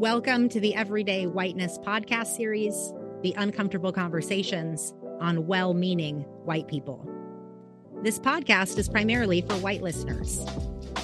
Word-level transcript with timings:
Welcome 0.00 0.48
to 0.48 0.60
the 0.60 0.74
Everyday 0.74 1.26
Whiteness 1.26 1.76
podcast 1.76 2.28
series, 2.28 2.94
The 3.20 3.34
Uncomfortable 3.36 3.92
Conversations 3.92 4.94
on 5.20 5.46
Well 5.46 5.74
Meaning 5.74 6.22
White 6.46 6.66
People. 6.68 7.06
This 8.02 8.18
podcast 8.18 8.78
is 8.78 8.88
primarily 8.88 9.42
for 9.42 9.56
white 9.56 9.82
listeners. 9.82 10.42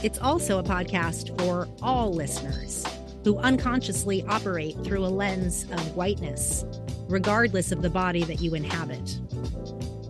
It's 0.02 0.18
also 0.18 0.58
a 0.58 0.62
podcast 0.62 1.38
for 1.38 1.68
all 1.82 2.14
listeners 2.14 2.86
who 3.22 3.36
unconsciously 3.36 4.24
operate 4.28 4.82
through 4.82 5.04
a 5.04 5.12
lens 5.12 5.64
of 5.64 5.94
whiteness, 5.94 6.64
regardless 7.06 7.72
of 7.72 7.82
the 7.82 7.90
body 7.90 8.24
that 8.24 8.40
you 8.40 8.54
inhabit. 8.54 9.18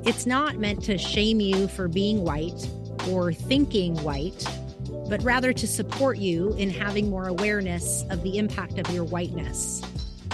It's 0.05 0.27
not 0.27 0.59
meant 0.59 0.85
to 0.85 0.97
shame 0.97 1.41
you 1.41 1.67
for 1.67 1.89
being 1.89 2.23
white 2.23 2.71
or 3.09 3.33
thinking 3.33 3.97
white 4.05 4.47
but 5.09 5.23
rather 5.23 5.53
to 5.53 5.67
support 5.67 6.19
you 6.19 6.53
in 6.55 6.69
having 6.71 7.09
more 7.09 7.29
awareness 7.29 8.05
of 8.11 8.23
the 8.23 8.39
impact 8.39 8.79
of 8.79 8.93
your 8.93 9.05
whiteness 9.05 9.83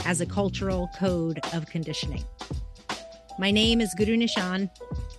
as 0.06 0.20
a 0.20 0.26
cultural 0.26 0.88
code 0.96 1.40
of 1.52 1.66
conditioning. 1.66 2.24
My 3.38 3.50
name 3.50 3.80
is 3.80 3.94
Guru 3.94 4.16
Nischan. 4.16 4.70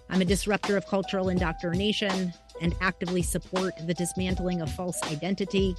I'm 0.10 0.22
a 0.22 0.26
disruptor 0.26 0.76
of 0.76 0.86
cultural 0.88 1.30
indoctrination 1.30 2.34
and 2.62 2.76
actively 2.82 3.22
support 3.22 3.74
the 3.86 3.94
dismantling 3.94 4.62
of 4.62 4.72
false 4.72 5.02
identity 5.04 5.76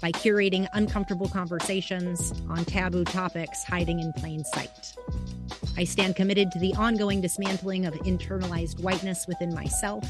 by 0.00 0.12
curating 0.12 0.68
uncomfortable 0.74 1.28
conversations 1.28 2.32
on 2.48 2.64
taboo 2.64 3.04
topics 3.04 3.64
hiding 3.64 4.00
in 4.00 4.12
plain 4.14 4.44
sight. 4.44 4.94
I 5.76 5.84
stand 5.84 6.16
committed 6.16 6.50
to 6.52 6.58
the 6.58 6.74
ongoing 6.74 7.20
dismantling 7.20 7.86
of 7.86 7.94
internalized 7.94 8.80
whiteness 8.80 9.26
within 9.26 9.54
myself 9.54 10.04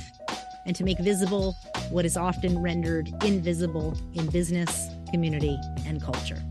and 0.67 0.77
to 0.77 0.85
make 0.85 0.99
visible 0.99 1.55
what 1.91 2.05
is 2.05 2.17
often 2.17 2.59
rendered 2.59 3.09
invisible 3.25 3.97
in 4.15 4.27
business, 4.31 4.89
community, 5.11 5.59
and 5.87 6.03
culture. 6.03 6.43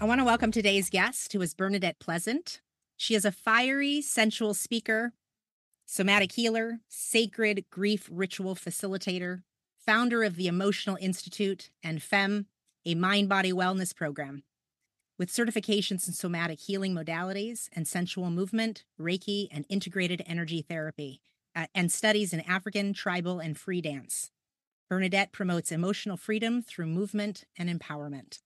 I 0.00 0.04
want 0.04 0.20
to 0.20 0.24
welcome 0.24 0.52
today's 0.52 0.90
guest, 0.90 1.32
who 1.32 1.40
is 1.40 1.54
Bernadette 1.54 1.98
Pleasant. 1.98 2.60
She 2.96 3.14
is 3.14 3.24
a 3.24 3.32
fiery, 3.32 4.02
sensual 4.02 4.54
speaker, 4.54 5.12
somatic 5.86 6.32
healer, 6.32 6.80
sacred 6.88 7.64
grief 7.70 8.08
ritual 8.10 8.54
facilitator, 8.54 9.42
founder 9.84 10.22
of 10.22 10.36
the 10.36 10.48
Emotional 10.48 10.98
Institute, 11.00 11.70
and 11.82 12.02
Femme, 12.02 12.46
a 12.84 12.94
mind 12.94 13.28
body 13.28 13.52
wellness 13.52 13.94
program. 13.94 14.42
With 15.18 15.30
certifications 15.30 16.06
in 16.06 16.12
somatic 16.12 16.60
healing 16.60 16.94
modalities 16.94 17.70
and 17.72 17.88
sensual 17.88 18.30
movement, 18.30 18.84
Reiki, 19.00 19.48
and 19.50 19.64
integrated 19.70 20.22
energy 20.26 20.60
therapy, 20.60 21.22
uh, 21.54 21.68
and 21.74 21.90
studies 21.90 22.34
in 22.34 22.40
African, 22.40 22.92
tribal, 22.92 23.38
and 23.38 23.56
free 23.56 23.80
dance. 23.80 24.30
Bernadette 24.90 25.32
promotes 25.32 25.72
emotional 25.72 26.18
freedom 26.18 26.60
through 26.60 26.88
movement 26.88 27.44
and 27.58 27.70
empowerment. 27.70 28.40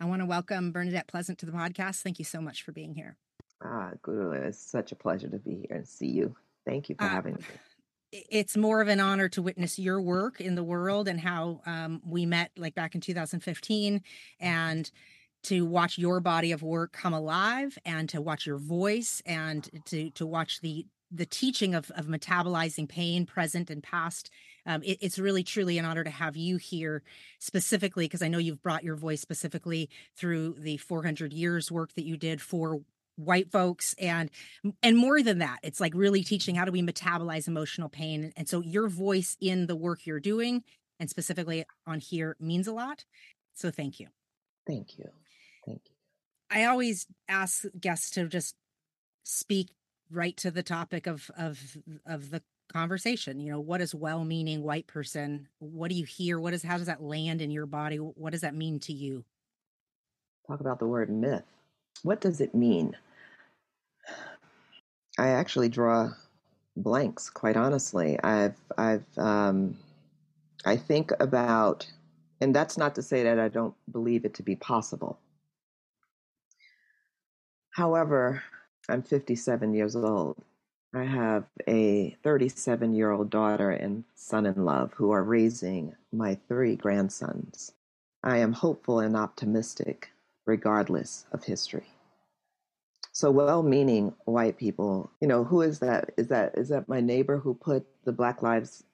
I 0.00 0.06
want 0.06 0.22
to 0.22 0.26
welcome 0.26 0.72
Bernadette 0.72 1.06
Pleasant 1.06 1.38
to 1.38 1.46
the 1.46 1.52
podcast. 1.52 2.02
Thank 2.02 2.18
you 2.18 2.24
so 2.24 2.40
much 2.40 2.64
for 2.64 2.72
being 2.72 2.94
here. 2.96 3.16
Ah, 3.62 3.92
Guru, 4.02 4.32
it's 4.32 4.58
such 4.58 4.90
a 4.90 4.96
pleasure 4.96 5.28
to 5.28 5.38
be 5.38 5.66
here 5.68 5.76
and 5.76 5.86
see 5.86 6.08
you. 6.08 6.34
Thank 6.66 6.88
you 6.88 6.96
for 6.98 7.04
uh, 7.04 7.08
having 7.10 7.34
me. 7.34 7.44
It's 8.10 8.56
more 8.56 8.80
of 8.80 8.88
an 8.88 8.98
honor 8.98 9.28
to 9.28 9.42
witness 9.42 9.78
your 9.78 10.00
work 10.00 10.40
in 10.40 10.56
the 10.56 10.64
world 10.64 11.06
and 11.06 11.20
how 11.20 11.60
um, 11.64 12.02
we 12.04 12.26
met, 12.26 12.50
like 12.56 12.74
back 12.74 12.96
in 12.96 13.00
2015, 13.00 14.02
and 14.40 14.90
to 15.44 15.64
watch 15.64 15.98
your 15.98 16.20
body 16.20 16.52
of 16.52 16.62
work 16.62 16.92
come 16.92 17.14
alive, 17.14 17.78
and 17.84 18.08
to 18.10 18.20
watch 18.20 18.46
your 18.46 18.58
voice, 18.58 19.22
and 19.26 19.68
to 19.86 20.10
to 20.10 20.26
watch 20.26 20.60
the 20.60 20.86
the 21.10 21.26
teaching 21.26 21.74
of, 21.74 21.90
of 21.96 22.06
metabolizing 22.06 22.88
pain, 22.88 23.26
present 23.26 23.70
and 23.70 23.82
past. 23.82 24.30
Um, 24.64 24.82
it, 24.82 24.98
it's 25.00 25.18
really 25.18 25.42
truly 25.42 25.78
an 25.78 25.84
honor 25.84 26.04
to 26.04 26.10
have 26.10 26.36
you 26.36 26.56
here 26.56 27.02
specifically 27.38 28.04
because 28.04 28.22
I 28.22 28.28
know 28.28 28.38
you've 28.38 28.62
brought 28.62 28.84
your 28.84 28.96
voice 28.96 29.20
specifically 29.20 29.90
through 30.16 30.56
the 30.58 30.76
400 30.76 31.32
years 31.32 31.70
work 31.70 31.94
that 31.94 32.04
you 32.04 32.16
did 32.16 32.40
for 32.40 32.80
white 33.16 33.50
folks 33.50 33.94
and 33.98 34.30
and 34.82 34.96
more 34.96 35.22
than 35.22 35.38
that. 35.38 35.58
It's 35.62 35.80
like 35.80 35.92
really 35.94 36.22
teaching 36.22 36.54
how 36.54 36.64
do 36.64 36.72
we 36.72 36.82
metabolize 36.82 37.48
emotional 37.48 37.88
pain. 37.88 38.32
And 38.36 38.48
so 38.48 38.60
your 38.60 38.88
voice 38.88 39.36
in 39.40 39.66
the 39.66 39.76
work 39.76 40.06
you're 40.06 40.20
doing 40.20 40.62
and 40.98 41.10
specifically 41.10 41.64
on 41.86 42.00
here 42.00 42.36
means 42.40 42.66
a 42.66 42.72
lot. 42.72 43.04
So 43.54 43.70
thank 43.70 44.00
you 44.00 44.08
thank 44.66 44.98
you. 44.98 45.04
Thank 45.04 45.14
you 45.16 45.19
i 46.50 46.64
always 46.64 47.06
ask 47.28 47.64
guests 47.80 48.10
to 48.10 48.28
just 48.28 48.54
speak 49.22 49.68
right 50.10 50.36
to 50.36 50.50
the 50.50 50.62
topic 50.62 51.06
of 51.06 51.30
of 51.36 51.76
of 52.06 52.30
the 52.30 52.42
conversation 52.72 53.40
you 53.40 53.50
know 53.50 53.60
what 53.60 53.80
is 53.80 53.94
well-meaning 53.94 54.62
white 54.62 54.86
person 54.86 55.48
what 55.58 55.90
do 55.90 55.96
you 55.96 56.04
hear? 56.04 56.38
What 56.40 56.54
is 56.54 56.62
how 56.62 56.78
does 56.78 56.86
that 56.86 57.02
land 57.02 57.40
in 57.40 57.50
your 57.50 57.66
body? 57.66 57.96
What 57.96 58.32
does 58.32 58.40
that 58.42 58.54
mean 58.54 58.80
to 58.80 58.92
you? 58.92 59.24
Talk 60.46 60.60
about 60.60 60.78
the 60.78 60.86
word 60.86 61.10
myth. 61.10 61.44
What 62.02 62.20
does 62.20 62.40
it 62.40 62.54
mean? 62.54 62.96
I 65.18 65.28
actually 65.28 65.68
draw 65.68 66.10
blanks 66.76 67.28
quite 67.28 67.56
honestly. 67.56 68.18
I've 68.22 68.56
i've 68.78 69.04
um 69.18 69.76
i 70.64 70.76
think 70.76 71.12
about 71.20 71.86
and 72.40 72.54
that's 72.54 72.78
not 72.78 72.94
to 72.94 73.02
say 73.02 73.22
that 73.24 73.38
i 73.38 73.48
don't 73.48 73.74
believe 73.90 74.24
it 74.24 74.34
to 74.34 74.42
be 74.42 74.56
possible 74.56 75.18
however 77.80 78.42
I'm 78.90 79.02
57 79.02 79.72
years 79.72 79.96
old. 79.96 80.36
I 80.92 81.04
have 81.04 81.44
a 81.66 82.14
37 82.22 82.92
year 82.92 83.10
old 83.10 83.30
daughter 83.30 83.70
and 83.70 84.04
son 84.14 84.44
in 84.44 84.66
love 84.66 84.92
who 84.92 85.12
are 85.12 85.24
raising 85.24 85.94
my 86.12 86.34
three 86.46 86.76
grandsons. 86.76 87.72
I 88.22 88.36
am 88.36 88.52
hopeful 88.52 89.00
and 89.00 89.16
optimistic 89.16 90.10
regardless 90.44 91.24
of 91.32 91.44
history. 91.44 91.88
So 93.12 93.30
well 93.30 93.62
meaning 93.62 94.12
white 94.26 94.58
people, 94.58 95.10
you 95.18 95.26
know, 95.26 95.44
who 95.44 95.62
is 95.62 95.78
that? 95.78 96.10
Is 96.18 96.28
that 96.28 96.58
is 96.58 96.68
that 96.68 96.86
my 96.86 97.00
neighbor 97.00 97.38
who 97.38 97.54
put 97.54 97.86
the 98.04 98.12
Black 98.12 98.42
Lives 98.42 98.84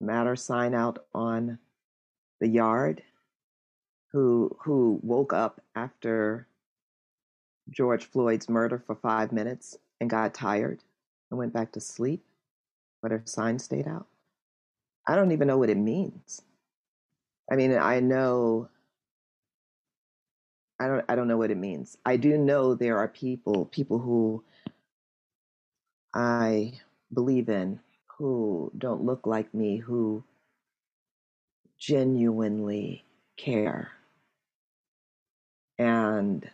Matter 0.00 0.36
sign 0.36 0.72
out 0.72 1.04
on 1.12 1.58
the 2.38 2.46
yard? 2.46 3.02
Who 4.12 4.56
who 4.60 5.00
woke 5.02 5.32
up 5.32 5.60
after 5.74 6.46
George 7.70 8.06
Floyd's 8.06 8.48
murder 8.48 8.82
for 8.86 8.94
five 8.94 9.32
minutes 9.32 9.76
and 10.00 10.10
got 10.10 10.34
tired 10.34 10.80
and 11.30 11.38
went 11.38 11.52
back 11.52 11.72
to 11.72 11.80
sleep, 11.80 12.24
but 13.02 13.10
her 13.10 13.22
sign 13.24 13.58
stayed 13.58 13.86
out. 13.86 14.06
I 15.06 15.16
don't 15.16 15.32
even 15.32 15.48
know 15.48 15.58
what 15.58 15.70
it 15.70 15.76
means. 15.76 16.42
I 17.50 17.56
mean, 17.56 17.76
I 17.76 18.00
know 18.00 18.68
I 20.80 20.86
don't 20.86 21.04
I 21.08 21.16
don't 21.16 21.28
know 21.28 21.36
what 21.38 21.50
it 21.50 21.56
means. 21.56 21.96
I 22.04 22.16
do 22.16 22.36
know 22.38 22.74
there 22.74 22.98
are 22.98 23.08
people, 23.08 23.66
people 23.66 23.98
who 23.98 24.44
I 26.14 26.74
believe 27.12 27.48
in 27.48 27.80
who 28.18 28.70
don't 28.76 29.04
look 29.04 29.26
like 29.26 29.52
me 29.54 29.78
who 29.78 30.24
genuinely 31.78 33.04
care. 33.36 33.92
And 35.78 36.48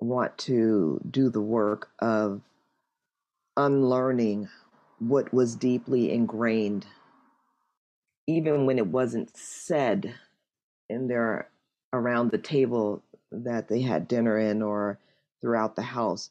want 0.00 0.36
to 0.38 1.00
do 1.10 1.30
the 1.30 1.40
work 1.40 1.90
of 1.98 2.40
unlearning 3.56 4.48
what 4.98 5.32
was 5.32 5.56
deeply 5.56 6.12
ingrained, 6.12 6.86
even 8.26 8.66
when 8.66 8.78
it 8.78 8.86
wasn't 8.86 9.36
said 9.36 10.14
in 10.88 11.08
their 11.08 11.48
around 11.92 12.30
the 12.30 12.38
table 12.38 13.02
that 13.30 13.68
they 13.68 13.80
had 13.80 14.08
dinner 14.08 14.38
in 14.38 14.62
or 14.62 14.98
throughout 15.40 15.76
the 15.76 15.82
house. 15.82 16.30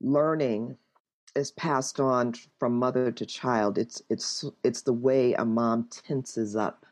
Learning 0.00 0.76
is 1.34 1.50
passed 1.52 2.00
on 2.00 2.34
from 2.58 2.78
mother 2.78 3.10
to 3.12 3.26
child. 3.26 3.78
It's 3.78 4.02
it's 4.08 4.44
it's 4.64 4.82
the 4.82 4.92
way 4.92 5.34
a 5.34 5.44
mom 5.44 5.88
tenses 5.90 6.56
up 6.56 6.86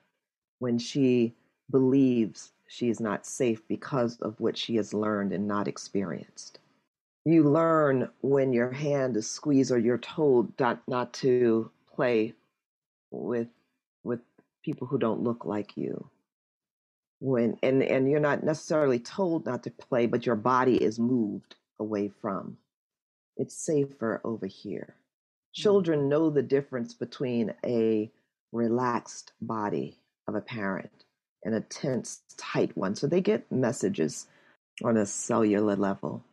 when 0.58 0.78
she 0.78 1.34
believes 1.70 2.52
she 2.66 2.88
is 2.88 3.00
not 3.00 3.26
safe 3.26 3.66
because 3.68 4.18
of 4.20 4.40
what 4.40 4.56
she 4.56 4.76
has 4.76 4.92
learned 4.92 5.32
and 5.32 5.46
not 5.46 5.68
experienced. 5.68 6.58
You 7.24 7.44
learn 7.44 8.08
when 8.20 8.52
your 8.52 8.70
hand 8.70 9.16
is 9.16 9.28
squeezed 9.30 9.72
or 9.72 9.78
you're 9.78 9.98
told 9.98 10.58
not, 10.60 10.82
not 10.86 11.12
to 11.14 11.70
play 11.94 12.34
with 13.10 13.48
with 14.04 14.20
people 14.62 14.86
who 14.86 14.98
don't 14.98 15.22
look 15.22 15.44
like 15.44 15.76
you. 15.76 16.08
When 17.20 17.56
and, 17.62 17.82
and 17.82 18.10
you're 18.10 18.20
not 18.20 18.44
necessarily 18.44 18.98
told 18.98 19.46
not 19.46 19.62
to 19.64 19.70
play, 19.70 20.06
but 20.06 20.26
your 20.26 20.36
body 20.36 20.76
is 20.76 20.98
moved 20.98 21.56
away 21.80 22.08
from. 22.08 22.58
It's 23.36 23.54
safer 23.54 24.20
over 24.24 24.46
here. 24.46 24.94
Mm. 24.96 25.62
Children 25.62 26.08
know 26.08 26.30
the 26.30 26.42
difference 26.42 26.94
between 26.94 27.54
a 27.64 28.10
relaxed 28.52 29.32
body 29.40 29.98
of 30.28 30.34
a 30.34 30.40
parent 30.40 31.05
and 31.46 31.54
a 31.54 31.60
tense, 31.60 32.22
tight 32.36 32.76
one. 32.76 32.96
So 32.96 33.06
they 33.06 33.20
get 33.20 33.50
messages 33.50 34.26
on 34.84 34.96
a 34.96 35.06
cellular 35.06 35.76
level. 35.76 36.24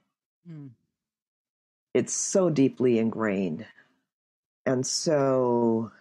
Mm. 0.49 0.71
It's 1.93 2.13
so 2.13 2.49
deeply 2.49 2.97
ingrained. 2.97 3.67
And 4.65 4.85
so 4.85 5.91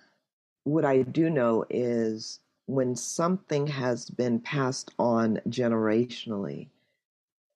what 0.64 0.86
I 0.86 1.02
do 1.02 1.28
know 1.28 1.66
is 1.68 2.40
when 2.66 2.96
something 2.96 3.66
has 3.66 4.08
been 4.08 4.40
passed 4.40 4.90
on 4.98 5.40
generationally, 5.46 6.68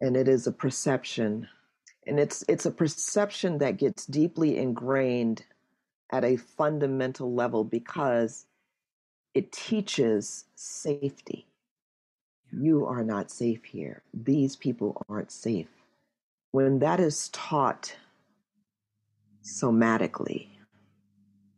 and 0.03 0.14
it 0.14 0.29
is 0.29 0.47
a 0.47 0.53
perception, 0.53 1.49
and 2.06 2.20
it's 2.20 2.44
it's 2.49 2.67
a 2.67 2.70
perception 2.70 3.58
that 3.58 3.79
gets 3.79 4.05
deeply 4.05 4.58
ingrained 4.58 5.44
at 6.12 6.25
a 6.25 6.37
fundamental 6.37 7.32
level 7.32 7.64
because 7.64 8.44
it 9.36 9.52
teaches 9.52 10.46
safety. 10.54 11.46
You 12.50 12.86
are 12.86 13.04
not 13.04 13.30
safe 13.30 13.64
here. 13.64 14.02
These 14.14 14.56
people 14.56 15.04
aren't 15.10 15.30
safe. 15.30 15.68
When 16.52 16.78
that 16.78 17.00
is 17.00 17.28
taught 17.28 17.94
somatically, 19.44 20.46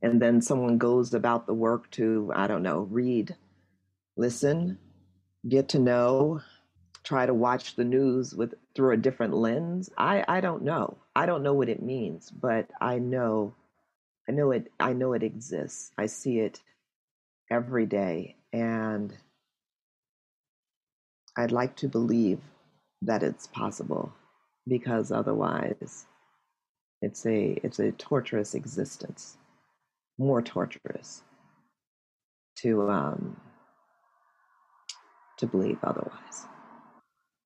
and 0.02 0.20
then 0.20 0.42
someone 0.42 0.78
goes 0.78 1.14
about 1.14 1.46
the 1.46 1.54
work 1.54 1.88
to, 1.92 2.32
I 2.34 2.48
don't 2.48 2.64
know, 2.64 2.80
read, 2.90 3.36
listen, 4.16 4.78
get 5.48 5.68
to 5.68 5.78
know, 5.78 6.40
try 7.04 7.26
to 7.26 7.34
watch 7.34 7.76
the 7.76 7.84
news 7.84 8.34
with 8.34 8.54
through 8.74 8.94
a 8.94 8.96
different 8.96 9.34
lens. 9.34 9.88
I, 9.96 10.24
I 10.26 10.40
don't 10.40 10.64
know. 10.64 10.98
I 11.14 11.26
don't 11.26 11.44
know 11.44 11.54
what 11.54 11.68
it 11.68 11.80
means, 11.80 12.28
but 12.28 12.68
I 12.80 12.98
know 12.98 13.54
I 14.28 14.32
know 14.32 14.50
it 14.50 14.72
I 14.80 14.94
know 14.94 15.12
it 15.12 15.22
exists. 15.22 15.92
I 15.96 16.06
see 16.06 16.40
it 16.40 16.60
every 17.50 17.86
day 17.86 18.36
and 18.52 19.14
I'd 21.36 21.52
like 21.52 21.76
to 21.76 21.88
believe 21.88 22.40
that 23.02 23.22
it's 23.22 23.46
possible 23.46 24.12
because 24.66 25.12
otherwise 25.12 26.06
it's 27.00 27.24
a 27.26 27.58
it's 27.62 27.78
a 27.78 27.92
torturous 27.92 28.54
existence 28.54 29.36
more 30.18 30.42
torturous 30.42 31.22
to 32.56 32.90
um 32.90 33.36
to 35.38 35.46
believe 35.46 35.78
otherwise. 35.84 36.46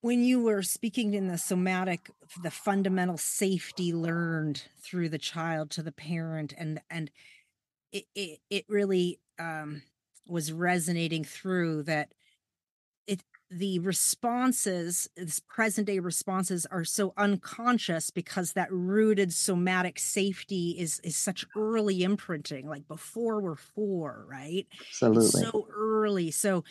When 0.00 0.24
you 0.24 0.42
were 0.42 0.62
speaking 0.62 1.14
in 1.14 1.28
the 1.28 1.38
somatic 1.38 2.10
the 2.42 2.50
fundamental 2.50 3.18
safety 3.18 3.92
learned 3.92 4.64
through 4.82 5.10
the 5.10 5.18
child 5.18 5.70
to 5.72 5.82
the 5.82 5.92
parent 5.92 6.54
and 6.56 6.80
and 6.90 7.10
it 7.92 8.04
it, 8.14 8.40
it 8.50 8.64
really 8.68 9.20
um 9.38 9.82
was 10.26 10.52
resonating 10.52 11.24
through 11.24 11.84
that 11.84 12.12
it 13.06 13.22
the 13.50 13.78
responses, 13.80 15.08
this 15.16 15.40
present 15.40 15.86
day 15.86 15.98
responses 15.98 16.66
are 16.66 16.84
so 16.84 17.12
unconscious 17.18 18.10
because 18.10 18.52
that 18.54 18.72
rooted 18.72 19.32
somatic 19.32 19.98
safety 19.98 20.76
is 20.78 21.00
is 21.00 21.16
such 21.16 21.44
early 21.56 22.02
imprinting, 22.02 22.68
like 22.68 22.88
before 22.88 23.40
we're 23.40 23.56
four, 23.56 24.26
right? 24.28 24.66
Absolutely. 24.80 25.26
It's 25.26 25.52
so 25.52 25.66
early. 25.70 26.30
So 26.30 26.64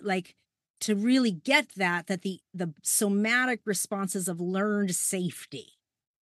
like 0.00 0.34
to 0.80 0.94
really 0.94 1.32
get 1.32 1.70
that, 1.76 2.06
that 2.06 2.22
the 2.22 2.40
the 2.54 2.72
somatic 2.82 3.60
responses 3.64 4.28
of 4.28 4.40
learned 4.40 4.94
safety 4.94 5.74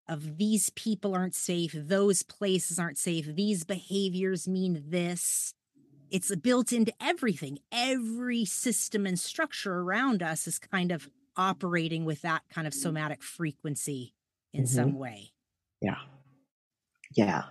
of 0.08 0.38
these 0.38 0.70
people 0.70 1.14
aren't 1.14 1.34
safe, 1.34 1.72
those 1.74 2.22
places 2.22 2.78
aren't 2.78 2.98
safe, 2.98 3.26
these 3.26 3.64
behaviors 3.64 4.48
mean 4.48 4.84
this 4.88 5.52
it's 6.10 6.34
built 6.36 6.72
into 6.72 6.92
everything. 7.00 7.58
Every 7.72 8.44
system 8.44 9.06
and 9.06 9.18
structure 9.18 9.74
around 9.74 10.22
us 10.22 10.46
is 10.46 10.58
kind 10.58 10.92
of 10.92 11.08
operating 11.36 12.04
with 12.04 12.22
that 12.22 12.42
kind 12.50 12.66
of 12.66 12.74
somatic 12.74 13.22
frequency 13.22 14.14
in 14.52 14.64
mm-hmm. 14.64 14.74
some 14.74 14.98
way. 14.98 15.32
Yeah. 15.80 15.98
Yeah. 17.14 17.44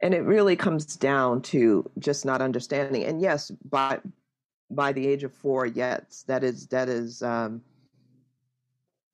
And 0.00 0.14
it 0.14 0.22
really 0.22 0.56
comes 0.56 0.96
down 0.96 1.42
to 1.42 1.88
just 1.98 2.24
not 2.24 2.42
understanding. 2.42 3.04
And 3.04 3.20
yes, 3.20 3.50
by 3.64 4.00
by 4.70 4.92
the 4.92 5.06
age 5.06 5.22
of 5.22 5.32
four, 5.32 5.66
yes, 5.66 6.24
that 6.26 6.42
is 6.42 6.66
that 6.68 6.88
is 6.88 7.22
um 7.22 7.62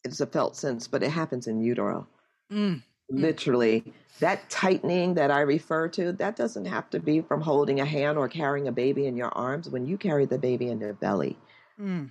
it's 0.04 0.20
a 0.20 0.26
felt 0.26 0.56
sense, 0.56 0.88
but 0.88 1.02
it 1.02 1.10
happens 1.10 1.46
in 1.46 1.60
utero. 1.60 2.06
Mm. 2.50 2.82
Mm. 3.10 3.22
literally 3.22 3.94
that 4.20 4.50
tightening 4.50 5.14
that 5.14 5.30
i 5.30 5.40
refer 5.40 5.88
to 5.88 6.12
that 6.12 6.36
doesn't 6.36 6.66
have 6.66 6.90
to 6.90 7.00
be 7.00 7.22
from 7.22 7.40
holding 7.40 7.80
a 7.80 7.84
hand 7.86 8.18
or 8.18 8.28
carrying 8.28 8.68
a 8.68 8.72
baby 8.72 9.06
in 9.06 9.16
your 9.16 9.30
arms 9.30 9.70
when 9.70 9.86
you 9.86 9.96
carry 9.96 10.26
the 10.26 10.36
baby 10.36 10.68
in 10.68 10.78
your 10.78 10.92
belly 10.92 11.38
mm. 11.80 12.10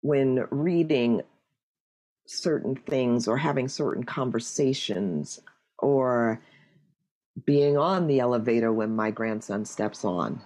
when 0.00 0.46
reading 0.50 1.20
certain 2.26 2.74
things 2.74 3.28
or 3.28 3.36
having 3.36 3.68
certain 3.68 4.02
conversations 4.02 5.40
or 5.78 6.40
being 7.44 7.76
on 7.76 8.06
the 8.06 8.20
elevator 8.20 8.72
when 8.72 8.96
my 8.96 9.10
grandson 9.10 9.66
steps 9.66 10.06
on 10.06 10.40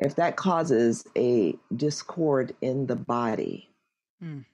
if 0.00 0.16
that 0.16 0.36
causes 0.36 1.06
a 1.16 1.56
discord 1.74 2.54
in 2.60 2.86
the 2.88 2.96
body 2.96 3.70
mm. 4.22 4.44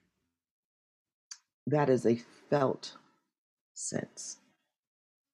that 1.66 1.90
is 1.90 2.06
a 2.06 2.14
felt 2.48 2.94
sense. 3.80 4.38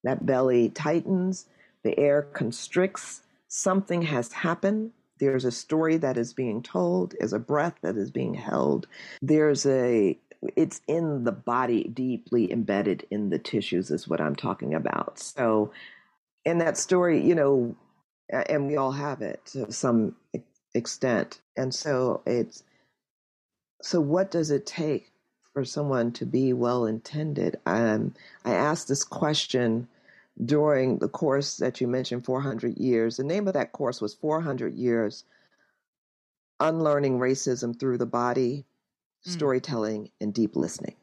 That 0.05 0.25
belly 0.25 0.71
tightens, 0.71 1.47
the 1.83 1.99
air 1.99 2.23
constricts, 2.23 3.23
something 3.49 4.03
has 4.03 4.33
happened. 4.33 4.93
There's 5.19 5.45
a 5.45 5.51
story 5.51 5.97
that 5.99 6.17
is 6.17 6.33
being 6.33 6.63
told, 6.63 7.15
there's 7.19 7.33
a 7.33 7.39
breath 7.39 7.77
that 7.83 7.97
is 7.97 8.11
being 8.11 8.35
held. 8.35 8.87
There's 9.23 9.67
a 9.67 10.19
it's 10.55 10.81
in 10.87 11.25
the 11.25 11.33
body 11.33 11.85
deeply 11.85 12.53
embedded 12.53 13.07
in 13.11 13.31
the 13.31 13.39
tissues 13.39 13.91
is 13.91 14.07
what 14.07 14.21
I'm 14.21 14.37
talking 14.37 14.75
about. 14.75 15.19
So 15.19 15.73
in 16.45 16.59
that 16.59 16.77
story, 16.77 17.27
you 17.27 17.35
know, 17.35 17.75
and 18.31 18.67
we 18.67 18.77
all 18.77 18.93
have 18.93 19.23
it 19.23 19.45
to 19.47 19.73
some 19.73 20.15
extent. 20.75 21.41
And 21.57 21.75
so 21.75 22.23
it's 22.27 22.63
so 23.83 24.01
what 24.01 24.31
does 24.31 24.51
it 24.51 24.67
take 24.67 25.11
for 25.57 25.65
someone 25.65 26.13
to 26.13 26.27
be 26.27 26.53
well 26.53 26.85
intended. 26.85 27.59
Um, 27.65 28.13
I 28.45 28.53
asked 28.53 28.89
this 28.89 29.03
question 29.03 29.89
during 30.45 30.99
the 30.99 31.09
course 31.09 31.57
that 31.57 31.81
you 31.81 31.89
mentioned, 31.89 32.27
400 32.27 32.77
Years. 32.77 33.17
The 33.17 33.25
name 33.25 33.49
of 33.49 33.55
that 33.55 33.73
course 33.73 34.03
was 34.03 34.13
400 34.13 34.75
Years 34.75 35.25
Unlearning 36.61 37.19
Racism 37.19 37.81
Through 37.81 37.97
the 37.97 38.05
Body, 38.05 38.67
mm. 39.27 39.33
Storytelling, 39.33 40.11
and 40.21 40.35
Deep 40.35 40.57
Listening. 40.57 40.95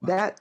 Wow. 0.00 0.08
That 0.08 0.40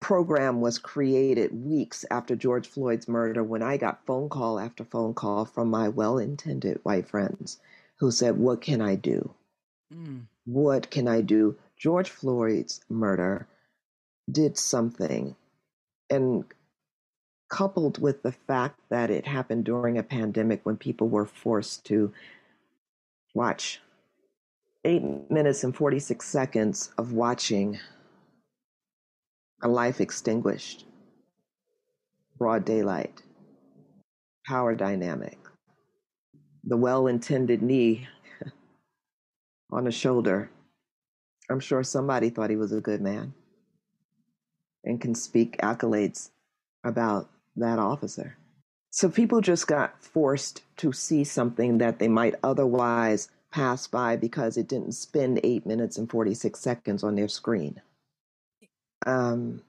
program 0.00 0.60
was 0.60 0.78
created 0.78 1.54
weeks 1.54 2.04
after 2.10 2.36
George 2.36 2.68
Floyd's 2.68 3.08
murder 3.08 3.42
when 3.42 3.62
I 3.62 3.78
got 3.78 4.04
phone 4.04 4.28
call 4.28 4.60
after 4.60 4.84
phone 4.84 5.14
call 5.14 5.46
from 5.46 5.70
my 5.70 5.88
well 5.88 6.18
intended 6.18 6.80
white 6.82 7.08
friends 7.08 7.60
who 7.96 8.10
said, 8.10 8.36
What 8.36 8.60
can 8.60 8.82
I 8.82 8.96
do? 8.96 9.34
Mm 9.90 10.26
what 10.44 10.90
can 10.90 11.08
I 11.08 11.20
do? 11.20 11.56
George 11.76 12.10
Floyd's 12.10 12.80
murder 12.88 13.46
did 14.30 14.56
something. 14.58 15.36
And 16.10 16.44
coupled 17.48 18.00
with 18.00 18.22
the 18.22 18.32
fact 18.32 18.80
that 18.88 19.10
it 19.10 19.26
happened 19.26 19.64
during 19.64 19.96
a 19.96 20.02
pandemic 20.02 20.64
when 20.64 20.76
people 20.76 21.08
were 21.08 21.26
forced 21.26 21.84
to 21.86 22.12
watch 23.34 23.80
eight 24.84 25.30
minutes 25.30 25.64
and 25.64 25.74
46 25.74 26.26
seconds 26.26 26.90
of 26.98 27.12
watching 27.12 27.78
a 29.62 29.68
life 29.68 30.00
extinguished, 30.00 30.84
broad 32.36 32.64
daylight, 32.64 33.22
power 34.46 34.74
dynamic, 34.74 35.38
the 36.64 36.76
well 36.76 37.06
intended 37.06 37.62
knee 37.62 38.08
on 39.74 39.84
the 39.84 39.92
shoulder. 39.92 40.48
I'm 41.50 41.60
sure 41.60 41.82
somebody 41.82 42.30
thought 42.30 42.48
he 42.48 42.56
was 42.56 42.72
a 42.72 42.80
good 42.80 43.02
man 43.02 43.34
and 44.84 45.00
can 45.00 45.14
speak 45.14 45.58
accolades 45.58 46.30
about 46.84 47.28
that 47.56 47.78
officer. 47.78 48.36
So 48.90 49.08
people 49.08 49.40
just 49.40 49.66
got 49.66 50.00
forced 50.00 50.62
to 50.76 50.92
see 50.92 51.24
something 51.24 51.78
that 51.78 51.98
they 51.98 52.08
might 52.08 52.36
otherwise 52.44 53.28
pass 53.50 53.86
by 53.88 54.16
because 54.16 54.56
it 54.56 54.68
didn't 54.68 54.92
spend 54.92 55.40
eight 55.42 55.66
minutes 55.66 55.98
and 55.98 56.08
46 56.08 56.58
seconds 56.58 57.02
on 57.02 57.16
their 57.16 57.28
screen. 57.28 57.82
Um, 59.06 59.62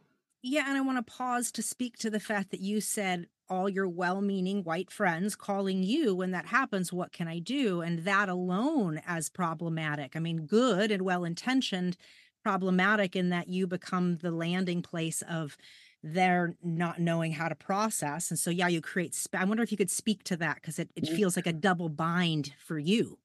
yeah, 0.43 0.65
and 0.67 0.77
I 0.77 0.81
want 0.81 1.05
to 1.05 1.11
pause 1.11 1.51
to 1.53 1.63
speak 1.63 1.97
to 1.97 2.11
the 2.11 2.19
fact 2.19 2.51
that 2.51 2.59
you 2.59 2.79
said 2.79 3.27
all 3.49 3.69
your 3.69 3.87
well 3.87 4.21
meaning 4.21 4.63
white 4.63 4.91
friends 4.91 5.35
calling 5.35 5.83
you 5.83 6.15
when 6.15 6.31
that 6.31 6.47
happens, 6.47 6.91
what 6.91 7.11
can 7.11 7.27
I 7.27 7.39
do? 7.39 7.81
And 7.81 7.99
that 7.99 8.29
alone 8.29 9.01
as 9.05 9.29
problematic. 9.29 10.15
I 10.15 10.19
mean, 10.19 10.45
good 10.45 10.91
and 10.91 11.03
well 11.03 11.23
intentioned, 11.23 11.97
problematic 12.43 13.15
in 13.15 13.29
that 13.29 13.47
you 13.47 13.67
become 13.67 14.17
the 14.17 14.31
landing 14.31 14.81
place 14.81 15.21
of 15.29 15.57
their 16.03 16.55
not 16.63 16.99
knowing 16.99 17.31
how 17.31 17.47
to 17.47 17.55
process. 17.55 18.29
And 18.29 18.37
so, 18.37 18.51
yeah, 18.51 18.67
you 18.67 18.81
create, 18.81 19.15
sp- 19.17 19.39
I 19.39 19.45
wonder 19.45 19.63
if 19.63 19.71
you 19.71 19.77
could 19.77 19.89
speak 19.89 20.23
to 20.25 20.37
that 20.37 20.55
because 20.55 20.77
it, 20.77 20.89
it 20.95 21.05
mm. 21.05 21.15
feels 21.15 21.35
like 21.35 21.47
a 21.47 21.53
double 21.53 21.89
bind 21.89 22.53
for 22.59 22.77
you. 22.77 23.17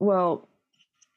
Well, 0.00 0.48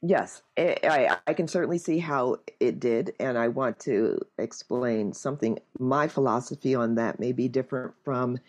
Yes, 0.02 0.44
eh, 0.58 0.76
I, 0.84 1.18
I 1.26 1.34
can 1.34 1.48
certainly 1.48 1.80
see 1.80 1.98
how 1.98 2.38
it 2.60 2.80
did, 2.80 3.14
and 3.20 3.38
I 3.38 3.48
want 3.48 3.80
to 3.82 4.20
explain 4.38 5.12
something. 5.12 5.58
My 5.80 6.08
philosophy 6.08 6.76
on 6.76 6.96
that 6.96 7.20
may 7.20 7.32
be 7.32 7.48
different 7.48 7.94
from 8.04 8.40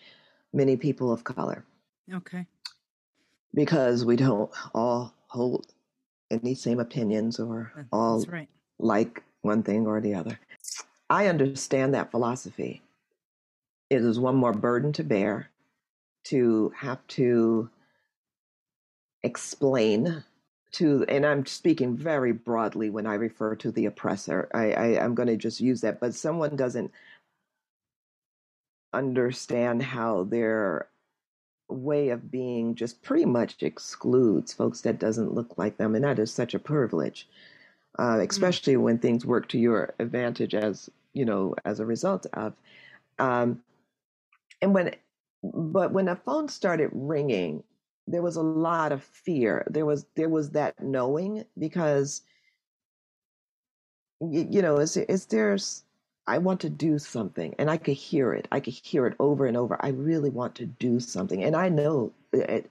many 0.53 0.77
people 0.77 1.11
of 1.11 1.25
color. 1.25 1.65
Okay. 2.13 2.47
Because 3.55 4.05
we 4.05 4.17
don't 4.17 4.51
all 4.75 5.15
hold 5.29 5.73
any 6.31 6.55
same 6.55 6.81
opinions 6.81 7.41
or 7.41 7.73
all 7.93 8.23
right. 8.27 8.49
like 8.79 9.23
one 9.41 9.63
thing 9.63 9.87
or 9.87 10.01
the 10.01 10.15
other. 10.15 10.39
I 11.09 11.29
understand 11.29 11.95
that 11.95 12.11
philosophy. 12.11 12.83
It 13.89 14.03
is 14.03 14.21
one 14.21 14.37
more 14.37 14.53
burden 14.53 14.93
to 14.95 15.05
bear 15.05 15.49
to 16.25 16.73
have 16.77 17.07
to 17.09 17.71
explain 19.23 20.23
to, 20.73 21.05
and 21.09 21.25
I'm 21.25 21.47
speaking 21.47 21.97
very 21.97 22.33
broadly 22.33 22.91
when 22.91 23.07
I 23.07 23.15
refer 23.15 23.55
to 23.57 23.71
the 23.71 23.87
oppressor. 23.87 24.49
I, 24.53 24.73
I, 24.73 24.87
am 25.05 25.15
going 25.15 25.29
to 25.29 25.37
just 25.37 25.61
use 25.61 25.81
that, 25.81 26.01
but 26.01 26.15
someone 26.15 26.57
doesn't 26.57 26.93
understand 28.93 29.83
how 29.83 30.25
their 30.25 30.89
way 31.69 32.09
of 32.09 32.31
being 32.31 32.75
just 32.75 33.03
pretty 33.03 33.25
much 33.25 33.63
excludes 33.63 34.53
folks 34.53 34.81
that 34.83 34.99
doesn't 34.99 35.35
look 35.35 35.59
like 35.59 35.77
them, 35.77 35.95
and 35.95 36.05
that 36.05 36.19
is 36.19 36.33
such 36.33 36.55
a 36.55 36.59
privilege, 36.59 37.29
uh, 37.99 38.17
mm. 38.17 38.29
especially 38.29 38.75
mm. 38.75 38.83
when 38.83 38.99
things 38.99 39.25
work 39.25 39.49
to 39.49 39.59
your 39.59 39.95
advantage 39.99 40.55
as 40.55 40.91
you 41.13 41.25
know 41.25 41.55
as 41.65 41.81
a 41.81 41.87
result 41.87 42.27
of. 42.33 42.55
Um, 43.19 43.63
and 44.61 44.75
when, 44.75 44.95
but 45.43 45.93
when 45.93 46.07
the 46.07 46.17
phone 46.17 46.49
started 46.49 46.91
ringing, 46.93 47.63
there 48.11 48.23
was 48.23 48.37
a 48.37 48.43
lot 48.43 48.93
of 48.93 49.03
fear. 49.03 49.67
There 49.71 49.87
was 49.87 50.07
there 50.15 50.29
was 50.29 50.51
that 50.51 50.83
knowing 50.83 51.45
because 51.59 52.23
you, 54.21 54.47
you 54.51 54.63
know, 54.63 54.79
is 54.79 54.97
is 54.97 55.27
there's 55.27 55.85
I 56.27 56.39
want 56.39 56.61
to 56.61 56.71
do 56.71 56.99
something, 56.99 57.55
and 57.59 57.71
I 57.71 57.77
could 57.77 57.95
hear 57.95 58.33
it. 58.33 58.49
I 58.51 58.61
could 58.61 58.75
hear 58.75 59.07
it 59.07 59.15
over 59.19 59.47
and 59.47 59.57
over. 59.57 59.79
I 59.81 59.89
really 59.89 60.31
want 60.31 60.55
to 60.57 60.67
do 60.67 61.01
something, 61.01 61.43
and 61.43 61.55
I 61.55 61.69
know 61.69 62.13
it, 62.33 62.71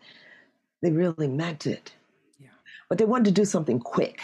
they 0.81 0.91
really 0.91 1.27
meant 1.27 1.65
it. 1.65 1.93
Yeah. 2.39 2.49
But 2.89 2.97
they 2.97 3.05
wanted 3.05 3.25
to 3.25 3.41
do 3.41 3.45
something 3.45 3.79
quick. 3.79 4.21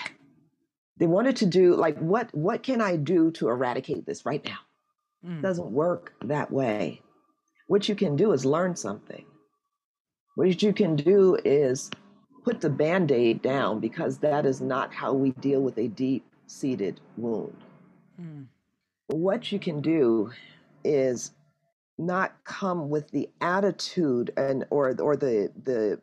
They 0.98 1.08
wanted 1.08 1.38
to 1.38 1.46
do 1.46 1.76
like 1.76 1.98
what 2.00 2.34
what 2.34 2.64
can 2.64 2.82
I 2.82 2.96
do 2.96 3.32
to 3.32 3.50
eradicate 3.50 4.06
this 4.06 4.26
right 4.26 4.44
now? 4.44 4.60
Mm. 5.26 5.40
It 5.40 5.42
doesn't 5.42 5.72
work 5.72 6.14
that 6.26 6.52
way. 6.52 7.02
What 7.68 7.88
you 7.88 7.96
can 7.96 8.16
do 8.16 8.34
is 8.34 8.46
learn 8.46 8.76
something. 8.76 9.26
What 10.36 10.62
you 10.62 10.74
can 10.74 10.96
do 10.96 11.38
is 11.46 11.92
put 12.44 12.62
the 12.62 12.70
band 12.70 13.12
aid 13.12 13.42
down 13.42 13.80
because 13.80 14.18
that 14.20 14.46
is 14.46 14.62
not 14.62 14.94
how 14.94 15.14
we 15.14 15.32
deal 15.32 15.62
with 15.62 15.78
a 15.78 15.88
deep 15.88 16.26
seated 16.48 17.00
wound. 17.18 17.56
Mm. 18.20 18.48
What 19.08 19.52
you 19.52 19.60
can 19.60 19.82
do 19.82 20.32
is 20.84 21.32
not 21.98 22.36
come 22.44 22.90
with 22.90 23.12
the 23.12 23.30
attitude 23.42 24.32
and 24.36 24.66
or 24.70 24.96
or 25.00 25.16
the 25.16 25.52
the 25.64 26.02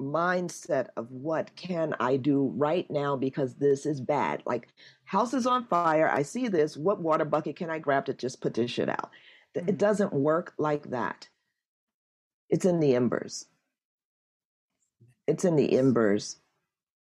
mindset 0.00 0.88
of 0.96 1.10
what 1.10 1.54
can 1.54 1.94
I 2.00 2.16
do 2.16 2.52
right 2.56 2.90
now 2.90 3.14
because 3.16 3.54
this 3.54 3.86
is 3.86 4.00
bad. 4.00 4.42
Like 4.46 4.68
house 5.04 5.34
is 5.34 5.46
on 5.46 5.66
fire. 5.66 6.10
I 6.10 6.22
see 6.22 6.48
this. 6.48 6.76
What 6.76 7.00
water 7.00 7.24
bucket 7.24 7.56
can 7.56 7.70
I 7.70 7.78
grab 7.78 8.06
to 8.06 8.14
just 8.14 8.40
put 8.40 8.54
this 8.54 8.70
shit 8.70 8.88
out? 8.88 9.10
Mm. 9.54 9.68
It 9.68 9.78
doesn't 9.78 10.12
work 10.12 10.54
like 10.58 10.90
that. 10.90 11.28
It's 12.52 12.66
in 12.66 12.80
the 12.80 12.94
embers. 12.94 13.46
It's 15.26 15.46
in 15.46 15.56
the 15.56 15.78
embers. 15.78 16.36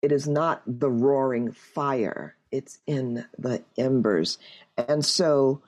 It 0.01 0.11
is 0.11 0.27
not 0.27 0.61
the 0.67 0.89
roaring 0.89 1.53
fire. 1.53 2.35
It's 2.51 2.79
in 2.85 3.25
the 3.37 3.63
embers. 3.77 4.39
And 4.77 5.05
so 5.05 5.61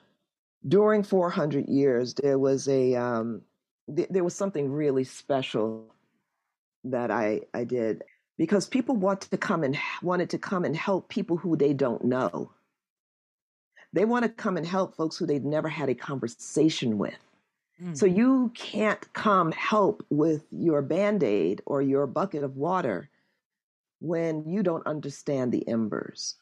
during 0.68 1.02
400 1.02 1.66
years, 1.66 2.12
there 2.12 2.38
was 2.38 2.68
a, 2.68 2.94
um, 2.94 3.40
th- 3.94 4.10
there 4.10 4.22
was 4.22 4.34
something 4.34 4.70
really 4.70 5.04
special 5.04 5.94
that 6.84 7.10
I, 7.10 7.40
I 7.54 7.64
did 7.64 8.04
because 8.36 8.68
people 8.68 8.96
want 8.96 9.22
to 9.22 9.38
come 9.38 9.64
and 9.64 9.78
wanted 10.02 10.28
to 10.30 10.38
come 10.38 10.66
and 10.66 10.76
help 10.76 11.08
people 11.08 11.38
who 11.38 11.56
they 11.56 11.72
don't 11.72 12.04
know. 12.04 12.50
They 13.94 14.04
want 14.04 14.24
to 14.24 14.28
come 14.28 14.58
and 14.58 14.66
help 14.66 14.94
folks 14.94 15.16
who 15.16 15.24
they've 15.24 15.42
never 15.42 15.70
had 15.70 15.88
a 15.88 15.94
conversation 15.94 16.98
with. 16.98 17.16
So 17.94 18.06
mm. 18.06 18.16
you 18.16 18.52
can't 18.54 19.12
come 19.12 19.52
help 19.52 20.04
with 20.10 20.44
your 20.50 20.82
band 20.82 21.22
aid 21.22 21.62
or 21.64 21.80
your 21.80 22.06
bucket 22.06 22.42
of 22.42 22.56
water 22.56 23.08
when 24.00 24.44
you 24.48 24.62
don't 24.62 24.86
understand 24.86 25.52
the 25.52 25.66
embers. 25.66 26.36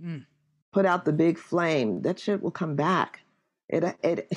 Mm. 0.00 0.24
Put 0.72 0.86
out 0.86 1.04
the 1.04 1.12
big 1.12 1.38
flame. 1.38 2.02
That 2.02 2.20
shit 2.20 2.42
will 2.42 2.50
come 2.50 2.76
back. 2.76 3.20
It, 3.68 3.82
it, 4.02 4.32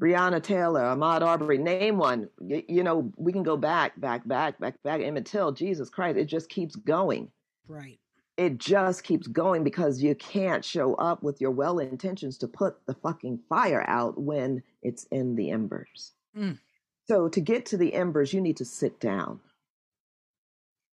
Breonna 0.00 0.42
Taylor, 0.42 0.82
Ahmaud 0.82 1.22
Arbery, 1.22 1.58
name 1.58 1.96
one. 1.96 2.28
You, 2.40 2.62
you, 2.68 2.82
know, 2.82 3.10
we 3.16 3.32
can 3.32 3.42
go 3.42 3.56
back, 3.56 3.98
back, 3.98 4.26
back, 4.28 4.58
back, 4.58 4.82
back, 4.82 5.00
Emmett 5.00 5.26
Till, 5.26 5.52
Jesus 5.52 5.88
Christ, 5.88 6.18
it 6.18 6.26
just 6.26 6.48
keeps 6.50 6.76
going. 6.76 7.30
Right 7.66 7.98
it 8.40 8.56
just 8.56 9.04
keeps 9.04 9.26
going 9.26 9.64
because 9.64 10.02
you 10.02 10.14
can't 10.14 10.64
show 10.64 10.94
up 10.94 11.22
with 11.22 11.42
your 11.42 11.50
well 11.50 11.78
intentions 11.78 12.38
to 12.38 12.48
put 12.48 12.74
the 12.86 12.94
fucking 12.94 13.38
fire 13.50 13.84
out 13.86 14.18
when 14.18 14.62
it's 14.82 15.04
in 15.10 15.36
the 15.36 15.50
embers. 15.50 16.12
Mm. 16.34 16.58
So 17.06 17.28
to 17.28 17.38
get 17.38 17.66
to 17.66 17.76
the 17.76 17.92
embers, 17.92 18.32
you 18.32 18.40
need 18.40 18.56
to 18.56 18.64
sit 18.64 18.98
down. 18.98 19.40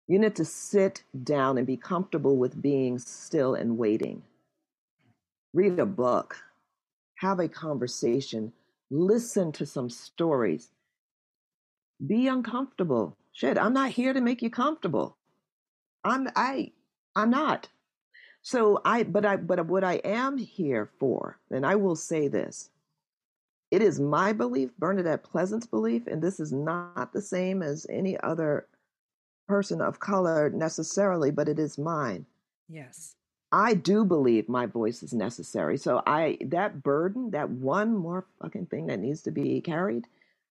You 0.10 0.20
need 0.20 0.36
to 0.36 0.44
sit 0.44 1.04
down 1.24 1.58
and 1.58 1.66
be 1.66 1.78
comfortable 1.78 2.36
with 2.36 2.62
being 2.62 3.00
still 3.00 3.56
and 3.56 3.78
waiting. 3.78 4.24
Read 5.54 5.80
a 5.80 5.86
book, 5.86 6.36
have 7.20 7.40
a 7.40 7.48
conversation, 7.48 8.52
listen 8.92 9.54
to 9.54 9.66
some 9.66 9.90
stories. 9.90 10.68
Be 12.06 12.28
uncomfortable. 12.28 13.16
Shit, 13.32 13.58
I'm 13.58 13.74
not 13.74 13.92
here 13.92 14.12
to 14.12 14.20
make 14.20 14.42
you 14.42 14.50
comfortable. 14.50 15.16
I'm 16.04 16.28
I 16.36 16.72
I'm 17.18 17.32
not. 17.32 17.68
So 18.44 18.80
I, 18.86 19.04
but 19.04 19.26
I, 19.26 19.38
but 19.38 19.66
what 19.66 19.84
I 19.84 19.96
am 20.06 20.38
here 20.38 20.90
for, 21.00 21.40
and 21.50 21.66
I 21.66 21.76
will 21.76 21.96
say 21.96 22.28
this, 22.28 22.70
it 23.72 23.82
is 23.82 24.00
my 24.00 24.32
belief, 24.34 24.70
Bernadette 24.78 25.24
Pleasant's 25.24 25.66
belief, 25.66 26.06
and 26.06 26.22
this 26.22 26.40
is 26.40 26.54
not 26.54 27.12
the 27.12 27.22
same 27.22 27.64
as 27.64 27.88
any 27.90 28.18
other 28.20 28.68
person 29.48 29.82
of 29.82 30.00
color 30.00 30.52
necessarily, 30.52 31.32
but 31.32 31.50
it 31.50 31.58
is 31.58 31.80
mine. 31.80 32.26
Yes. 32.70 33.16
I 33.52 33.74
do 33.74 34.06
believe 34.06 34.48
my 34.48 34.68
voice 34.68 35.02
is 35.02 35.14
necessary. 35.14 35.78
So 35.78 36.04
I 36.06 36.38
that 36.42 36.84
burden, 36.84 37.32
that 37.32 37.50
one 37.50 37.96
more 37.96 38.26
fucking 38.42 38.68
thing 38.68 38.88
that 38.88 39.00
needs 39.00 39.24
to 39.24 39.32
be 39.32 39.60
carried, 39.62 40.06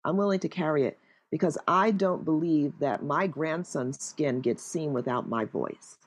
I'm 0.04 0.16
willing 0.16 0.40
to 0.40 0.48
carry 0.48 0.84
it 0.84 0.98
because 1.30 1.58
I 1.68 1.92
don't 1.92 2.24
believe 2.24 2.72
that 2.80 3.04
my 3.04 3.28
grandson's 3.28 4.02
skin 4.02 4.40
gets 4.40 4.64
seen 4.64 4.92
without 4.92 5.28
my 5.28 5.44
voice. 5.44 5.98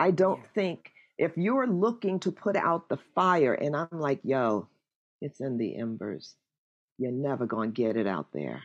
I 0.00 0.10
don't 0.10 0.40
yeah. 0.40 0.46
think 0.54 0.92
if 1.18 1.36
you're 1.36 1.66
looking 1.66 2.18
to 2.20 2.32
put 2.32 2.56
out 2.56 2.88
the 2.88 2.98
fire 3.14 3.52
and 3.52 3.76
I'm 3.76 3.88
like, 3.92 4.20
yo, 4.24 4.66
it's 5.20 5.40
in 5.40 5.58
the 5.58 5.76
embers, 5.76 6.34
you're 6.96 7.12
never 7.12 7.44
going 7.44 7.72
to 7.72 7.82
get 7.82 7.98
it 7.98 8.06
out 8.06 8.28
there. 8.32 8.62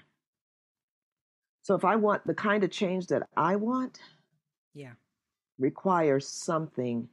So 1.64 1.76
if 1.76 1.84
I 1.84 1.98
want 1.98 2.26
the 2.26 2.34
kind 2.34 2.64
of 2.64 2.72
change 2.72 3.08
that 3.08 3.28
I 3.36 3.58
want, 3.58 4.00
yeah, 4.74 4.94
requires 5.60 6.28
something 6.28 7.10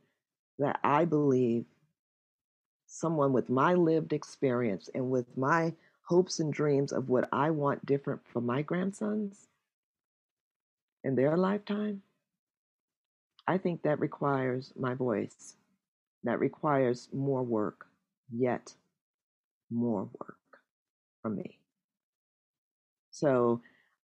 that 0.61 0.79
I 0.85 1.05
believe 1.05 1.65
someone 2.87 3.33
with 3.33 3.51
my 3.51 3.75
lived 3.75 4.13
experience 4.13 4.89
and 4.95 5.11
with 5.11 5.27
my 5.37 5.73
hopes 6.03 6.39
and 6.39 6.53
dreams 6.53 6.93
of 6.93 7.09
what 7.09 7.29
I 7.33 7.51
want 7.51 7.87
different 7.87 8.21
for 8.33 8.41
my 8.41 8.63
grandsons 8.63 9.49
in 11.03 11.17
their 11.17 11.37
lifetime 11.37 12.03
I 13.47 13.59
think 13.59 13.83
that 13.83 14.01
requires 14.01 14.73
my 14.79 14.95
voice. 14.95 15.57
That 16.25 16.39
requires 16.39 17.09
more 17.13 17.43
work, 17.43 17.87
yet 18.33 18.75
more 19.71 20.09
work 20.21 20.39
from 21.23 21.37
me. 21.37 21.59
So 23.11 23.61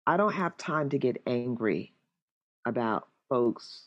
I 0.06 0.16
don't 0.16 0.34
have 0.34 0.56
time 0.56 0.90
to 0.90 0.98
get 0.98 1.22
angry 1.26 1.92
about 2.66 3.08
folks 3.28 3.86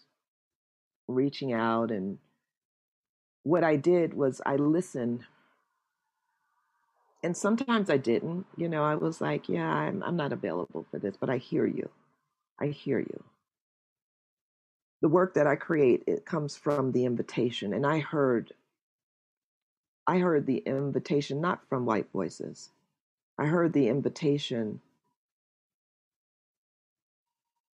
reaching 1.07 1.53
out. 1.53 1.91
And 1.91 2.17
what 3.43 3.63
I 3.63 3.75
did 3.75 4.13
was 4.13 4.41
I 4.45 4.55
listened. 4.55 5.23
And 7.23 7.35
sometimes 7.35 7.89
I 7.89 7.97
didn't. 7.97 8.45
You 8.57 8.69
know, 8.69 8.83
I 8.83 8.95
was 8.95 9.21
like, 9.21 9.49
yeah, 9.49 9.67
I'm, 9.67 10.01
I'm 10.03 10.15
not 10.15 10.33
available 10.33 10.87
for 10.89 10.99
this, 10.99 11.17
but 11.19 11.29
I 11.29 11.37
hear 11.37 11.65
you. 11.65 11.89
I 12.59 12.67
hear 12.67 12.99
you 12.99 13.23
the 15.01 15.09
work 15.09 15.35
that 15.35 15.47
I 15.47 15.55
create 15.55 16.03
it 16.07 16.25
comes 16.25 16.57
from 16.57 16.91
the 16.91 17.05
invitation 17.05 17.73
and 17.73 17.85
I 17.85 17.99
heard 17.99 18.53
I 20.07 20.19
heard 20.19 20.45
the 20.45 20.57
invitation 20.59 21.41
not 21.41 21.67
from 21.69 21.85
white 21.85 22.07
voices. 22.11 22.69
I 23.37 23.45
heard 23.45 23.73
the 23.73 23.87
invitation 23.87 24.81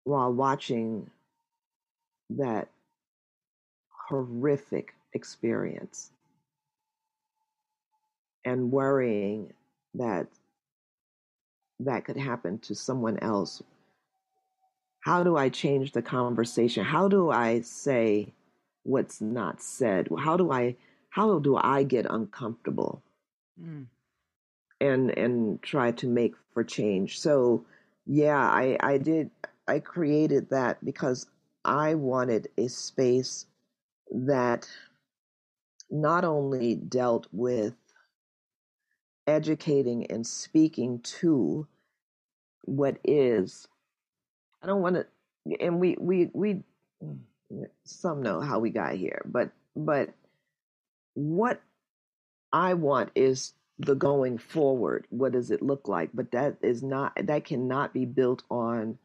while 0.04 0.32
watching 0.32 1.10
that 2.30 2.68
horrific 4.08 4.94
experience 5.14 6.10
and 8.44 8.70
worrying 8.72 9.52
that 9.94 10.28
that 11.80 12.04
could 12.04 12.16
happen 12.16 12.58
to 12.60 12.74
someone 12.74 13.18
else, 13.20 13.62
how 15.06 15.22
do 15.22 15.36
I 15.36 15.50
change 15.50 15.92
the 15.92 16.02
conversation? 16.02 16.84
How 16.84 17.06
do 17.06 17.30
I 17.30 17.60
say 17.60 18.34
what's 18.82 19.20
not 19.20 19.62
said? 19.62 20.08
How 20.18 20.36
do 20.36 20.50
I 20.50 20.74
how 21.10 21.38
do 21.38 21.56
I 21.56 21.84
get 21.84 22.06
uncomfortable? 22.10 23.04
Mm. 23.62 23.86
And 24.80 25.16
and 25.16 25.62
try 25.62 25.92
to 25.92 26.08
make 26.08 26.34
for 26.52 26.64
change. 26.64 27.20
So 27.20 27.64
yeah, 28.04 28.40
I 28.40 28.76
I 28.80 28.98
did 28.98 29.30
I 29.68 29.78
created 29.78 30.50
that 30.50 30.84
because 30.84 31.28
I 31.64 31.94
wanted 31.94 32.48
a 32.58 32.66
space 32.66 33.46
that 34.10 34.68
not 35.88 36.24
only 36.24 36.74
dealt 36.74 37.28
with 37.30 37.76
educating 39.28 40.06
and 40.06 40.26
speaking 40.26 40.98
to 41.20 41.68
what 42.62 42.98
is 43.04 43.68
i 44.62 44.66
don't 44.66 44.82
want 44.82 44.96
to 44.96 45.06
and 45.60 45.80
we 45.80 45.96
we 45.98 46.30
we 46.34 46.62
some 47.84 48.22
know 48.22 48.40
how 48.40 48.58
we 48.58 48.70
got 48.70 48.94
here 48.94 49.22
but 49.26 49.50
but 49.76 50.10
what 51.14 51.62
i 52.52 52.74
want 52.74 53.10
is 53.14 53.54
the 53.78 53.94
going 53.94 54.38
forward. 54.38 55.06
What 55.10 55.32
does 55.32 55.50
it 55.50 55.62
look 55.62 55.88
like? 55.88 56.10
But 56.14 56.30
that 56.32 56.56
is 56.62 56.82
not 56.82 57.12
that 57.22 57.44
cannot 57.44 57.92
be 57.92 58.04
built 58.04 58.42
on 58.50 58.98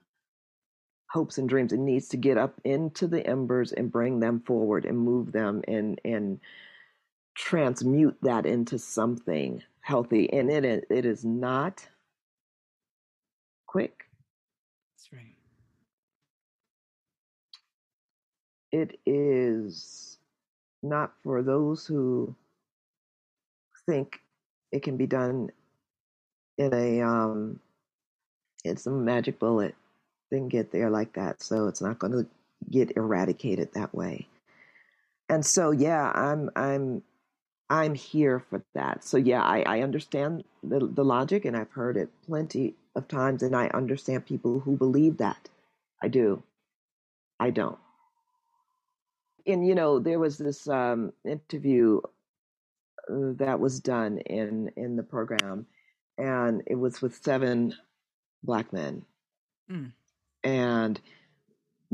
hopes 1.09 1.37
and 1.37 1.49
dreams. 1.49 1.73
It 1.73 1.79
needs 1.79 2.07
to 2.09 2.17
get 2.17 2.37
up 2.37 2.59
into 2.63 3.07
the 3.07 3.25
embers 3.25 3.73
and 3.73 3.91
bring 3.91 4.19
them 4.19 4.41
forward 4.45 4.85
and 4.85 4.97
move 4.97 5.31
them 5.31 5.61
and 5.67 5.99
and 6.05 6.39
transmute 7.35 8.17
that 8.21 8.45
into 8.45 8.79
something 8.79 9.61
healthy. 9.81 10.31
And 10.31 10.49
it 10.49 10.85
it 10.89 11.05
is 11.05 11.25
not 11.25 11.87
quick 13.67 14.05
that's 14.97 15.13
right 15.13 15.35
it 18.71 18.99
is 19.05 20.17
not 20.83 21.13
for 21.23 21.43
those 21.43 21.85
who 21.85 22.35
think 23.85 24.21
it 24.71 24.83
can 24.83 24.97
be 24.97 25.07
done 25.07 25.51
in 26.57 26.73
a 26.73 27.01
um 27.01 27.59
it's 28.63 28.85
a 28.85 28.91
magic 28.91 29.39
bullet 29.39 29.75
didn't 30.31 30.49
get 30.49 30.71
there 30.71 30.89
like 30.89 31.13
that 31.13 31.41
so 31.41 31.67
it's 31.67 31.81
not 31.81 31.99
going 31.99 32.13
to 32.13 32.25
get 32.69 32.95
eradicated 32.95 33.69
that 33.73 33.93
way 33.93 34.27
and 35.29 35.45
so 35.45 35.71
yeah 35.71 36.11
i'm 36.15 36.49
i'm 36.55 37.01
I'm 37.71 37.95
here 37.95 38.43
for 38.49 38.63
that. 38.75 39.05
So 39.05 39.17
yeah, 39.17 39.41
I, 39.41 39.61
I 39.61 39.81
understand 39.81 40.43
the, 40.61 40.79
the 40.79 41.05
logic 41.05 41.45
and 41.45 41.55
I've 41.55 41.71
heard 41.71 41.95
it 41.95 42.09
plenty 42.27 42.75
of 42.95 43.07
times 43.07 43.43
and 43.43 43.55
I 43.55 43.67
understand 43.69 44.25
people 44.25 44.59
who 44.59 44.75
believe 44.77 45.17
that. 45.19 45.47
I 46.03 46.09
do. 46.09 46.43
I 47.39 47.51
don't. 47.51 47.79
And 49.45 49.65
you 49.67 49.75
know, 49.75 49.99
there 49.99 50.19
was 50.19 50.37
this 50.37 50.67
um, 50.67 51.13
interview 51.25 52.01
uh, 53.09 53.33
that 53.37 53.59
was 53.59 53.79
done 53.79 54.19
in 54.19 54.71
in 54.75 54.95
the 54.95 55.03
program 55.03 55.65
and 56.17 56.61
it 56.67 56.75
was 56.75 57.01
with 57.01 57.23
seven 57.23 57.73
black 58.43 58.71
men. 58.73 59.03
Mm. 59.71 59.91
And 60.43 61.01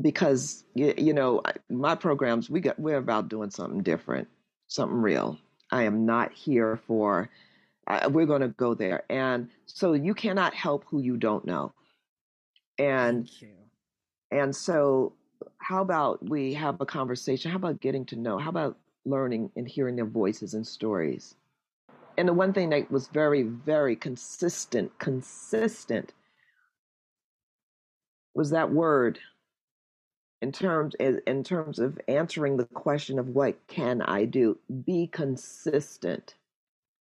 because 0.02 0.64
you, 0.76 0.94
you 0.98 1.14
know, 1.14 1.42
my 1.70 1.96
programs 1.96 2.50
we 2.50 2.60
got 2.60 2.80
we're 2.80 2.98
about 2.98 3.30
doing 3.30 3.50
something 3.50 3.84
different, 3.84 4.28
something 4.68 5.02
real 5.02 5.40
I 5.72 5.84
am 5.84 6.06
not 6.06 6.34
here 6.34 6.80
for, 6.88 7.30
uh, 7.88 8.10
we're 8.12 8.26
going 8.26 8.42
to 8.42 8.50
go 8.50 8.74
there. 8.74 9.04
And 9.10 9.50
so 9.66 9.94
you 9.94 10.14
cannot 10.14 10.54
help 10.54 10.86
who 10.88 11.02
you 11.02 11.18
don't 11.18 11.46
know. 11.46 11.74
And, 12.80 13.30
and 14.32 14.56
so 14.56 15.14
how 15.58 15.82
about 15.82 16.28
we 16.28 16.54
have 16.54 16.80
a 16.82 16.86
conversation? 16.86 17.52
How 17.52 17.58
about 17.58 17.82
getting 17.82 18.06
to 18.08 18.16
know? 18.16 18.38
How 18.38 18.50
about 18.50 18.78
learning 19.06 19.52
and 19.56 19.68
hearing 19.68 19.96
their 19.96 20.06
voices 20.06 20.54
and 20.54 20.66
stories? 20.66 21.36
And 22.18 22.28
the 22.28 22.34
one 22.34 22.54
thing 22.54 22.70
that 22.72 22.90
was 22.92 23.08
very, 23.08 23.44
very 23.44 23.96
consistent, 23.96 24.98
consistent 24.98 26.14
was 28.34 28.50
that 28.52 28.72
word 28.72 29.20
in 30.42 30.52
terms 30.52 30.96
in 31.00 31.44
terms 31.44 31.80
of 31.80 32.00
answering 32.08 32.58
the 32.58 32.66
question 32.66 33.18
of 33.18 33.30
what 33.30 33.56
can 33.68 34.02
I 34.02 34.26
do, 34.26 34.58
be 34.86 35.08
consistent. 35.08 36.36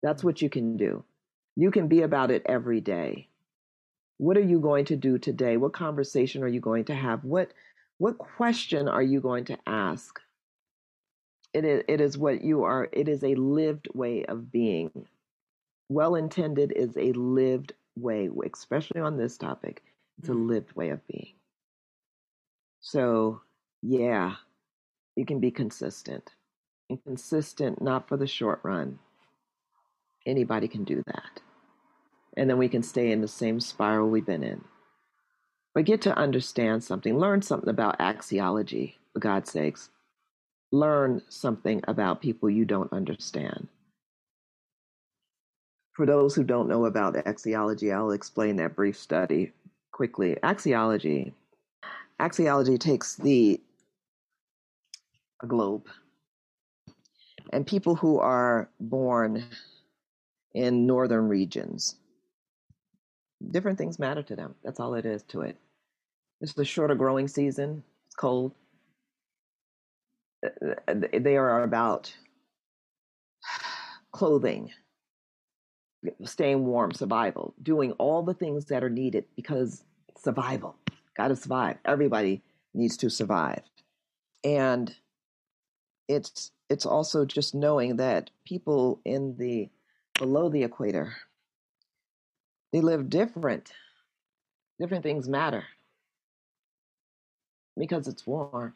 That's 0.01 0.23
what 0.23 0.41
you 0.41 0.49
can 0.49 0.77
do. 0.77 1.03
You 1.55 1.71
can 1.71 1.87
be 1.87 2.01
about 2.01 2.31
it 2.31 2.43
every 2.45 2.79
day. 2.81 3.27
What 4.17 4.37
are 4.37 4.41
you 4.41 4.59
going 4.59 4.85
to 4.85 4.95
do 4.95 5.17
today? 5.17 5.57
What 5.57 5.73
conversation 5.73 6.43
are 6.43 6.47
you 6.47 6.61
going 6.61 6.85
to 6.85 6.95
have? 6.95 7.23
What 7.23 7.51
what 7.97 8.17
question 8.17 8.87
are 8.87 9.01
you 9.01 9.21
going 9.21 9.45
to 9.45 9.57
ask? 9.65 10.19
It 11.53 11.63
is, 11.63 11.83
it 11.87 12.01
is 12.01 12.17
what 12.17 12.43
you 12.43 12.63
are, 12.63 12.89
it 12.91 13.07
is 13.07 13.23
a 13.23 13.35
lived 13.35 13.87
way 13.93 14.25
of 14.25 14.51
being. 14.51 15.07
Well 15.87 16.15
intended 16.15 16.73
is 16.75 16.97
a 16.97 17.13
lived 17.13 17.73
way, 17.95 18.29
especially 18.53 18.99
on 18.99 19.17
this 19.17 19.37
topic. 19.37 19.83
It's 20.19 20.29
a 20.29 20.33
mm. 20.33 20.47
lived 20.47 20.75
way 20.75 20.89
of 20.89 21.05
being. 21.07 21.33
So, 22.81 23.41
yeah, 23.81 24.35
you 25.15 25.25
can 25.25 25.39
be 25.39 25.51
consistent. 25.51 26.31
And 26.89 27.03
consistent 27.03 27.81
not 27.81 28.07
for 28.07 28.17
the 28.17 28.27
short 28.27 28.59
run. 28.63 28.99
Anybody 30.25 30.67
can 30.67 30.83
do 30.83 31.01
that. 31.07 31.41
And 32.37 32.49
then 32.49 32.57
we 32.57 32.67
can 32.67 32.83
stay 32.83 33.11
in 33.11 33.21
the 33.21 33.27
same 33.27 33.59
spiral 33.59 34.09
we've 34.09 34.25
been 34.25 34.43
in. 34.43 34.63
But 35.75 35.85
get 35.85 36.01
to 36.03 36.17
understand 36.17 36.83
something. 36.83 37.19
Learn 37.19 37.41
something 37.41 37.69
about 37.69 37.99
axiology, 37.99 38.95
for 39.13 39.19
God's 39.19 39.51
sakes. 39.51 39.89
Learn 40.71 41.21
something 41.29 41.83
about 41.87 42.21
people 42.21 42.49
you 42.49 42.65
don't 42.65 42.91
understand. 42.93 43.67
For 45.93 46.05
those 46.05 46.35
who 46.35 46.43
don't 46.43 46.69
know 46.69 46.85
about 46.85 47.15
axiology, 47.15 47.93
I'll 47.93 48.11
explain 48.11 48.55
that 48.57 48.75
brief 48.75 48.97
study 48.97 49.51
quickly. 49.91 50.37
Axiology 50.43 51.33
axiology 52.19 52.79
takes 52.79 53.15
the 53.15 53.59
globe 55.45 55.85
and 57.51 57.67
people 57.67 57.95
who 57.95 58.19
are 58.19 58.69
born 58.79 59.43
in 60.53 60.87
northern 60.87 61.27
regions 61.27 61.95
different 63.51 63.77
things 63.77 63.99
matter 63.99 64.23
to 64.23 64.35
them 64.35 64.55
that's 64.63 64.79
all 64.79 64.93
it 64.95 65.05
is 65.05 65.23
to 65.23 65.41
it 65.41 65.57
it's 66.41 66.53
the 66.53 66.65
shorter 66.65 66.95
growing 66.95 67.27
season 67.27 67.83
it's 68.05 68.15
cold 68.15 68.53
they 70.87 71.37
are 71.37 71.63
about 71.63 72.13
clothing 74.11 74.71
staying 76.23 76.65
warm 76.65 76.91
survival 76.91 77.53
doing 77.61 77.91
all 77.93 78.21
the 78.21 78.33
things 78.33 78.65
that 78.65 78.83
are 78.83 78.89
needed 78.89 79.25
because 79.35 79.83
survival 80.17 80.75
got 81.15 81.29
to 81.29 81.35
survive. 81.35 81.77
Everybody 81.85 82.43
needs 82.73 82.97
to 82.97 83.09
survive. 83.09 83.61
And 84.43 84.93
it's 86.07 86.51
it's 86.69 86.85
also 86.85 87.25
just 87.25 87.55
knowing 87.55 87.97
that 87.97 88.29
people 88.45 88.99
in 89.05 89.35
the 89.37 89.69
below 90.19 90.49
the 90.49 90.63
equator 90.63 91.13
they 92.71 92.81
live 92.81 93.09
different. 93.09 93.71
Different 94.79 95.03
things 95.03 95.29
matter 95.29 95.63
because 97.77 98.07
it's 98.07 98.27
warm. 98.27 98.73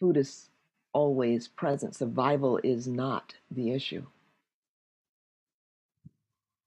Food 0.00 0.16
is 0.16 0.50
always 0.92 1.48
present. 1.48 1.94
Survival 1.96 2.60
is 2.64 2.88
not 2.88 3.34
the 3.50 3.72
issue. 3.72 4.04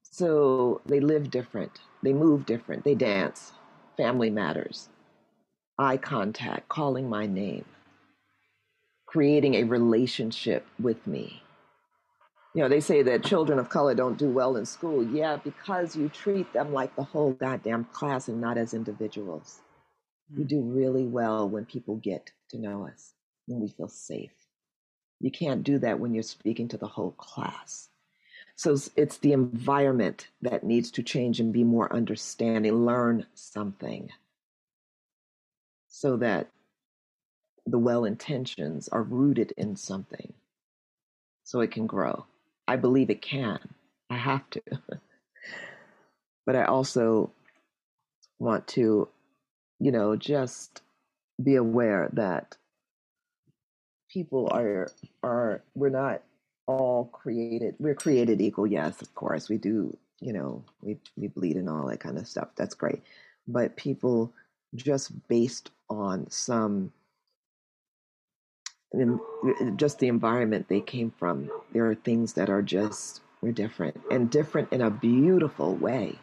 So 0.04 0.82
they 0.86 1.00
live 1.00 1.32
different. 1.32 1.82
They 2.04 2.14
move 2.14 2.46
different. 2.46 2.84
They 2.84 2.96
dance 2.96 3.54
family 3.98 4.30
matters, 4.30 4.90
eye 5.80 5.98
contact, 5.98 6.70
calling 6.70 7.10
my 7.10 7.26
name, 7.28 7.66
creating 9.08 9.56
a 9.56 9.64
relationship 9.64 10.68
with 10.80 11.08
me. 11.08 11.44
You 12.56 12.64
know, 12.64 12.70
they 12.70 12.82
say 12.82 13.02
that 13.04 13.26
children 13.26 13.60
of 13.60 13.70
color 13.70 13.96
don't 13.96 14.20
do 14.20 14.30
well 14.30 14.58
in 14.58 14.68
school. 14.68 15.04
Yeah, 15.04 15.38
because 15.44 15.96
you 15.96 16.10
treat 16.10 16.54
them 16.54 16.74
like 16.74 16.96
the 16.96 17.04
whole 17.04 17.34
goddamn 17.34 17.86
class 17.86 18.28
and 18.30 18.42
not 18.42 18.60
as 18.60 18.76
individuals. 18.76 19.63
We 20.36 20.44
mm-hmm. 20.44 20.48
do 20.48 20.62
really 20.62 21.06
well 21.06 21.48
when 21.48 21.66
people 21.66 21.96
get 21.96 22.32
to 22.50 22.58
know 22.58 22.88
us, 22.88 23.14
when 23.46 23.60
we 23.60 23.70
feel 23.70 23.88
safe. 23.88 24.32
You 25.20 25.32
can't 25.32 25.64
do 25.64 25.80
that 25.80 26.00
when 26.00 26.14
you're 26.14 26.24
speaking 26.24 26.68
to 26.70 26.78
the 26.78 26.88
whole 26.88 27.12
class. 27.12 27.90
So 28.56 28.76
it's 28.96 29.18
the 29.18 29.34
environment 29.34 30.28
that 30.42 30.64
needs 30.64 30.92
to 30.92 31.04
change 31.04 31.40
and 31.40 31.52
be 31.52 31.64
more 31.64 31.94
understanding, 31.94 32.86
learn 32.86 33.26
something 33.34 34.10
so 35.88 36.18
that 36.18 36.48
the 37.66 37.80
well 37.80 38.04
intentions 38.06 38.90
are 38.90 39.04
rooted 39.04 39.54
in 39.58 39.76
something 39.76 40.34
so 41.44 41.62
it 41.62 41.72
can 41.72 41.88
grow. 41.88 42.26
I 42.68 42.76
believe 42.76 43.10
it 43.10 43.22
can. 43.22 43.60
I 44.10 44.18
have 44.18 44.50
to. 44.52 44.62
but 46.46 46.56
I 46.56 46.66
also 46.66 47.32
want 48.40 48.68
to, 48.70 49.08
you 49.84 49.92
know, 49.92 50.16
just 50.16 50.82
be 51.44 51.56
aware 51.56 52.10
that 52.14 52.56
people 54.10 54.48
are 54.50 54.90
are 55.22 55.62
we're 55.76 55.90
not 55.90 56.22
all 56.68 57.06
created 57.12 57.76
we're 57.80 57.96
created 57.96 58.40
equal 58.40 58.66
yes 58.66 59.02
of 59.02 59.14
course 59.16 59.50
we 59.50 59.58
do 59.58 59.98
you 60.22 60.32
know 60.32 60.64
we 60.82 60.96
we 61.18 61.28
bleed 61.28 61.58
and 61.58 61.68
all 61.68 61.88
that 61.88 62.00
kind 62.00 62.18
of 62.18 62.28
stuff 62.28 62.48
that's 62.56 62.76
great 62.76 63.02
but 63.48 63.76
people 63.76 64.32
just 64.76 65.12
based 65.28 65.72
on 65.90 66.30
some 66.30 66.94
just 69.76 70.00
the 70.00 70.08
environment 70.08 70.68
they 70.70 70.80
came 70.80 71.12
from 71.18 71.50
there 71.74 71.90
are 71.90 71.96
things 71.96 72.34
that 72.34 72.50
are 72.50 72.62
just 72.62 73.20
we're 73.42 73.52
different 73.52 74.00
and 74.12 74.30
different 74.30 74.72
in 74.72 74.82
a 74.82 74.92
beautiful 74.92 75.76
way 75.76 76.16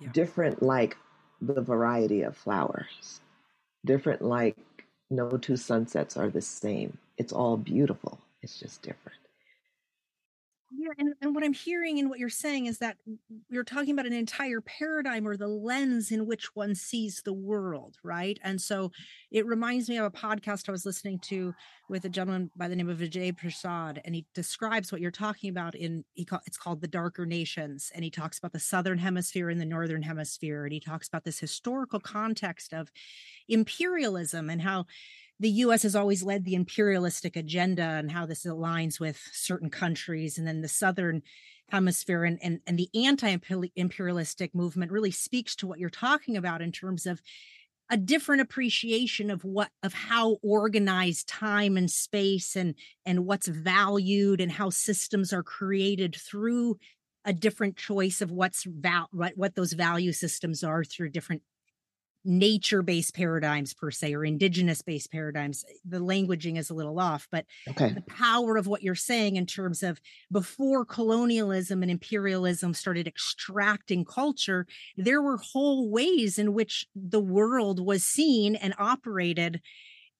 yeah. 0.00 0.08
different 0.12 0.62
like 0.62 0.96
the 1.40 1.62
variety 1.62 2.22
of 2.22 2.36
flowers 2.36 3.20
different 3.84 4.22
like 4.22 4.56
no 5.10 5.30
two 5.38 5.56
sunsets 5.56 6.16
are 6.16 6.30
the 6.30 6.40
same. 6.42 6.98
It's 7.18 7.32
all 7.32 7.56
beautiful. 7.56 8.20
It's 8.42 8.58
just 8.58 8.82
different. 8.82 9.18
Yeah, 10.72 10.90
and, 10.98 11.14
and 11.20 11.34
what 11.34 11.42
I'm 11.42 11.52
hearing 11.52 11.98
and 11.98 12.08
what 12.08 12.20
you're 12.20 12.28
saying 12.28 12.66
is 12.66 12.78
that 12.78 12.96
you're 13.48 13.64
talking 13.64 13.90
about 13.90 14.06
an 14.06 14.12
entire 14.12 14.60
paradigm 14.60 15.26
or 15.26 15.36
the 15.36 15.48
lens 15.48 16.12
in 16.12 16.26
which 16.26 16.54
one 16.54 16.76
sees 16.76 17.22
the 17.24 17.32
world, 17.32 17.96
right? 18.04 18.38
And 18.44 18.60
so 18.60 18.92
it 19.32 19.46
reminds 19.46 19.88
me 19.88 19.96
of 19.98 20.04
a 20.04 20.10
podcast 20.12 20.68
I 20.68 20.72
was 20.72 20.86
listening 20.86 21.18
to 21.24 21.54
with 21.88 22.04
a 22.04 22.08
gentleman 22.08 22.52
by 22.54 22.68
the 22.68 22.76
name 22.76 22.88
of 22.88 22.98
Vijay 22.98 23.36
Prashad, 23.36 23.98
and 24.04 24.14
he 24.14 24.26
describes 24.32 24.92
what 24.92 25.00
you're 25.00 25.10
talking 25.10 25.50
about 25.50 25.74
in 25.74 26.04
he 26.14 26.24
call, 26.24 26.40
it's 26.46 26.56
called 26.56 26.80
the 26.82 26.86
darker 26.88 27.26
nations, 27.26 27.90
and 27.92 28.04
he 28.04 28.10
talks 28.10 28.38
about 28.38 28.52
the 28.52 28.60
southern 28.60 28.98
hemisphere 28.98 29.50
and 29.50 29.60
the 29.60 29.64
northern 29.64 30.02
hemisphere, 30.02 30.64
and 30.64 30.72
he 30.72 30.78
talks 30.78 31.08
about 31.08 31.24
this 31.24 31.40
historical 31.40 31.98
context 31.98 32.72
of 32.72 32.92
imperialism 33.48 34.48
and 34.50 34.62
how 34.62 34.86
the 35.40 35.48
US 35.50 35.82
has 35.82 35.96
always 35.96 36.22
led 36.22 36.44
the 36.44 36.54
imperialistic 36.54 37.34
agenda 37.34 37.82
and 37.82 38.12
how 38.12 38.26
this 38.26 38.44
aligns 38.44 39.00
with 39.00 39.18
certain 39.32 39.70
countries. 39.70 40.36
And 40.36 40.46
then 40.46 40.60
the 40.60 40.68
Southern 40.68 41.22
hemisphere 41.70 42.24
and, 42.24 42.38
and, 42.42 42.60
and 42.66 42.78
the 42.78 42.90
anti-imperialistic 42.94 44.54
movement 44.54 44.92
really 44.92 45.10
speaks 45.10 45.56
to 45.56 45.66
what 45.66 45.78
you're 45.78 45.88
talking 45.88 46.36
about 46.36 46.60
in 46.60 46.72
terms 46.72 47.06
of 47.06 47.22
a 47.88 47.96
different 47.96 48.42
appreciation 48.42 49.30
of 49.30 49.44
what 49.44 49.70
of 49.82 49.92
how 49.92 50.36
organized 50.42 51.28
time 51.28 51.76
and 51.76 51.90
space 51.90 52.54
and 52.54 52.74
and 53.04 53.26
what's 53.26 53.48
valued 53.48 54.40
and 54.40 54.52
how 54.52 54.70
systems 54.70 55.32
are 55.32 55.42
created 55.42 56.14
through 56.14 56.78
a 57.24 57.32
different 57.32 57.76
choice 57.76 58.20
of 58.20 58.30
what's 58.30 58.62
val 58.64 59.08
what, 59.10 59.32
what 59.36 59.56
those 59.56 59.72
value 59.72 60.12
systems 60.12 60.62
are 60.62 60.84
through 60.84 61.08
different 61.08 61.42
nature 62.24 62.82
based 62.82 63.14
paradigms 63.14 63.72
per 63.72 63.90
se 63.90 64.14
or 64.14 64.24
indigenous 64.24 64.82
based 64.82 65.10
paradigms 65.10 65.64
eh, 65.68 65.72
the 65.84 65.98
languaging 65.98 66.58
is 66.58 66.68
a 66.68 66.74
little 66.74 67.00
off 67.00 67.26
but 67.30 67.46
okay. 67.68 67.90
the 67.90 68.02
power 68.02 68.56
of 68.56 68.66
what 68.66 68.82
you're 68.82 68.94
saying 68.94 69.36
in 69.36 69.46
terms 69.46 69.82
of 69.82 70.00
before 70.30 70.84
colonialism 70.84 71.82
and 71.82 71.90
imperialism 71.90 72.74
started 72.74 73.06
extracting 73.06 74.04
culture 74.04 74.66
there 74.96 75.22
were 75.22 75.38
whole 75.38 75.88
ways 75.88 76.38
in 76.38 76.52
which 76.52 76.86
the 76.94 77.20
world 77.20 77.84
was 77.84 78.04
seen 78.04 78.54
and 78.54 78.74
operated 78.78 79.60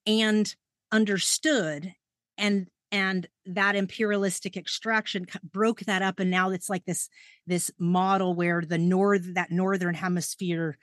and 0.07 0.55
understood 0.93 1.95
and 2.39 2.67
and 2.93 3.29
that 3.47 3.77
imperialistic 3.77 4.57
extraction 4.57 5.27
broke 5.45 5.81
that 5.81 6.03
up 6.03 6.19
and 6.19 6.31
now 6.31 6.51
it's 6.51 6.71
like 6.71 6.85
this 6.87 7.09
this 7.47 7.71
model 7.79 8.35
where 8.35 8.63
the 8.63 8.79
north 8.79 9.35
that 9.35 9.51
northern 9.51 9.95
hemisphere 9.95 10.77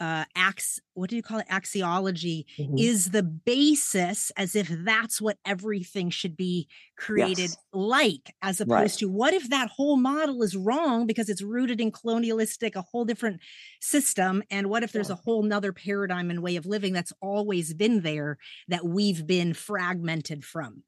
uh 0.00 0.24
ax 0.34 0.80
what 0.94 1.08
do 1.08 1.14
you 1.14 1.22
call 1.22 1.38
it 1.38 1.46
axiology 1.48 2.44
mm-hmm. 2.58 2.76
is 2.76 3.10
the 3.10 3.22
basis 3.22 4.32
as 4.36 4.56
if 4.56 4.68
that's 4.84 5.20
what 5.20 5.38
everything 5.44 6.10
should 6.10 6.36
be 6.36 6.68
created 6.96 7.50
yes. 7.50 7.56
like 7.72 8.34
as 8.42 8.60
opposed 8.60 8.94
right. 8.94 8.98
to 8.98 9.08
what 9.08 9.34
if 9.34 9.48
that 9.50 9.68
whole 9.68 9.96
model 9.96 10.42
is 10.42 10.56
wrong 10.56 11.06
because 11.06 11.28
it's 11.28 11.42
rooted 11.42 11.80
in 11.80 11.92
colonialistic 11.92 12.74
a 12.74 12.82
whole 12.82 13.04
different 13.04 13.40
system 13.80 14.42
and 14.50 14.68
what 14.68 14.82
if 14.82 14.90
there's 14.90 15.10
yeah. 15.10 15.14
a 15.14 15.18
whole 15.24 15.42
nother 15.42 15.72
paradigm 15.72 16.28
and 16.28 16.42
way 16.42 16.56
of 16.56 16.66
living 16.66 16.92
that's 16.92 17.12
always 17.20 17.72
been 17.72 18.00
there 18.00 18.36
that 18.66 18.84
we've 18.84 19.26
been 19.26 19.54
fragmented 19.54 20.44
from 20.44 20.82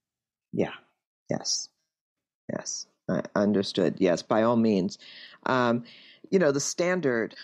yeah 0.52 0.74
yes 1.30 1.68
yes 2.52 2.86
I 3.08 3.22
understood 3.36 3.96
yes 3.98 4.22
by 4.22 4.42
all 4.42 4.56
means 4.56 4.98
um 5.44 5.84
you 6.30 6.40
know 6.40 6.50
the 6.50 6.60
standard 6.60 7.36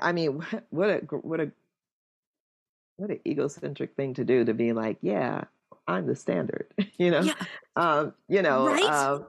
I 0.00 0.12
mean, 0.12 0.44
what 0.70 0.90
a 0.90 0.98
what 1.22 1.40
a 1.40 1.52
what 2.96 3.10
an 3.10 3.20
egocentric 3.26 3.96
thing 3.96 4.14
to 4.14 4.24
do 4.24 4.44
to 4.44 4.52
be 4.52 4.72
like, 4.72 4.98
yeah, 5.00 5.44
I'm 5.86 6.06
the 6.06 6.14
standard, 6.14 6.66
you 6.98 7.10
know, 7.10 7.20
yeah. 7.20 7.34
um, 7.76 8.14
you 8.28 8.42
know, 8.42 8.66
right? 8.66 8.84
Uh, 8.84 9.20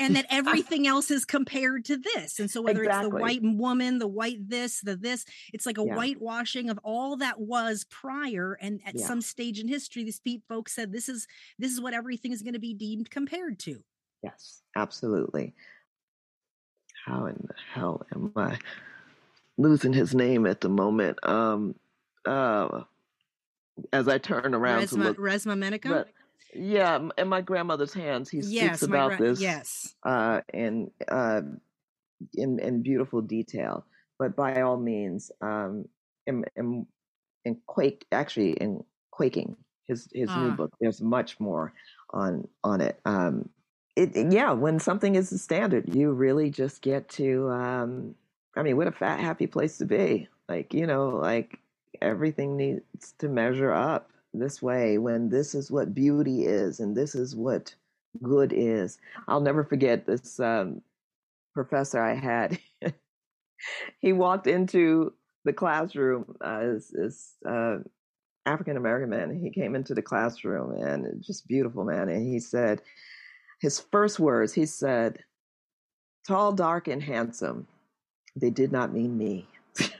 and 0.00 0.16
that 0.16 0.26
everything 0.30 0.86
else 0.86 1.10
is 1.10 1.24
compared 1.24 1.84
to 1.86 1.98
this. 1.98 2.40
And 2.40 2.50
so 2.50 2.62
whether 2.62 2.82
exactly. 2.82 3.06
it's 3.06 3.14
the 3.14 3.20
white 3.20 3.42
woman, 3.42 3.98
the 3.98 4.08
white 4.08 4.48
this, 4.48 4.80
the 4.80 4.96
this, 4.96 5.24
it's 5.52 5.66
like 5.66 5.78
a 5.78 5.84
yeah. 5.84 5.94
whitewashing 5.94 6.70
of 6.70 6.80
all 6.82 7.16
that 7.18 7.38
was 7.38 7.84
prior. 7.90 8.58
And 8.60 8.80
at 8.84 8.98
yeah. 8.98 9.06
some 9.06 9.20
stage 9.20 9.60
in 9.60 9.68
history, 9.68 10.02
these 10.02 10.20
folks 10.48 10.74
said 10.74 10.92
this 10.92 11.08
is 11.08 11.26
this 11.58 11.70
is 11.70 11.80
what 11.80 11.94
everything 11.94 12.32
is 12.32 12.42
going 12.42 12.54
to 12.54 12.60
be 12.60 12.74
deemed 12.74 13.10
compared 13.10 13.58
to. 13.60 13.82
Yes, 14.22 14.62
absolutely. 14.76 15.54
How 17.06 17.26
in 17.26 17.36
the 17.46 17.54
hell 17.72 18.04
am 18.12 18.32
I? 18.36 18.58
Losing 19.60 19.92
his 19.92 20.14
name 20.14 20.46
at 20.46 20.60
the 20.60 20.68
moment. 20.68 21.18
Um, 21.26 21.74
uh, 22.26 22.82
as 23.92 24.08
I 24.08 24.18
turn 24.18 24.54
around 24.54 24.82
Resmaa, 24.82 24.88
to 24.88 24.96
look, 24.96 25.18
Resmaa 25.18 25.58
Menakem. 25.58 26.04
yeah, 26.54 27.08
in 27.16 27.28
my 27.28 27.40
grandmother's 27.40 27.94
hands, 27.94 28.30
he 28.30 28.38
yes, 28.38 28.78
speaks 28.78 28.82
about 28.82 29.16
gra- 29.16 29.28
this. 29.28 29.40
Yes, 29.40 29.94
uh, 30.04 30.40
and 30.52 30.90
uh, 31.08 31.42
in 32.34 32.58
in 32.58 32.82
beautiful 32.82 33.22
detail. 33.22 33.84
But 34.18 34.36
by 34.36 34.60
all 34.60 34.76
means, 34.76 35.30
um, 35.40 35.86
in, 36.26 36.44
in, 36.54 36.86
in 37.46 37.56
quake 37.66 38.04
actually 38.12 38.52
in 38.52 38.84
quaking 39.10 39.56
his 39.86 40.08
his 40.12 40.28
new 40.28 40.50
ah. 40.50 40.56
book, 40.56 40.74
there's 40.80 41.00
much 41.00 41.40
more 41.40 41.72
on 42.10 42.46
on 42.62 42.80
it. 42.80 43.00
Um, 43.04 43.48
it 43.96 44.32
yeah, 44.32 44.52
when 44.52 44.78
something 44.78 45.14
is 45.14 45.30
the 45.30 45.38
standard, 45.38 45.94
you 45.94 46.12
really 46.12 46.50
just 46.50 46.82
get 46.82 47.08
to 47.10 47.48
um, 47.50 48.14
I 48.56 48.62
mean, 48.62 48.76
what 48.76 48.88
a 48.88 48.92
fat, 48.92 49.20
happy 49.20 49.46
place 49.46 49.78
to 49.78 49.84
be. 49.84 50.28
Like, 50.48 50.74
you 50.74 50.86
know, 50.86 51.08
like 51.08 51.58
everything 52.02 52.56
needs 52.56 53.14
to 53.18 53.28
measure 53.28 53.72
up 53.72 54.10
this 54.34 54.60
way 54.62 54.98
when 54.98 55.28
this 55.28 55.54
is 55.54 55.70
what 55.70 55.94
beauty 55.94 56.44
is 56.44 56.80
and 56.80 56.96
this 56.96 57.14
is 57.14 57.36
what 57.36 57.74
good 58.22 58.52
is. 58.52 58.98
I'll 59.28 59.40
never 59.40 59.64
forget 59.64 60.06
this 60.06 60.40
um, 60.40 60.82
professor 61.54 62.00
I 62.00 62.14
had. 62.14 62.58
he 64.00 64.12
walked 64.12 64.46
into 64.46 65.14
the 65.44 65.52
classroom 65.52 66.36
uh, 66.40 66.74
this, 66.92 67.34
uh, 67.48 67.78
African 68.46 68.76
American 68.76 69.10
man. 69.10 69.40
He 69.40 69.50
came 69.50 69.74
into 69.74 69.94
the 69.94 70.02
classroom 70.02 70.72
and 70.72 71.22
just 71.22 71.46
beautiful 71.46 71.84
man. 71.84 72.08
And 72.08 72.26
he 72.26 72.40
said, 72.40 72.82
his 73.60 73.78
first 73.78 74.18
words, 74.18 74.52
he 74.52 74.66
said, 74.66 75.22
tall, 76.26 76.52
dark, 76.52 76.88
and 76.88 77.02
handsome 77.02 77.66
they 78.36 78.50
did 78.50 78.72
not 78.72 78.92
mean 78.92 79.16
me. 79.16 79.46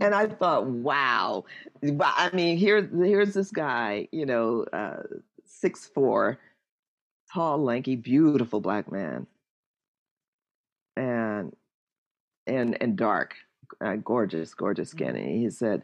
and 0.00 0.14
I 0.14 0.26
thought, 0.26 0.66
wow. 0.66 1.44
I 1.82 2.30
mean, 2.32 2.56
here, 2.56 2.82
here's 2.82 3.34
this 3.34 3.50
guy, 3.50 4.08
you 4.12 4.26
know, 4.26 4.64
uh, 4.72 5.02
six 5.44 5.86
four, 5.86 6.38
tall, 7.32 7.58
lanky, 7.62 7.96
beautiful 7.96 8.60
black 8.60 8.90
man, 8.90 9.26
and 10.96 11.54
and 12.46 12.76
and 12.80 12.96
dark, 12.96 13.34
uh, 13.80 13.96
gorgeous, 13.96 14.54
gorgeous 14.54 14.90
skin. 14.90 15.14
Mm-hmm. 15.14 15.16
And 15.16 15.42
he 15.42 15.50
said, 15.50 15.82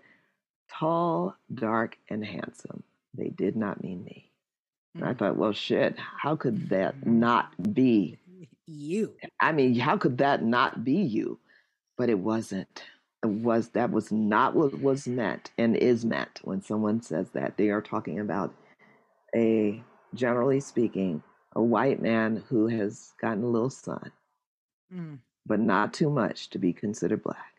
tall, 0.70 1.36
dark, 1.52 1.96
and 2.08 2.24
handsome. 2.24 2.82
They 3.14 3.28
did 3.28 3.56
not 3.56 3.82
mean 3.82 4.04
me. 4.04 4.30
And 4.94 5.04
I 5.04 5.12
mm. 5.12 5.18
thought, 5.18 5.36
well, 5.36 5.52
shit, 5.52 5.96
how 5.98 6.36
could 6.36 6.70
that 6.70 6.96
mm-hmm. 6.96 7.20
not 7.20 7.74
be 7.74 8.18
you. 8.66 9.14
I 9.40 9.52
mean, 9.52 9.74
how 9.74 9.96
could 9.96 10.18
that 10.18 10.42
not 10.42 10.84
be 10.84 10.94
you? 10.94 11.38
But 11.98 12.10
it 12.10 12.18
wasn't. 12.18 12.84
It 13.22 13.28
was 13.28 13.68
that 13.70 13.90
was 13.90 14.10
not 14.10 14.56
what 14.56 14.80
was 14.80 15.06
meant 15.06 15.52
and 15.58 15.76
is 15.76 16.04
meant 16.04 16.40
when 16.42 16.62
someone 16.62 17.02
says 17.02 17.30
that. 17.30 17.56
They 17.56 17.68
are 17.68 17.82
talking 17.82 18.18
about 18.18 18.52
a 19.34 19.82
generally 20.14 20.60
speaking, 20.60 21.22
a 21.54 21.62
white 21.62 22.02
man 22.02 22.42
who 22.48 22.66
has 22.66 23.12
gotten 23.20 23.44
a 23.44 23.48
little 23.48 23.70
sun, 23.70 24.10
mm. 24.92 25.18
but 25.46 25.60
not 25.60 25.94
too 25.94 26.10
much 26.10 26.50
to 26.50 26.58
be 26.58 26.72
considered 26.72 27.22
black. 27.22 27.52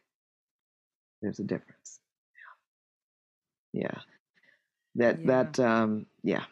There's 1.21 1.39
a 1.39 1.43
difference. 1.43 1.99
Yeah. 3.71 3.81
yeah. 3.83 3.99
That 4.95 5.21
yeah. 5.21 5.27
that 5.27 5.59
um 5.59 6.05
yeah. 6.23 6.43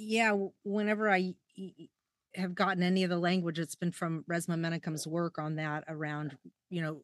Yeah, 0.00 0.36
whenever 0.62 1.10
I 1.10 1.34
have 2.34 2.54
gotten 2.54 2.82
any 2.82 3.04
of 3.04 3.10
the 3.10 3.18
language 3.18 3.58
that's 3.58 3.74
been 3.74 3.92
from 3.92 4.24
Resmaa 4.30 4.58
Menakem's 4.58 5.06
work 5.06 5.38
on 5.38 5.56
that 5.56 5.84
around, 5.88 6.36
you 6.70 6.82
know, 6.82 7.02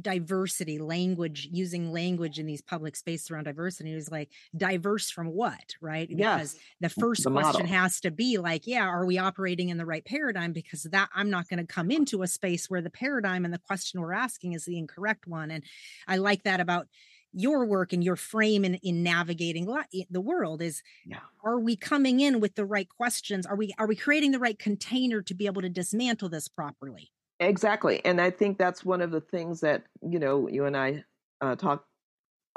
diversity 0.00 0.78
language 0.78 1.48
using 1.52 1.92
language 1.92 2.40
in 2.40 2.46
these 2.46 2.60
public 2.60 2.96
spaces 2.96 3.30
around 3.30 3.44
diversity 3.44 3.92
it 3.92 3.94
was 3.94 4.10
like 4.10 4.28
diverse 4.56 5.08
from 5.08 5.28
what 5.28 5.74
right? 5.80 6.08
Because 6.08 6.56
the 6.80 6.88
first 6.88 7.22
the 7.22 7.30
question 7.30 7.66
model. 7.66 7.76
has 7.76 8.00
to 8.00 8.10
be 8.10 8.38
like 8.38 8.66
yeah 8.66 8.84
are 8.84 9.06
we 9.06 9.18
operating 9.18 9.68
in 9.68 9.78
the 9.78 9.86
right 9.86 10.04
paradigm? 10.04 10.52
Because 10.52 10.82
that 10.84 11.10
i'm 11.14 11.30
not 11.30 11.48
going 11.48 11.64
to 11.64 11.72
come 11.72 11.90
into 11.90 12.22
a 12.22 12.26
space 12.26 12.68
where 12.68 12.82
the 12.82 12.90
paradigm 12.90 13.44
and 13.44 13.54
the 13.54 13.58
question 13.58 14.00
we're 14.00 14.12
asking 14.12 14.54
is 14.54 14.64
the 14.64 14.78
incorrect 14.78 15.26
one. 15.26 15.50
And 15.50 15.62
i 16.08 16.16
like 16.16 16.42
that 16.42 16.60
about 16.60 16.88
your 17.34 17.66
work 17.66 17.92
and 17.92 18.04
your 18.04 18.16
frame 18.16 18.64
in, 18.64 18.74
in 18.76 19.02
navigating 19.02 19.66
the 20.10 20.20
world 20.20 20.62
is 20.62 20.82
yeah. 21.04 21.18
are 21.44 21.58
we 21.58 21.76
coming 21.76 22.20
in 22.20 22.40
with 22.40 22.54
the 22.54 22.64
right 22.64 22.88
questions 22.88 23.44
are 23.44 23.56
we 23.56 23.74
are 23.78 23.86
we 23.86 23.96
creating 23.96 24.30
the 24.30 24.38
right 24.38 24.58
container 24.58 25.20
to 25.20 25.34
be 25.34 25.46
able 25.46 25.60
to 25.60 25.68
dismantle 25.68 26.28
this 26.28 26.48
properly 26.48 27.10
Exactly. 27.40 28.04
And 28.04 28.20
I 28.20 28.30
think 28.30 28.58
that's 28.58 28.84
one 28.84 29.02
of 29.02 29.10
the 29.10 29.20
things 29.20 29.60
that, 29.60 29.82
you 30.02 30.18
know, 30.18 30.48
you 30.48 30.66
and 30.66 30.76
I 30.76 31.04
uh, 31.40 31.56
talk 31.56 31.84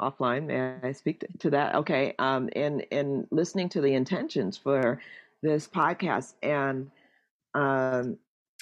offline. 0.00 0.46
May 0.46 0.88
I 0.88 0.92
speak 0.92 1.20
to, 1.20 1.28
to 1.38 1.50
that? 1.50 1.74
Okay. 1.76 2.14
Um, 2.18 2.48
and, 2.54 2.86
and 2.92 3.26
listening 3.30 3.68
to 3.70 3.80
the 3.80 3.94
intentions 3.94 4.56
for 4.56 5.00
this 5.42 5.66
podcast 5.66 6.34
and, 6.42 6.90
um, 7.54 8.18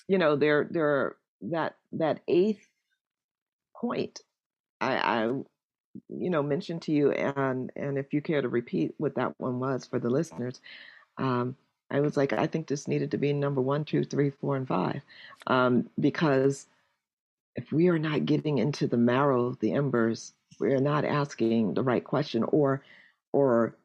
you 0.09 0.18
know, 0.18 0.37
there, 0.37 0.66
there, 0.70 1.16
that, 1.42 1.76
that 1.92 2.20
eighth 2.29 2.66
point, 3.79 4.20
I, 4.81 4.96
I, 4.96 5.33
you 6.09 6.30
know, 6.30 6.42
mentioned 6.42 6.82
to 6.82 6.92
you 6.92 7.11
and, 7.11 7.72
and 7.76 7.98
if 7.98 8.12
you 8.12 8.20
care 8.20 8.42
to 8.42 8.48
repeat 8.48 8.94
what 8.98 9.14
that 9.16 9.35
one 9.38 9.61
was 9.61 9.87
for 9.87 9.98
the 9.98 10.11
listeners, 10.11 10.61
um, 11.18 11.56
I 11.90 12.00
was 12.00 12.16
like, 12.16 12.32
I 12.32 12.46
think 12.46 12.66
this 12.66 12.88
needed 12.88 13.12
to 13.12 13.18
be 13.18 13.32
number 13.32 13.61
one, 13.61 13.85
two, 13.85 14.04
three, 14.04 14.30
four, 14.30 14.56
and 14.56 14.66
five. 14.66 15.02
Um, 15.46 15.88
because 15.98 16.66
if 17.54 17.72
we 17.72 17.88
are 17.88 17.98
not 17.98 18.26
getting 18.26 18.59
into 18.59 18.87
the 18.87 18.96
marrow, 18.96 19.56
the 19.61 19.72
embers, 19.72 20.32
we 20.59 20.72
are 20.72 20.80
not 20.80 21.04
asking 21.04 21.74
the 21.74 21.82
right 21.82 22.02
question, 22.02 22.42
or, 22.44 22.82
or 23.32 23.76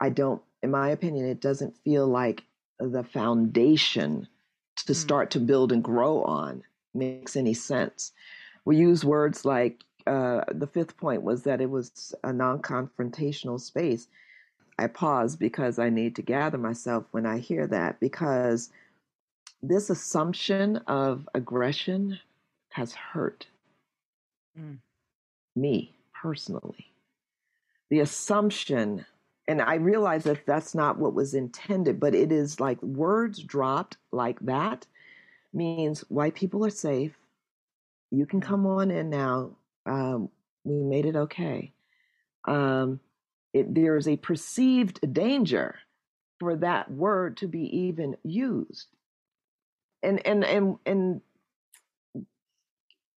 I 0.00 0.10
don't, 0.10 0.42
in 0.62 0.70
my 0.70 0.90
opinion, 0.90 1.26
it 1.26 1.40
doesn't 1.40 1.76
feel 1.84 2.06
like 2.06 2.42
the 2.78 3.04
foundation 3.04 4.28
to 4.84 4.92
mm. 4.92 4.96
start 4.96 5.30
to 5.30 5.40
build 5.40 5.72
and 5.72 5.82
grow 5.82 6.22
on 6.22 6.62
makes 6.94 7.36
any 7.36 7.54
sense. 7.54 8.12
We 8.64 8.76
use 8.76 9.04
words 9.04 9.44
like 9.44 9.84
uh, 10.06 10.44
the 10.52 10.66
fifth 10.66 10.96
point 10.96 11.22
was 11.22 11.42
that 11.42 11.60
it 11.60 11.70
was 11.70 12.14
a 12.24 12.32
non 12.32 12.60
confrontational 12.60 13.60
space. 13.60 14.08
I 14.78 14.88
pause 14.88 15.36
because 15.36 15.78
I 15.78 15.88
need 15.88 16.16
to 16.16 16.22
gather 16.22 16.58
myself 16.58 17.04
when 17.10 17.24
I 17.24 17.38
hear 17.38 17.66
that 17.68 17.98
because 17.98 18.70
this 19.62 19.90
assumption 19.90 20.76
of 20.86 21.28
aggression 21.34 22.18
has 22.70 22.94
hurt 22.94 23.46
mm. 24.58 24.76
me 25.54 25.94
personally. 26.14 26.92
The 27.88 28.00
assumption, 28.00 29.06
and 29.48 29.62
I 29.62 29.76
realize 29.76 30.24
that 30.24 30.44
that's 30.44 30.74
not 30.74 30.98
what 30.98 31.14
was 31.14 31.34
intended, 31.34 31.98
but 31.98 32.14
it 32.14 32.30
is 32.30 32.60
like 32.60 32.82
words 32.82 33.42
dropped 33.42 33.96
like 34.12 34.38
that 34.40 34.86
means 35.54 36.00
white 36.10 36.34
people 36.34 36.64
are 36.66 36.70
safe. 36.70 37.16
You 38.10 38.26
can 38.26 38.40
come 38.40 38.66
on 38.66 38.90
in 38.90 39.10
now. 39.10 39.52
Um, 39.86 40.28
we 40.64 40.82
made 40.82 41.06
it 41.06 41.16
okay. 41.16 41.72
Um, 42.46 43.00
it, 43.52 43.74
there's 43.74 44.08
a 44.08 44.16
perceived 44.16 45.00
danger 45.12 45.76
for 46.38 46.56
that 46.56 46.90
word 46.90 47.38
to 47.38 47.48
be 47.48 47.64
even 47.78 48.16
used. 48.22 48.88
And 50.02 50.24
and 50.26 50.44
and 50.44 50.76
and 50.84 51.20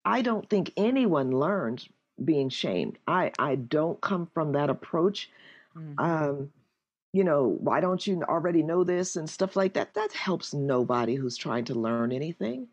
I 0.06 0.22
don't 0.22 0.50
think 0.50 0.72
anyone 0.78 1.32
learns 1.32 1.88
being 2.24 2.50
shamed. 2.50 2.98
I 3.08 3.32
I 3.38 3.56
don't 3.56 4.00
come 4.02 4.30
from 4.34 4.54
that 4.54 4.70
approach. 4.70 5.30
Mm-hmm. 5.76 6.00
Um, 6.00 6.52
you 7.12 7.24
know, 7.24 7.58
why 7.60 7.82
don't 7.82 8.06
you 8.06 8.24
already 8.24 8.64
know 8.64 8.84
this 8.84 9.16
and 9.16 9.30
stuff 9.30 9.56
like 9.56 9.74
that? 9.74 9.94
That 9.96 10.14
helps 10.14 10.54
nobody 10.54 11.16
who's 11.16 11.38
trying 11.38 11.66
to 11.66 11.74
learn 11.74 12.12
anything. 12.12 12.68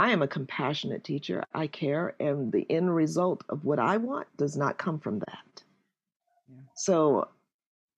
I 0.00 0.12
am 0.12 0.22
a 0.22 0.28
compassionate 0.28 1.04
teacher. 1.04 1.44
I 1.52 1.66
care, 1.66 2.14
and 2.18 2.50
the 2.50 2.66
end 2.70 2.96
result 2.96 3.44
of 3.50 3.66
what 3.66 3.78
I 3.78 3.98
want 3.98 4.34
does 4.38 4.56
not 4.56 4.78
come 4.78 4.98
from 4.98 5.18
that. 5.18 5.62
So 6.74 7.28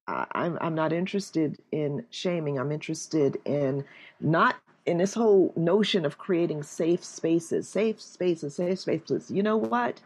I'm 0.08 0.58
I'm 0.60 0.74
not 0.74 0.92
interested 0.92 1.62
in 1.70 2.04
shaming. 2.10 2.58
I'm 2.58 2.72
interested 2.72 3.38
in 3.44 3.84
not 4.20 4.56
in 4.84 4.98
this 4.98 5.14
whole 5.14 5.52
notion 5.54 6.04
of 6.04 6.18
creating 6.18 6.64
safe 6.64 7.04
spaces, 7.04 7.68
safe 7.68 8.02
spaces, 8.02 8.56
safe 8.56 8.80
spaces. 8.80 9.30
You 9.30 9.44
know 9.44 9.56
what? 9.56 10.00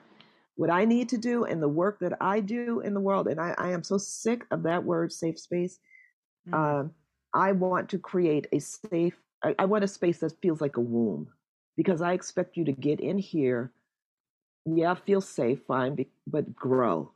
What 0.57 0.69
I 0.69 0.85
need 0.85 1.09
to 1.09 1.19
do 1.19 1.45
and 1.45 1.63
the 1.63 1.69
work 1.83 1.99
that 2.01 2.13
I 2.21 2.41
do 2.41 2.81
in 2.81 2.93
the 2.93 3.01
world, 3.01 3.27
and 3.27 3.41
I, 3.41 3.55
I 3.57 3.71
am 3.71 3.83
so 3.83 3.97
sick 3.97 4.45
of 4.51 4.65
that 4.65 4.85
word 4.85 5.15
safe 5.15 5.39
space. 5.39 5.79
Mm-hmm. 6.47 6.63
Um, 6.63 6.91
I 7.33 7.53
want 7.53 7.89
to 7.89 7.99
create 7.99 8.49
a 8.53 8.59
safe, 8.59 9.17
I, 9.43 9.55
I 9.59 9.65
want 9.65 9.85
a 9.85 9.89
space 9.89 10.19
that 10.19 10.39
feels 10.43 10.61
like 10.61 10.77
a 10.77 10.83
womb 10.83 11.29
because 11.77 12.03
I 12.03 12.13
expect 12.13 12.57
you 12.57 12.65
to 12.65 12.73
get 12.73 13.01
in 13.01 13.19
here. 13.19 13.73
Yeah, 14.65 14.95
feel 14.95 15.21
safe, 15.21 15.61
fine, 15.67 16.07
but 16.27 16.57
grow 16.57 17.13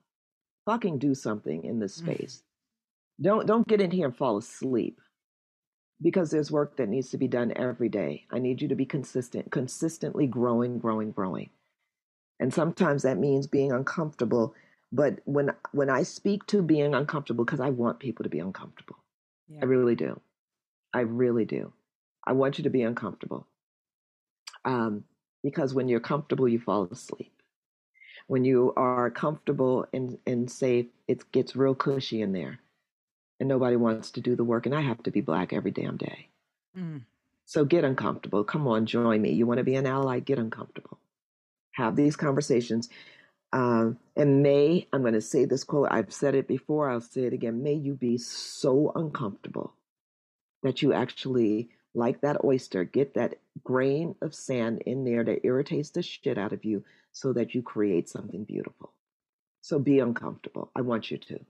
fucking 0.70 0.98
do 0.98 1.14
something 1.14 1.64
in 1.64 1.80
this 1.80 2.00
mm. 2.00 2.04
space. 2.04 2.42
Don't 3.20 3.46
don't 3.46 3.68
get 3.68 3.80
in 3.80 3.90
here 3.90 4.06
and 4.06 4.16
fall 4.16 4.36
asleep 4.38 5.00
because 6.00 6.30
there's 6.30 6.50
work 6.50 6.76
that 6.76 6.88
needs 6.88 7.10
to 7.10 7.18
be 7.18 7.28
done 7.28 7.52
every 7.56 7.88
day. 7.88 8.24
I 8.30 8.38
need 8.38 8.62
you 8.62 8.68
to 8.68 8.74
be 8.74 8.86
consistent, 8.86 9.50
consistently 9.50 10.26
growing, 10.26 10.78
growing, 10.78 11.10
growing. 11.10 11.50
And 12.38 12.54
sometimes 12.54 13.02
that 13.02 13.18
means 13.18 13.46
being 13.46 13.72
uncomfortable, 13.72 14.54
but 14.92 15.18
when 15.24 15.50
when 15.72 15.90
I 15.90 16.04
speak 16.04 16.46
to 16.46 16.62
being 16.62 16.94
uncomfortable 16.94 17.44
because 17.44 17.60
I 17.60 17.70
want 17.70 17.98
people 17.98 18.22
to 18.22 18.30
be 18.30 18.38
uncomfortable. 18.38 18.96
Yeah. 19.48 19.60
I 19.62 19.64
really 19.64 19.96
do. 19.96 20.20
I 20.94 21.00
really 21.00 21.44
do. 21.44 21.72
I 22.24 22.32
want 22.32 22.58
you 22.58 22.64
to 22.64 22.70
be 22.70 22.82
uncomfortable. 22.82 23.46
Um, 24.64 25.04
because 25.42 25.72
when 25.74 25.88
you're 25.88 26.00
comfortable, 26.00 26.48
you 26.48 26.60
fall 26.60 26.88
asleep 26.90 27.32
when 28.30 28.44
you 28.44 28.72
are 28.76 29.10
comfortable 29.10 29.86
and, 29.92 30.16
and 30.24 30.48
safe, 30.48 30.86
it 31.08 31.32
gets 31.32 31.56
real 31.56 31.74
cushy 31.74 32.22
in 32.22 32.30
there. 32.30 32.60
And 33.40 33.48
nobody 33.48 33.74
wants 33.74 34.12
to 34.12 34.20
do 34.20 34.36
the 34.36 34.44
work. 34.44 34.66
And 34.66 34.74
I 34.74 34.82
have 34.82 35.02
to 35.02 35.10
be 35.10 35.20
black 35.20 35.52
every 35.52 35.72
damn 35.72 35.96
day. 35.96 36.28
Mm. 36.78 37.02
So 37.44 37.64
get 37.64 37.82
uncomfortable. 37.82 38.44
Come 38.44 38.68
on, 38.68 38.86
join 38.86 39.20
me. 39.20 39.32
You 39.32 39.48
want 39.48 39.58
to 39.58 39.64
be 39.64 39.74
an 39.74 39.84
ally? 39.84 40.20
Get 40.20 40.38
uncomfortable. 40.38 41.00
Have 41.72 41.96
these 41.96 42.14
conversations. 42.14 42.88
Um, 43.52 43.98
and 44.14 44.44
may, 44.44 44.86
I'm 44.92 45.00
going 45.00 45.14
to 45.14 45.20
say 45.20 45.44
this 45.44 45.64
quote, 45.64 45.88
I've 45.90 46.12
said 46.12 46.36
it 46.36 46.46
before, 46.46 46.88
I'll 46.88 47.00
say 47.00 47.22
it 47.22 47.32
again. 47.32 47.64
May 47.64 47.74
you 47.74 47.94
be 47.94 48.16
so 48.16 48.92
uncomfortable 48.94 49.74
that 50.62 50.82
you 50.82 50.92
actually, 50.92 51.70
like 51.94 52.20
that 52.20 52.44
oyster, 52.44 52.84
get 52.84 53.14
that 53.14 53.38
grain 53.64 54.14
of 54.22 54.34
sand 54.34 54.82
in 54.86 55.04
there 55.04 55.24
that 55.24 55.44
irritates 55.44 55.90
the 55.90 56.02
shit 56.02 56.38
out 56.38 56.52
of 56.52 56.64
you 56.64 56.84
so 57.12 57.32
that 57.32 57.54
you 57.54 57.62
create 57.62 58.08
something 58.08 58.44
beautiful. 58.44 58.92
So 59.62 59.78
be 59.78 59.98
uncomfortable. 59.98 60.70
I 60.74 60.82
want 60.82 61.10
you 61.10 61.18
to. 61.18 61.40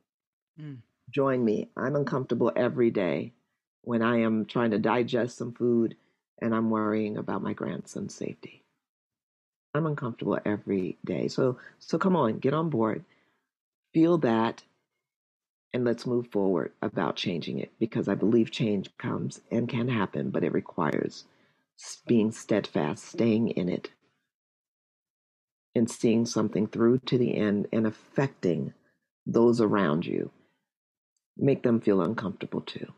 Mm. 0.61 0.79
Join 1.11 1.45
me. 1.45 1.69
I'm 1.77 1.97
uncomfortable 1.97 2.53
every 2.55 2.91
day 2.91 3.33
when 3.83 4.03
I 4.03 4.21
am 4.21 4.47
trying 4.47 4.71
to 4.71 4.79
digest 4.79 5.37
some 5.37 5.53
food 5.53 5.97
and 6.41 6.55
I'm 6.55 6.71
worrying 6.71 7.17
about 7.17 7.43
my 7.43 7.53
grandson's 7.53 8.15
safety. 8.15 8.65
I'm 9.75 9.87
uncomfortable 9.87 10.39
every 10.45 10.99
day. 11.05 11.29
So 11.29 11.59
so 11.79 11.99
come 11.99 12.17
on, 12.17 12.39
get 12.39 12.55
on 12.55 12.71
board. 12.71 13.05
Feel 13.93 14.19
that 14.19 14.63
and 15.73 15.85
let's 15.85 16.07
move 16.07 16.29
forward 16.29 16.73
about 16.83 17.17
changing 17.17 17.59
it 17.59 17.73
because 17.79 18.09
I 18.09 18.15
believe 18.15 18.51
change 18.51 18.91
comes 18.99 19.41
and 19.51 19.69
can 19.69 19.89
happen, 19.89 20.31
but 20.31 20.45
it 20.45 20.53
requires 20.53 21.25
being 22.07 22.33
steadfast, 22.33 23.05
staying 23.05 23.51
in 23.51 23.69
it, 23.69 23.91
and 25.75 25.91
seeing 25.91 26.27
something 26.27 26.67
through 26.67 26.99
to 27.07 27.17
the 27.17 27.37
end 27.37 27.69
and 27.73 27.87
affecting 27.87 28.75
those 29.27 29.61
around 29.61 30.05
you. 30.05 30.31
Make 31.37 31.63
them 31.63 31.81
feel 31.81 32.03
uncomfortable 32.03 32.61
too. 32.61 32.93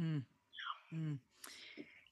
Mm. 0.00 0.22
Mm. 0.94 1.18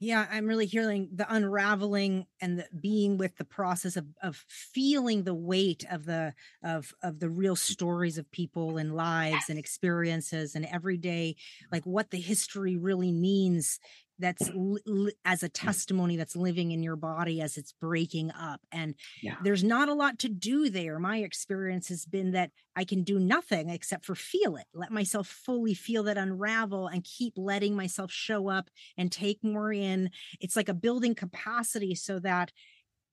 Yeah, 0.04 0.26
I'm 0.32 0.46
really 0.46 0.66
hearing 0.66 1.10
the 1.14 1.32
unraveling 1.32 2.26
and 2.40 2.58
the 2.58 2.66
being 2.80 3.18
with 3.18 3.36
the 3.36 3.44
process 3.44 3.96
of 3.96 4.06
of 4.20 4.44
feeling 4.48 5.22
the 5.22 5.32
weight 5.34 5.84
of 5.88 6.06
the 6.06 6.34
of 6.64 6.92
of 7.04 7.20
the 7.20 7.30
real 7.30 7.54
stories 7.54 8.18
of 8.18 8.28
people 8.32 8.78
and 8.78 8.96
lives 8.96 9.48
and 9.48 9.60
experiences 9.60 10.56
and 10.56 10.66
everyday 10.66 11.36
like 11.70 11.84
what 11.84 12.10
the 12.10 12.18
history 12.20 12.76
really 12.76 13.12
means 13.12 13.78
that's 14.18 14.50
li- 14.54 15.14
as 15.24 15.42
a 15.42 15.48
mm. 15.48 15.52
testimony 15.54 16.16
that's 16.16 16.36
living 16.36 16.70
in 16.70 16.82
your 16.82 16.96
body 16.96 17.40
as 17.40 17.56
it's 17.56 17.72
breaking 17.72 18.30
up 18.32 18.60
and 18.70 18.94
yeah. 19.22 19.36
there's 19.42 19.64
not 19.64 19.88
a 19.88 19.94
lot 19.94 20.18
to 20.20 20.28
do 20.28 20.70
there. 20.70 20.98
My 20.98 21.18
experience 21.18 21.88
has 21.88 22.06
been 22.06 22.32
that 22.32 22.50
i 22.74 22.84
can 22.84 23.02
do 23.02 23.18
nothing 23.18 23.68
except 23.68 24.04
for 24.04 24.14
feel 24.14 24.56
it 24.56 24.64
let 24.72 24.90
myself 24.90 25.26
fully 25.28 25.74
feel 25.74 26.04
that 26.04 26.16
unravel 26.16 26.86
and 26.86 27.04
keep 27.04 27.34
letting 27.36 27.76
myself 27.76 28.10
show 28.10 28.48
up 28.48 28.70
and 28.96 29.12
take 29.12 29.42
more 29.42 29.72
in. 29.72 30.10
It's 30.40 30.56
like 30.56 30.68
a 30.68 30.74
building 30.74 31.14
capacity 31.14 31.94
so 31.94 32.18
that 32.20 32.52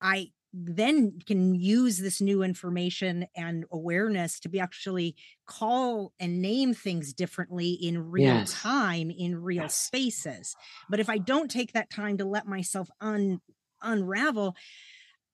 i 0.01 0.31
then 0.53 1.19
can 1.25 1.53
use 1.53 1.97
this 1.97 2.21
new 2.21 2.41
information 2.41 3.27
and 3.35 3.65
awareness 3.71 4.39
to 4.39 4.49
be 4.49 4.59
actually 4.59 5.15
call 5.45 6.11
and 6.19 6.41
name 6.41 6.73
things 6.73 7.13
differently 7.13 7.71
in 7.71 8.09
real 8.09 8.25
yes. 8.25 8.53
time 8.53 9.11
in 9.11 9.41
real 9.41 9.63
yes. 9.63 9.75
spaces 9.75 10.55
but 10.89 10.99
if 10.99 11.09
i 11.09 11.17
don't 11.17 11.51
take 11.51 11.73
that 11.73 11.89
time 11.89 12.17
to 12.17 12.25
let 12.25 12.47
myself 12.47 12.89
un 12.99 13.39
unravel 13.81 14.55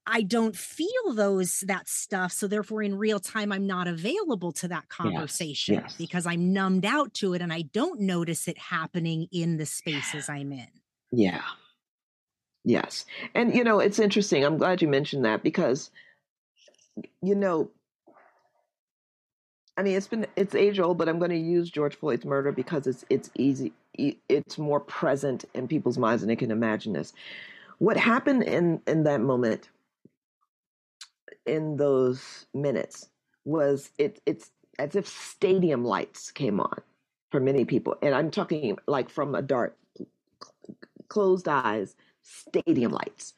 i 0.06 0.22
don't 0.22 0.56
feel 0.56 1.14
those 1.14 1.62
that 1.62 1.88
stuff 1.88 2.32
so 2.32 2.48
therefore 2.48 2.84
in 2.84 2.96
real 2.96 3.20
time 3.20 3.52
i'm 3.52 3.66
not 3.66 3.88
available 3.88 4.52
to 4.52 4.68
that 4.68 4.88
conversation 4.90 5.76
yes. 5.76 5.96
because 5.98 6.26
i'm 6.26 6.52
numbed 6.52 6.86
out 6.86 7.14
to 7.14 7.34
it 7.34 7.42
and 7.42 7.54
i 7.54 7.62
don't 7.62 8.02
notice 8.02 8.48
it 8.48 8.58
happening 8.58 9.28
in 9.32 9.58
the 9.58 9.66
spaces 9.66 10.30
i'm 10.30 10.52
in 10.52 10.68
yeah 11.12 11.42
Yes. 12.66 13.06
And, 13.36 13.54
you 13.56 13.64
know, 13.64 13.80
it's 13.80 14.00
interesting. 14.00 14.44
I'm 14.44 14.58
glad 14.58 14.82
you 14.82 14.88
mentioned 14.90 15.24
that 15.26 15.44
because, 15.44 15.92
you 17.22 17.36
know, 17.36 17.72
I 19.78 19.84
mean, 19.84 19.96
it's 19.98 20.08
been 20.08 20.26
it's 20.36 20.56
age 20.56 20.80
old, 20.80 20.98
but 20.98 21.10
I'm 21.10 21.20
going 21.20 21.32
to 21.32 21.38
use 21.38 21.70
George 21.70 21.96
Floyd's 21.96 22.26
murder 22.26 22.52
because 22.52 22.88
it's 22.88 23.04
it's 23.10 23.30
easy, 23.36 23.74
it's 23.98 24.58
more 24.58 24.80
present 24.80 25.46
in 25.54 25.68
people's 25.68 25.98
minds 25.98 26.24
and 26.24 26.30
they 26.30 26.36
can 26.36 26.52
imagine 26.52 26.94
this. 26.94 27.14
What 27.80 27.98
happened 27.98 28.44
in 28.44 28.82
in 28.88 29.04
that 29.04 29.22
moment, 29.22 29.70
in 31.46 31.78
those 31.78 32.46
minutes, 32.54 33.10
was 33.46 33.92
it 33.98 34.20
it's 34.26 34.52
as 34.80 34.96
if 34.96 35.08
stadium 35.08 35.84
lights 35.84 36.32
came 36.32 36.60
on 36.60 36.82
for 37.32 37.40
many 37.40 37.66
people, 37.66 37.96
and 38.02 38.16
I'm 38.16 38.32
talking 38.32 38.78
like 38.88 39.10
from 39.10 39.36
a 39.36 39.42
dark, 39.42 39.76
closed 41.08 41.48
eyes 41.48 41.96
stadium 42.26 42.92
lights. 42.92 43.34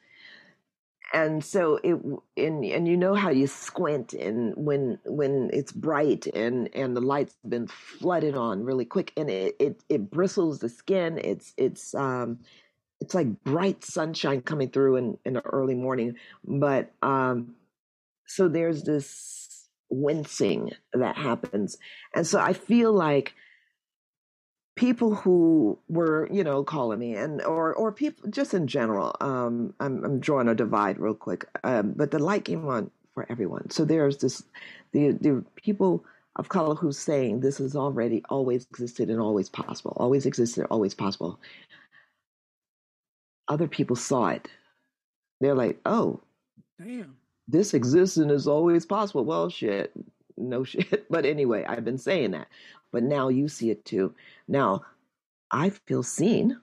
And 1.12 1.42
so 1.42 1.80
it 1.82 1.94
and 2.36 2.64
and 2.64 2.86
you 2.86 2.96
know 2.96 3.14
how 3.14 3.30
you 3.30 3.46
squint 3.46 4.12
and 4.12 4.54
when 4.56 4.98
when 5.06 5.48
it's 5.54 5.72
bright 5.72 6.26
and 6.26 6.68
and 6.74 6.94
the 6.94 7.00
lights 7.00 7.34
have 7.42 7.50
been 7.50 7.66
flooded 7.66 8.36
on 8.36 8.62
really 8.62 8.84
quick 8.84 9.12
and 9.16 9.30
it 9.30 9.56
it, 9.58 9.80
it 9.88 10.10
bristles 10.10 10.58
the 10.58 10.68
skin. 10.68 11.18
It's 11.22 11.54
it's 11.56 11.94
um 11.94 12.40
it's 13.00 13.14
like 13.14 13.42
bright 13.42 13.84
sunshine 13.84 14.42
coming 14.42 14.68
through 14.68 14.96
in 14.96 15.18
in 15.24 15.32
the 15.34 15.46
early 15.46 15.74
morning. 15.74 16.16
But 16.44 16.92
um 17.00 17.54
so 18.26 18.48
there's 18.48 18.82
this 18.82 19.66
wincing 19.88 20.72
that 20.92 21.16
happens. 21.16 21.78
And 22.14 22.26
so 22.26 22.38
i 22.38 22.52
feel 22.52 22.92
like 22.92 23.32
people 24.78 25.12
who 25.12 25.76
were, 25.88 26.28
you 26.32 26.44
know, 26.44 26.62
calling 26.62 27.00
me 27.00 27.16
and 27.16 27.42
or 27.42 27.74
or 27.74 27.90
people 27.90 28.30
just 28.30 28.54
in 28.54 28.68
general. 28.68 29.16
Um, 29.20 29.74
I'm 29.80 30.04
I'm 30.04 30.20
drawing 30.20 30.48
a 30.48 30.54
divide 30.54 31.00
real 31.00 31.14
quick, 31.14 31.46
um, 31.64 31.94
but 31.96 32.12
the 32.12 32.20
light 32.20 32.44
came 32.44 32.66
on 32.68 32.92
for 33.12 33.26
everyone. 33.28 33.70
So 33.70 33.84
there's 33.84 34.18
this 34.18 34.44
the 34.92 35.10
the 35.10 35.44
people 35.56 36.04
of 36.36 36.48
color 36.48 36.76
who's 36.76 36.96
saying 36.96 37.40
this 37.40 37.58
has 37.58 37.74
already 37.74 38.22
always 38.30 38.66
existed 38.70 39.10
and 39.10 39.20
always 39.20 39.48
possible, 39.48 39.96
always 39.96 40.26
existed, 40.26 40.64
always 40.70 40.94
possible. 40.94 41.40
Other 43.48 43.66
people 43.66 43.96
saw 43.96 44.28
it. 44.28 44.48
They're 45.40 45.56
like, 45.56 45.80
oh, 45.86 46.20
damn, 46.80 47.16
this 47.48 47.74
exists 47.74 48.16
and 48.16 48.30
is 48.30 48.46
always 48.46 48.86
possible. 48.86 49.24
Well, 49.24 49.50
shit, 49.50 49.92
no 50.36 50.62
shit. 50.72 51.10
But 51.10 51.26
anyway, 51.26 51.64
I've 51.64 51.84
been 51.84 51.98
saying 51.98 52.30
that 52.30 52.46
but 52.92 53.02
now 53.02 53.28
you 53.28 53.48
see 53.48 53.70
it 53.70 53.84
too. 53.84 54.14
Now 54.46 54.82
I 55.50 55.70
feel 55.70 56.02
seen. 56.02 56.58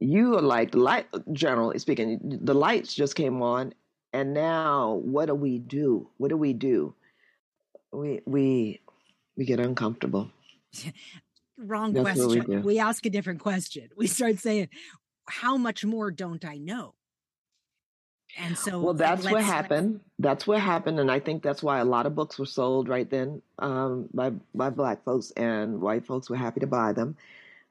You 0.00 0.38
are 0.38 0.42
like 0.42 0.74
light, 0.74 1.06
generally 1.32 1.78
speaking, 1.78 2.18
the 2.42 2.54
lights 2.54 2.94
just 2.94 3.14
came 3.14 3.42
on, 3.42 3.74
and 4.12 4.32
now 4.32 4.94
what 4.94 5.26
do 5.26 5.34
we 5.34 5.58
do? 5.58 6.08
What 6.16 6.28
do 6.28 6.38
we 6.38 6.54
do? 6.54 6.94
We 7.92 8.20
we 8.24 8.80
we 9.36 9.44
get 9.44 9.60
uncomfortable. 9.60 10.30
Wrong 11.58 11.92
That's 11.92 12.18
question. 12.18 12.44
We, 12.48 12.56
we 12.56 12.78
ask 12.78 13.04
a 13.04 13.10
different 13.10 13.40
question. 13.40 13.90
We 13.94 14.06
start 14.06 14.38
saying, 14.38 14.68
"How 15.28 15.58
much 15.58 15.84
more 15.84 16.10
don't 16.10 16.44
I 16.44 16.56
know?" 16.56 16.94
And 18.38 18.56
so, 18.56 18.80
well, 18.80 18.94
that's 18.94 19.28
what 19.28 19.42
happened. 19.42 20.00
That's 20.18 20.46
what 20.46 20.60
happened, 20.60 21.00
and 21.00 21.10
I 21.10 21.20
think 21.20 21.42
that's 21.42 21.62
why 21.62 21.78
a 21.80 21.84
lot 21.84 22.06
of 22.06 22.14
books 22.14 22.38
were 22.38 22.46
sold 22.46 22.88
right 22.88 23.08
then 23.08 23.42
um, 23.58 24.08
by 24.14 24.30
by 24.54 24.70
black 24.70 25.04
folks 25.04 25.30
and 25.32 25.80
white 25.80 26.06
folks 26.06 26.30
were 26.30 26.36
happy 26.36 26.60
to 26.60 26.66
buy 26.66 26.92
them 26.92 27.16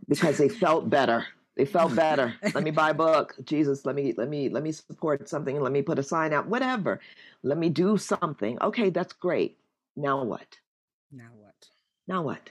because 0.07 0.37
they 0.37 0.49
felt 0.49 0.89
better. 0.89 1.25
They 1.55 1.65
felt 1.65 1.93
better. 1.93 2.33
let 2.53 2.63
me 2.63 2.71
buy 2.71 2.91
a 2.91 2.93
book. 2.93 3.35
Jesus, 3.43 3.85
let 3.85 3.95
me 3.95 4.13
let 4.17 4.29
me 4.29 4.47
let 4.49 4.63
me 4.63 4.71
support 4.71 5.27
something. 5.27 5.59
Let 5.59 5.71
me 5.71 5.81
put 5.81 5.99
a 5.99 6.03
sign 6.03 6.31
out. 6.31 6.47
Whatever. 6.47 7.01
Let 7.43 7.57
me 7.57 7.69
do 7.69 7.97
something. 7.97 8.57
Okay, 8.61 8.89
that's 8.89 9.13
great. 9.13 9.57
Now 9.95 10.23
what? 10.23 10.57
Now 11.11 11.31
what? 11.35 11.67
Now 12.07 12.21
what? 12.21 12.49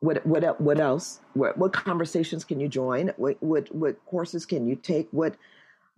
What 0.00 0.26
what 0.26 0.60
what 0.60 0.80
else? 0.80 1.20
What 1.34 1.58
what 1.58 1.72
conversations 1.72 2.44
can 2.44 2.58
you 2.58 2.68
join? 2.68 3.12
What 3.16 3.40
what 3.42 3.72
what 3.74 4.04
courses 4.06 4.46
can 4.46 4.66
you 4.66 4.74
take? 4.74 5.08
What 5.12 5.36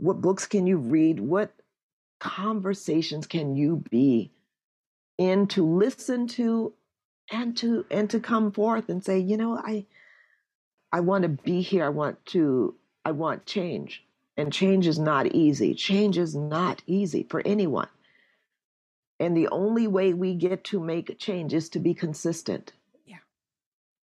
what 0.00 0.20
books 0.20 0.46
can 0.46 0.66
you 0.66 0.78
read? 0.78 1.20
What 1.20 1.52
conversations 2.18 3.26
can 3.26 3.54
you 3.56 3.82
be 3.90 4.30
in 5.18 5.46
to 5.48 5.66
listen 5.66 6.26
to 6.26 6.72
and 7.30 7.56
to 7.58 7.84
and 7.90 8.08
to 8.10 8.20
come 8.20 8.52
forth 8.52 8.88
and 8.88 9.04
say, 9.04 9.18
you 9.18 9.36
know, 9.36 9.56
I 9.56 9.84
I 10.92 11.00
want 11.00 11.22
to 11.22 11.28
be 11.28 11.60
here. 11.60 11.84
I 11.84 11.90
want 11.90 12.24
to 12.26 12.74
I 13.04 13.12
want 13.12 13.46
change. 13.46 14.04
And 14.36 14.52
change 14.52 14.86
is 14.86 14.98
not 14.98 15.26
easy. 15.26 15.74
Change 15.74 16.16
is 16.16 16.34
not 16.34 16.82
easy 16.86 17.26
for 17.28 17.42
anyone. 17.44 17.88
And 19.18 19.36
the 19.36 19.48
only 19.48 19.86
way 19.86 20.14
we 20.14 20.34
get 20.34 20.64
to 20.64 20.80
make 20.80 21.18
change 21.18 21.52
is 21.52 21.68
to 21.70 21.78
be 21.78 21.92
consistent. 21.92 22.72
Yeah. 23.04 23.18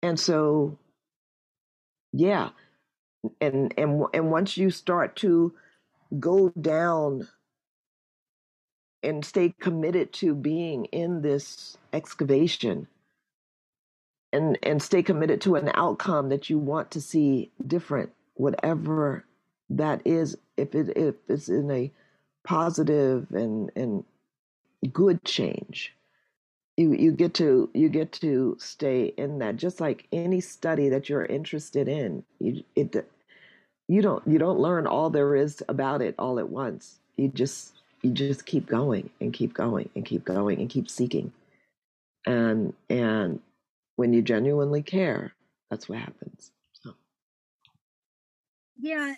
And 0.02 0.18
so 0.18 0.80
yeah. 2.14 2.50
And 3.42 3.74
and 3.78 4.06
and 4.14 4.32
once 4.32 4.58
you 4.58 4.70
start 4.70 5.18
to 5.18 5.54
go 6.20 6.50
down 6.50 7.28
and 9.04 9.26
stay 9.26 9.54
committed 9.60 10.14
to 10.14 10.36
being 10.36 10.86
in 10.86 11.22
this 11.22 11.78
excavation 11.94 12.88
and 14.34 14.58
and 14.64 14.82
stay 14.82 15.04
committed 15.04 15.42
to 15.42 15.56
an 15.56 15.72
outcome 15.74 16.30
that 16.30 16.50
you 16.50 16.58
want 16.60 16.92
to 16.92 17.02
see 17.02 17.52
different 17.66 18.12
whatever 18.36 19.26
that 19.70 20.02
is. 20.06 20.38
If 20.58 20.76
it 20.76 20.96
if 20.98 21.16
it's 21.30 21.50
in 21.50 21.72
a 21.72 21.92
positive 22.44 23.28
and 23.32 23.72
and 23.76 24.04
good 24.94 25.24
change 25.26 25.94
you 26.78 26.94
you 26.94 27.12
get 27.12 27.34
to 27.36 27.70
you 27.74 27.90
get 27.90 28.12
to 28.14 28.58
stay 28.60 29.14
in 29.18 29.40
that. 29.40 29.58
Just 29.58 29.80
like 29.80 30.08
any 30.12 30.42
study 30.42 30.90
that 30.90 31.10
you're 31.10 31.26
interested 31.26 31.88
in 31.88 32.24
you, 32.40 32.64
it 32.76 33.10
you 33.92 34.02
don't 34.02 34.26
you 34.26 34.40
don't 34.40 34.60
learn 34.60 34.88
all 34.88 35.10
there 35.10 35.36
is 35.36 35.62
about 35.68 36.02
it 36.02 36.16
all 36.18 36.40
at 36.40 36.48
once. 36.48 37.00
You 37.18 37.28
just 37.28 37.74
you 38.02 38.12
just 38.12 38.46
keep 38.46 38.66
going 38.66 39.10
and 39.20 39.34
keep 39.34 39.54
going 39.54 39.90
and 39.96 40.06
keep 40.06 40.24
going 40.24 40.62
and 40.62 40.70
keep 40.70 40.90
seeking. 40.90 41.34
And 42.26 42.74
and 42.90 43.42
when 43.98 44.14
you 44.14 44.22
genuinely 44.22 44.82
care, 44.82 45.34
that's 45.70 45.90
what 45.90 46.00
happens. 46.00 46.52
So. 46.72 46.94
Yeah. 48.80 49.16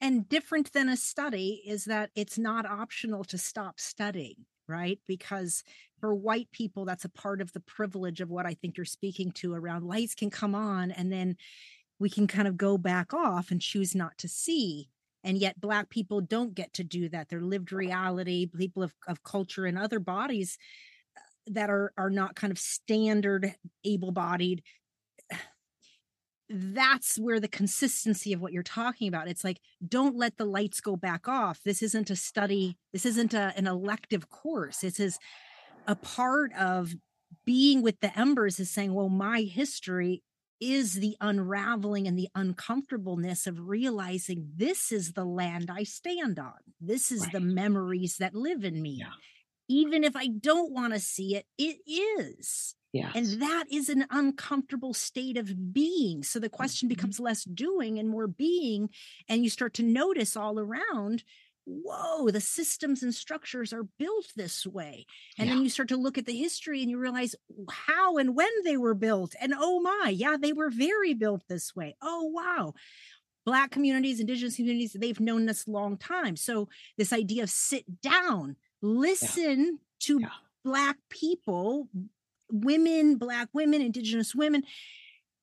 And 0.00 0.28
different 0.28 0.72
than 0.72 0.88
a 0.88 0.96
study 0.96 1.62
is 1.64 1.84
that 1.84 2.10
it's 2.16 2.38
not 2.38 2.66
optional 2.66 3.22
to 3.24 3.38
stop 3.38 3.78
studying, 3.78 4.46
right? 4.66 4.98
Because 5.06 5.62
for 6.00 6.12
white 6.12 6.50
people, 6.50 6.84
that's 6.84 7.04
a 7.04 7.08
part 7.08 7.40
of 7.40 7.52
the 7.52 7.60
privilege 7.60 8.20
of 8.20 8.30
what 8.30 8.46
I 8.46 8.54
think 8.54 8.76
you're 8.76 8.84
speaking 8.84 9.30
to 9.32 9.54
around 9.54 9.84
lights 9.84 10.16
can 10.16 10.30
come 10.30 10.56
on 10.56 10.90
and 10.90 11.12
then 11.12 11.36
we 11.98 12.10
can 12.10 12.26
kind 12.26 12.48
of 12.48 12.56
go 12.56 12.78
back 12.78 13.12
off 13.12 13.50
and 13.50 13.60
choose 13.60 13.94
not 13.94 14.16
to 14.18 14.28
see 14.28 14.88
and 15.24 15.38
yet 15.38 15.60
black 15.60 15.90
people 15.90 16.20
don't 16.20 16.54
get 16.54 16.72
to 16.74 16.84
do 16.84 17.08
that. 17.08 17.28
Their 17.28 17.40
lived 17.40 17.72
reality 17.72 18.46
people 18.46 18.82
of, 18.82 18.94
of 19.06 19.22
culture 19.24 19.66
and 19.66 19.78
other 19.78 20.00
bodies 20.00 20.58
uh, 21.16 21.20
that 21.48 21.70
are 21.70 21.92
are 21.96 22.10
not 22.10 22.36
kind 22.36 22.50
of 22.50 22.58
standard 22.58 23.54
able-bodied. 23.84 24.62
That's 26.48 27.18
where 27.18 27.40
the 27.40 27.48
consistency 27.48 28.32
of 28.32 28.40
what 28.40 28.52
you're 28.52 28.62
talking 28.62 29.08
about 29.08 29.28
it's 29.28 29.44
like 29.44 29.60
don't 29.86 30.16
let 30.16 30.38
the 30.38 30.46
lights 30.46 30.80
go 30.80 30.96
back 30.96 31.28
off. 31.28 31.60
This 31.64 31.82
isn't 31.82 32.10
a 32.10 32.16
study 32.16 32.78
this 32.92 33.04
isn't 33.04 33.34
a, 33.34 33.52
an 33.56 33.66
elective 33.66 34.30
course. 34.30 34.78
This 34.78 34.98
is 35.00 35.18
a 35.86 35.94
part 35.94 36.52
of 36.54 36.94
being 37.44 37.82
with 37.82 38.00
the 38.00 38.18
embers 38.18 38.58
is 38.58 38.70
saying 38.70 38.94
well 38.94 39.10
my 39.10 39.42
history 39.42 40.22
is 40.60 40.94
the 40.94 41.16
unraveling 41.20 42.06
and 42.06 42.18
the 42.18 42.28
uncomfortableness 42.34 43.46
of 43.46 43.68
realizing 43.68 44.50
this 44.56 44.92
is 44.92 45.12
the 45.12 45.24
land 45.24 45.70
I 45.70 45.84
stand 45.84 46.38
on. 46.38 46.54
This 46.80 47.12
is 47.12 47.22
right. 47.22 47.32
the 47.32 47.40
memories 47.40 48.16
that 48.18 48.34
live 48.34 48.64
in 48.64 48.80
me. 48.80 48.98
Yeah. 49.00 49.06
Even 49.68 50.02
if 50.02 50.16
I 50.16 50.28
don't 50.28 50.72
want 50.72 50.94
to 50.94 51.00
see 51.00 51.36
it, 51.36 51.46
it 51.58 51.78
is. 51.86 52.74
Yes. 52.92 53.12
And 53.14 53.42
that 53.42 53.64
is 53.70 53.90
an 53.90 54.06
uncomfortable 54.10 54.94
state 54.94 55.36
of 55.36 55.72
being. 55.74 56.22
So 56.22 56.38
the 56.38 56.48
question 56.48 56.88
mm-hmm. 56.88 56.94
becomes 56.94 57.20
less 57.20 57.44
doing 57.44 57.98
and 57.98 58.08
more 58.08 58.26
being. 58.26 58.88
And 59.28 59.44
you 59.44 59.50
start 59.50 59.74
to 59.74 59.82
notice 59.82 60.36
all 60.36 60.58
around 60.58 61.22
whoa, 61.68 62.30
the 62.30 62.40
systems 62.40 63.02
and 63.02 63.14
structures 63.14 63.72
are 63.72 63.84
built 63.98 64.32
this 64.34 64.66
way. 64.66 65.06
And 65.38 65.48
yeah. 65.48 65.54
then 65.54 65.62
you 65.62 65.68
start 65.68 65.88
to 65.90 65.96
look 65.96 66.18
at 66.18 66.26
the 66.26 66.36
history 66.36 66.80
and 66.80 66.90
you 66.90 66.98
realize 66.98 67.34
how 67.70 68.16
and 68.16 68.34
when 68.34 68.50
they 68.64 68.76
were 68.76 68.94
built. 68.94 69.34
And 69.40 69.54
oh 69.56 69.80
my, 69.80 70.10
yeah, 70.10 70.36
they 70.40 70.52
were 70.52 70.70
very 70.70 71.14
built 71.14 71.42
this 71.48 71.76
way. 71.76 71.96
Oh, 72.00 72.24
wow. 72.24 72.74
Black 73.44 73.70
communities, 73.70 74.20
indigenous 74.20 74.56
communities, 74.56 74.96
they've 74.98 75.20
known 75.20 75.46
this 75.46 75.68
long 75.68 75.96
time. 75.96 76.36
So 76.36 76.68
this 76.96 77.12
idea 77.12 77.44
of 77.44 77.50
sit 77.50 78.00
down, 78.02 78.56
listen 78.82 79.60
yeah. 79.60 79.76
to 80.00 80.20
yeah. 80.20 80.28
Black 80.64 80.96
people, 81.08 81.88
women, 82.50 83.16
Black 83.16 83.48
women, 83.52 83.80
indigenous 83.80 84.34
women, 84.34 84.64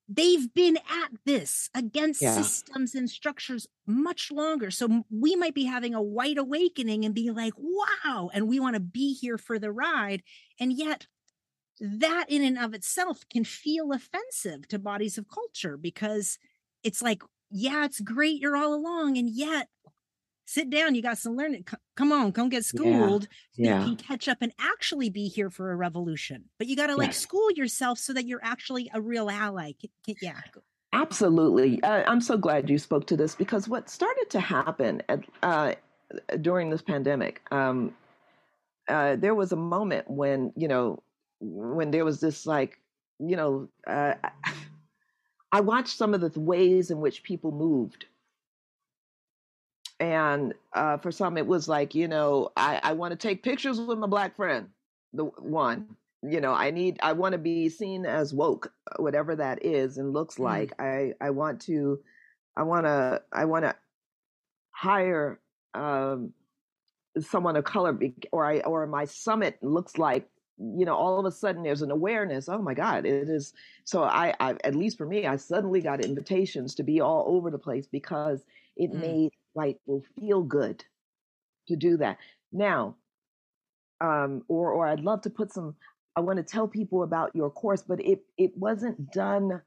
they've 0.08 0.53
been 0.53 0.78
at 0.78 1.12
this 1.26 1.70
against 1.74 2.22
yeah. 2.22 2.36
systems 2.36 2.93
and 2.95 3.10
structures 3.10 3.68
much 3.88 4.32
longer. 4.32 4.72
So 4.72 5.03
we 5.10 5.36
might 5.36 5.56
be 5.56 5.66
having 5.66 5.93
a 5.95 6.01
white 6.01 6.38
awakening 6.38 7.06
and 7.06 7.16
be 7.16 7.32
like, 7.32 7.53
wow, 7.58 8.30
and 8.34 8.47
we 8.47 8.60
want 8.60 8.76
to 8.76 8.80
be 8.80 9.14
here 9.14 9.38
for 9.38 9.58
the 9.58 9.72
ride. 9.72 10.22
And 10.60 10.74
yet, 10.74 11.08
that 11.80 12.26
in 12.30 12.43
and 12.43 12.58
of 12.58 12.74
itself 12.74 13.24
can 13.30 13.43
feel 13.43 13.91
offensive 13.91 14.68
to 14.70 14.80
bodies 14.80 15.18
of 15.18 15.28
culture 15.28 15.76
because 15.76 16.38
it's 16.84 17.01
like, 17.01 17.22
yeah, 17.51 17.86
it's 17.86 17.99
great 17.99 18.39
you're 18.39 18.56
all 18.56 18.74
along. 18.74 19.18
And 19.18 19.30
yet, 19.30 19.68
sit 20.46 20.70
down. 20.70 20.96
You 20.96 21.02
got 21.02 21.18
some 21.18 21.36
learning. 21.36 21.66
C- 21.70 21.78
come 21.96 22.12
on, 22.12 22.32
come 22.32 22.50
get 22.50 22.64
schooled 22.64 23.28
yeah. 23.56 23.66
so 23.66 23.70
yeah. 23.70 23.80
you 23.80 23.86
can 23.86 23.96
catch 23.98 24.28
up 24.28 24.38
and 24.41 24.54
actually 24.60 25.10
be 25.10 25.28
here 25.28 25.50
for 25.50 25.72
a 25.72 25.76
revolution. 25.76 26.46
But 26.58 26.68
you 26.68 26.76
got 26.76 26.88
to 26.88 26.96
like 26.96 27.10
yes. 27.10 27.18
school 27.18 27.52
yourself 27.52 28.00
so 28.00 28.14
that 28.14 28.26
you're 28.26 28.43
actually 28.43 28.89
a 28.93 29.02
real 29.02 29.30
ally. 29.30 29.74
Yeah. 30.22 30.39
Absolutely. 30.93 31.84
Uh, 31.84 32.04
I'm 32.08 32.22
so 32.22 32.38
glad 32.38 32.70
you 32.70 32.78
spoke 32.78 33.06
to 33.08 33.18
this 33.18 33.36
because 33.36 33.68
what 33.68 33.89
started 33.89 34.28
to 34.30 34.39
happen 34.39 35.04
at, 35.10 35.26
uh, 35.43 35.74
during 36.39 36.70
this 36.70 36.82
pandemic, 36.82 37.41
um, 37.52 37.93
uh, 38.88 39.18
there 39.18 39.36
was 39.36 39.52
a 39.52 39.58
moment 39.58 40.10
when, 40.10 40.54
you 40.56 40.70
know, 40.70 41.02
when 41.41 41.91
there 41.91 42.06
was 42.06 42.22
this 42.22 42.46
like, 42.46 42.80
you 43.20 43.36
know, 43.36 43.68
uh, 43.88 44.14
I 45.52 45.60
watched 45.62 45.98
some 45.98 46.14
of 46.14 46.22
the 46.22 46.39
ways 46.39 46.91
in 46.91 47.02
which 47.02 47.24
people 47.24 47.52
moved 47.52 48.06
and 50.00 50.54
uh, 50.74 50.98
for 50.98 51.12
some 51.12 51.38
it 51.38 51.48
was 51.48 51.68
like 51.68 51.96
you 51.96 52.08
know 52.08 52.52
i, 52.58 52.80
I 52.84 52.93
want 52.93 53.12
to 53.12 53.18
take 53.18 53.43
pictures 53.43 53.80
with 53.80 53.98
my 53.98 54.08
black 54.08 54.36
friend 54.36 54.68
the 55.14 55.26
one 55.26 55.96
you 56.22 56.41
know 56.41 56.54
i 56.54 56.72
need 56.72 57.00
i 57.02 57.14
want 57.14 57.34
to 57.34 57.38
be 57.38 57.70
seen 57.70 58.06
as 58.06 58.34
woke 58.34 58.72
uh, 58.91 59.02
whatever 59.02 59.36
that 59.36 59.64
is 59.66 59.98
and 59.98 60.14
looks 60.14 60.36
mm. 60.36 60.43
like 60.43 60.74
i 60.80 61.14
i 61.22 61.30
want 61.30 61.62
to 61.62 62.00
i 62.58 62.64
want 62.64 62.86
to 62.86 63.22
i 63.32 63.46
want 63.46 63.64
to 63.64 63.76
hire 64.72 65.39
um 65.74 66.34
someone 67.20 67.56
of 67.56 67.64
color 67.64 67.98
or 68.32 68.46
i 68.46 68.60
or 68.62 68.86
my 68.88 69.06
summit 69.06 69.58
looks 69.62 69.98
like 69.98 70.28
you 70.58 70.86
know 70.86 70.96
all 70.96 71.20
of 71.20 71.26
a 71.26 71.32
sudden 71.32 71.64
there's 71.64 71.82
an 71.82 71.91
awareness 71.91 72.50
oh 72.50 72.62
my 72.62 72.74
god 72.74 73.06
it 73.06 73.30
is 73.30 73.54
so 73.84 74.04
i, 74.04 74.34
I 74.39 74.56
at 74.64 74.76
least 74.76 74.98
for 74.98 75.06
me 75.06 75.26
i 75.26 75.36
suddenly 75.36 75.82
got 75.82 76.04
invitations 76.04 76.76
to 76.76 76.84
be 76.84 77.02
all 77.02 77.26
over 77.28 77.52
the 77.52 77.58
place 77.58 77.88
because 77.88 78.43
it 78.76 78.91
mm. 78.91 79.02
made 79.02 79.32
right 79.56 79.80
will 79.86 80.03
feel 80.20 80.43
good 80.43 80.84
to 81.68 81.76
do 81.76 81.97
that. 81.97 82.18
Now, 82.51 82.95
um, 84.01 84.43
or 84.47 84.72
or 84.72 84.88
I'd 84.88 84.99
love 84.99 85.22
to 85.22 85.30
put 85.30 85.51
some. 85.51 85.76
I 86.16 86.22
want 86.22 86.38
to 86.38 86.43
tell 86.43 86.68
people 86.68 87.03
about 87.03 87.36
your 87.36 87.49
course, 87.49 87.82
but 87.82 87.99
it 88.01 88.22
it 88.38 88.58
wasn't 88.58 89.12
done. 89.12 89.62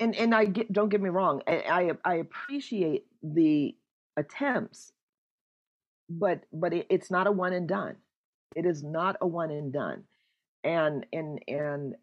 And 0.00 0.14
and 0.16 0.34
I 0.34 0.44
get 0.44 0.72
don't 0.72 0.88
get 0.90 1.02
me 1.02 1.10
wrong. 1.10 1.42
I 1.46 1.92
I, 2.04 2.12
I 2.12 2.14
appreciate 2.16 3.06
the 3.22 3.74
attempts, 4.16 4.92
but 6.08 6.44
but 6.52 6.72
it, 6.72 6.86
it's 6.90 7.10
not 7.10 7.26
a 7.26 7.32
one 7.32 7.52
and 7.52 7.68
done. 7.68 7.96
It 8.54 8.66
is 8.66 8.82
not 8.82 9.16
a 9.20 9.26
one 9.26 9.50
and 9.50 9.72
done. 9.72 10.04
And 10.64 11.06
and 11.12 11.40
and 11.48 11.94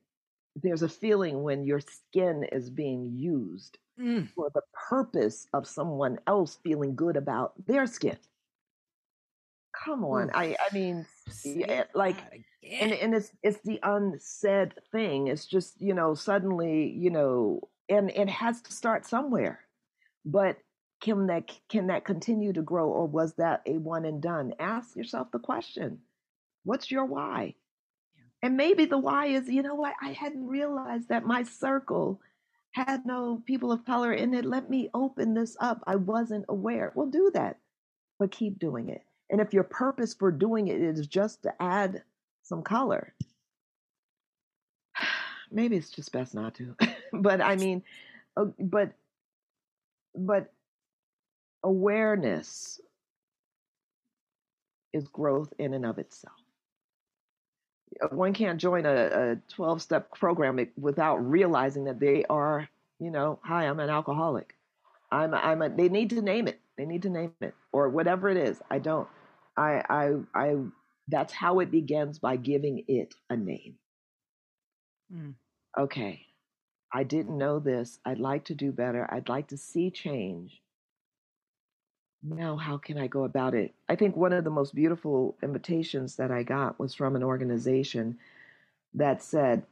there's 0.55 0.83
a 0.83 0.89
feeling 0.89 1.43
when 1.43 1.65
your 1.65 1.81
skin 1.81 2.45
is 2.51 2.69
being 2.69 3.11
used 3.17 3.77
mm. 3.99 4.29
for 4.35 4.49
the 4.53 4.61
purpose 4.89 5.47
of 5.53 5.67
someone 5.67 6.19
else 6.27 6.59
feeling 6.63 6.95
good 6.95 7.17
about 7.17 7.53
their 7.65 7.87
skin. 7.87 8.17
Come 9.83 10.05
on, 10.05 10.31
I 10.33 10.55
I 10.59 10.73
mean, 10.73 11.05
yeah, 11.43 11.83
like, 11.93 12.15
and 12.63 12.93
and 12.93 13.13
it's 13.13 13.31
it's 13.43 13.59
the 13.63 13.79
unsaid 13.83 14.73
thing. 14.91 15.27
It's 15.27 15.45
just 15.45 15.81
you 15.81 15.93
know 15.93 16.15
suddenly 16.15 16.89
you 16.97 17.09
know, 17.09 17.59
and 17.89 18.09
it 18.09 18.29
has 18.29 18.61
to 18.61 18.71
start 18.71 19.05
somewhere. 19.05 19.59
But 20.23 20.57
can 21.01 21.27
that 21.27 21.51
can 21.69 21.87
that 21.87 22.05
continue 22.05 22.53
to 22.53 22.61
grow, 22.61 22.89
or 22.89 23.05
was 23.05 23.33
that 23.33 23.63
a 23.65 23.73
one 23.73 24.05
and 24.05 24.21
done? 24.21 24.53
Ask 24.59 24.95
yourself 24.95 25.29
the 25.31 25.39
question: 25.39 25.99
What's 26.63 26.89
your 26.89 27.05
why? 27.05 27.55
And 28.41 28.57
maybe 28.57 28.85
the 28.85 28.97
why 28.97 29.27
is, 29.27 29.49
you 29.49 29.63
know 29.63 29.73
what? 29.73 29.95
I 30.01 30.11
hadn't 30.11 30.47
realized 30.47 31.09
that 31.09 31.25
my 31.25 31.41
circle 31.43 32.21
had 32.75 33.05
no 33.05 33.41
people 33.45 33.71
of 33.71 33.85
color 33.85 34.11
in 34.11 34.33
it. 34.33 34.43
Let 34.43 34.69
me 34.69 34.89
open 34.93 35.33
this 35.33 35.55
up. 35.61 35.81
I 35.87 35.95
wasn't 35.95 36.43
aware. 36.49 36.91
Well, 36.93 37.07
do 37.07 37.31
that, 37.33 37.57
but 38.19 38.31
keep 38.31 38.59
doing 38.59 38.89
it. 38.89 39.01
And 39.29 39.39
if 39.39 39.53
your 39.53 39.63
purpose 39.63 40.13
for 40.13 40.29
doing 40.29 40.67
it 40.67 40.81
is 40.81 41.07
just 41.07 41.43
to 41.43 41.53
add 41.61 42.03
some 42.43 42.61
color, 42.61 43.13
maybe 45.51 45.77
it's 45.77 45.89
just 45.89 46.11
best 46.11 46.35
not 46.35 46.55
to. 46.55 46.75
but 47.13 47.39
I 47.39 47.55
mean, 47.55 47.81
uh, 48.35 48.45
but 48.59 48.91
but 50.13 50.51
awareness 51.63 52.81
is 54.91 55.07
growth 55.07 55.53
in 55.59 55.73
and 55.73 55.85
of 55.85 55.97
itself. 55.97 56.44
Uh, 58.01 58.07
one 58.07 58.33
can't 58.33 58.59
join 58.59 58.85
a 58.85 59.37
12 59.49 59.81
step 59.81 60.11
program 60.13 60.59
without 60.77 61.17
realizing 61.17 61.85
that 61.85 61.99
they 61.99 62.25
are, 62.25 62.67
you 62.99 63.11
know, 63.11 63.39
hi, 63.43 63.65
I'm 63.65 63.79
an 63.79 63.89
alcoholic. 63.89 64.55
I'm, 65.11 65.33
I'm 65.33 65.61
a, 65.61 65.69
they 65.69 65.89
need 65.89 66.09
to 66.11 66.21
name 66.21 66.47
it. 66.47 66.59
They 66.77 66.85
need 66.85 67.03
to 67.03 67.09
name 67.09 67.33
it 67.41 67.53
or 67.71 67.89
whatever 67.89 68.29
it 68.29 68.37
is. 68.37 68.61
I 68.69 68.79
don't, 68.79 69.07
I, 69.55 69.81
I, 69.89 70.13
I, 70.33 70.55
that's 71.07 71.33
how 71.33 71.59
it 71.59 71.71
begins 71.71 72.19
by 72.19 72.35
giving 72.35 72.83
it 72.87 73.13
a 73.29 73.37
name. 73.37 73.75
Mm. 75.13 75.35
Okay. 75.77 76.25
I 76.91 77.03
didn't 77.03 77.37
know 77.37 77.59
this. 77.59 77.99
I'd 78.05 78.19
like 78.19 78.45
to 78.45 78.55
do 78.55 78.71
better. 78.71 79.07
I'd 79.11 79.29
like 79.29 79.47
to 79.47 79.57
see 79.57 79.91
change 79.91 80.61
now 82.27 82.57
how 82.57 82.77
can 82.77 82.97
I 82.97 83.07
go 83.07 83.23
about 83.23 83.53
it? 83.53 83.73
I 83.87 83.95
think 83.95 84.15
one 84.15 84.33
of 84.33 84.43
the 84.43 84.49
most 84.49 84.73
beautiful 84.73 85.35
invitations 85.43 86.15
that 86.15 86.31
I 86.31 86.43
got 86.43 86.79
was 86.79 86.93
from 86.93 87.15
an 87.15 87.23
organization 87.23 88.17
that 88.93 89.21
said, 89.21 89.63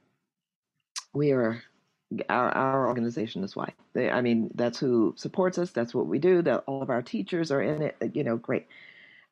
we 1.13 1.31
are 1.31 1.63
our, 2.29 2.51
our 2.51 2.87
organization 2.87 3.43
is 3.43 3.55
why 3.55 3.73
they, 3.93 4.09
I 4.09 4.21
mean, 4.21 4.51
that's 4.53 4.77
who 4.77 5.13
supports 5.17 5.57
us. 5.57 5.71
That's 5.71 5.95
what 5.95 6.07
we 6.07 6.19
do. 6.19 6.41
That 6.41 6.63
all 6.67 6.81
of 6.81 6.89
our 6.89 7.01
teachers 7.01 7.51
are 7.51 7.61
in 7.61 7.81
it, 7.81 7.95
you 8.13 8.23
know, 8.23 8.37
great. 8.37 8.67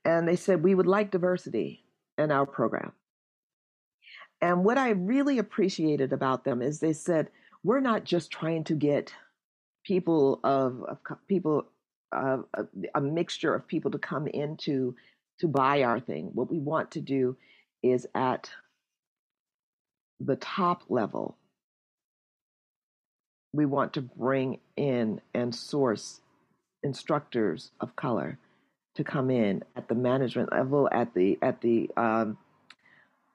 And 0.04 0.28
they 0.28 0.36
said, 0.36 0.64
we 0.64 0.74
would 0.74 0.88
like 0.88 1.12
diversity 1.12 1.84
in 2.18 2.32
our 2.32 2.46
program. 2.46 2.92
And 4.42 4.64
what 4.64 4.78
I 4.80 4.90
really 4.92 5.38
appreciated 5.38 6.14
about 6.14 6.44
them 6.44 6.62
is 6.62 6.80
they 6.80 6.94
said, 6.94 7.30
we're 7.64 7.80
not 7.80 8.04
just 8.04 8.32
trying 8.32 8.64
to 8.66 8.74
get 8.74 9.14
people 9.84 10.40
of, 10.44 10.84
of 10.84 10.98
people 11.28 11.66
a, 12.12 12.40
a, 12.96 13.02
mixture 13.02 13.54
of 13.54 13.68
people 13.68 13.92
to 13.92 13.98
come 13.98 14.28
into 14.28 14.96
to 15.40 15.48
buy 15.48 15.84
our 15.84 16.00
thing. 16.00 16.32
What 16.34 16.52
we 16.52 16.60
want 16.60 16.92
to 16.92 17.02
do 17.02 17.38
is 17.82 18.08
at 18.14 18.50
the 20.20 20.36
top 20.36 20.84
level, 20.90 21.38
we 23.54 23.66
want 23.66 23.94
to 23.94 24.02
bring 24.02 24.60
in 24.78 25.22
and 25.34 25.54
source 25.54 26.22
instructors 26.84 27.72
of 27.80 27.96
color 27.96 28.38
to 28.96 29.04
come 29.04 29.30
in 29.30 29.64
at 29.76 29.88
the 29.88 29.96
management 29.96 30.52
level, 30.52 30.90
at 30.92 31.14
the 31.14 31.38
at 31.42 31.62
the 31.62 31.90
um, 31.98 32.38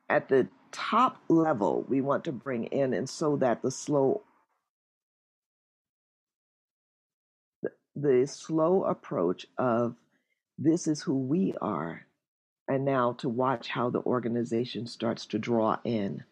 at 0.09 0.29
the 0.29 0.47
top 0.71 1.19
level. 1.29 1.85
We 1.89 2.01
want 2.01 2.25
to 2.25 2.33
bring 2.33 2.65
in, 2.65 2.95
and 2.95 3.09
so 3.09 3.37
that 3.37 3.63
the 3.63 3.71
slow 3.71 4.23
the 7.97 8.27
slow 8.27 8.85
approach 8.85 9.47
of 9.59 9.97
this 10.59 10.87
is 10.87 11.03
who 11.03 11.15
we 11.17 11.55
are, 11.61 12.07
and 12.69 12.85
now 12.85 13.13
to 13.15 13.29
watch 13.29 13.69
how 13.69 13.91
the 13.91 14.01
organization 14.01 14.87
starts 14.87 15.27
to 15.27 15.39
draw 15.39 15.79
in. 15.85 16.23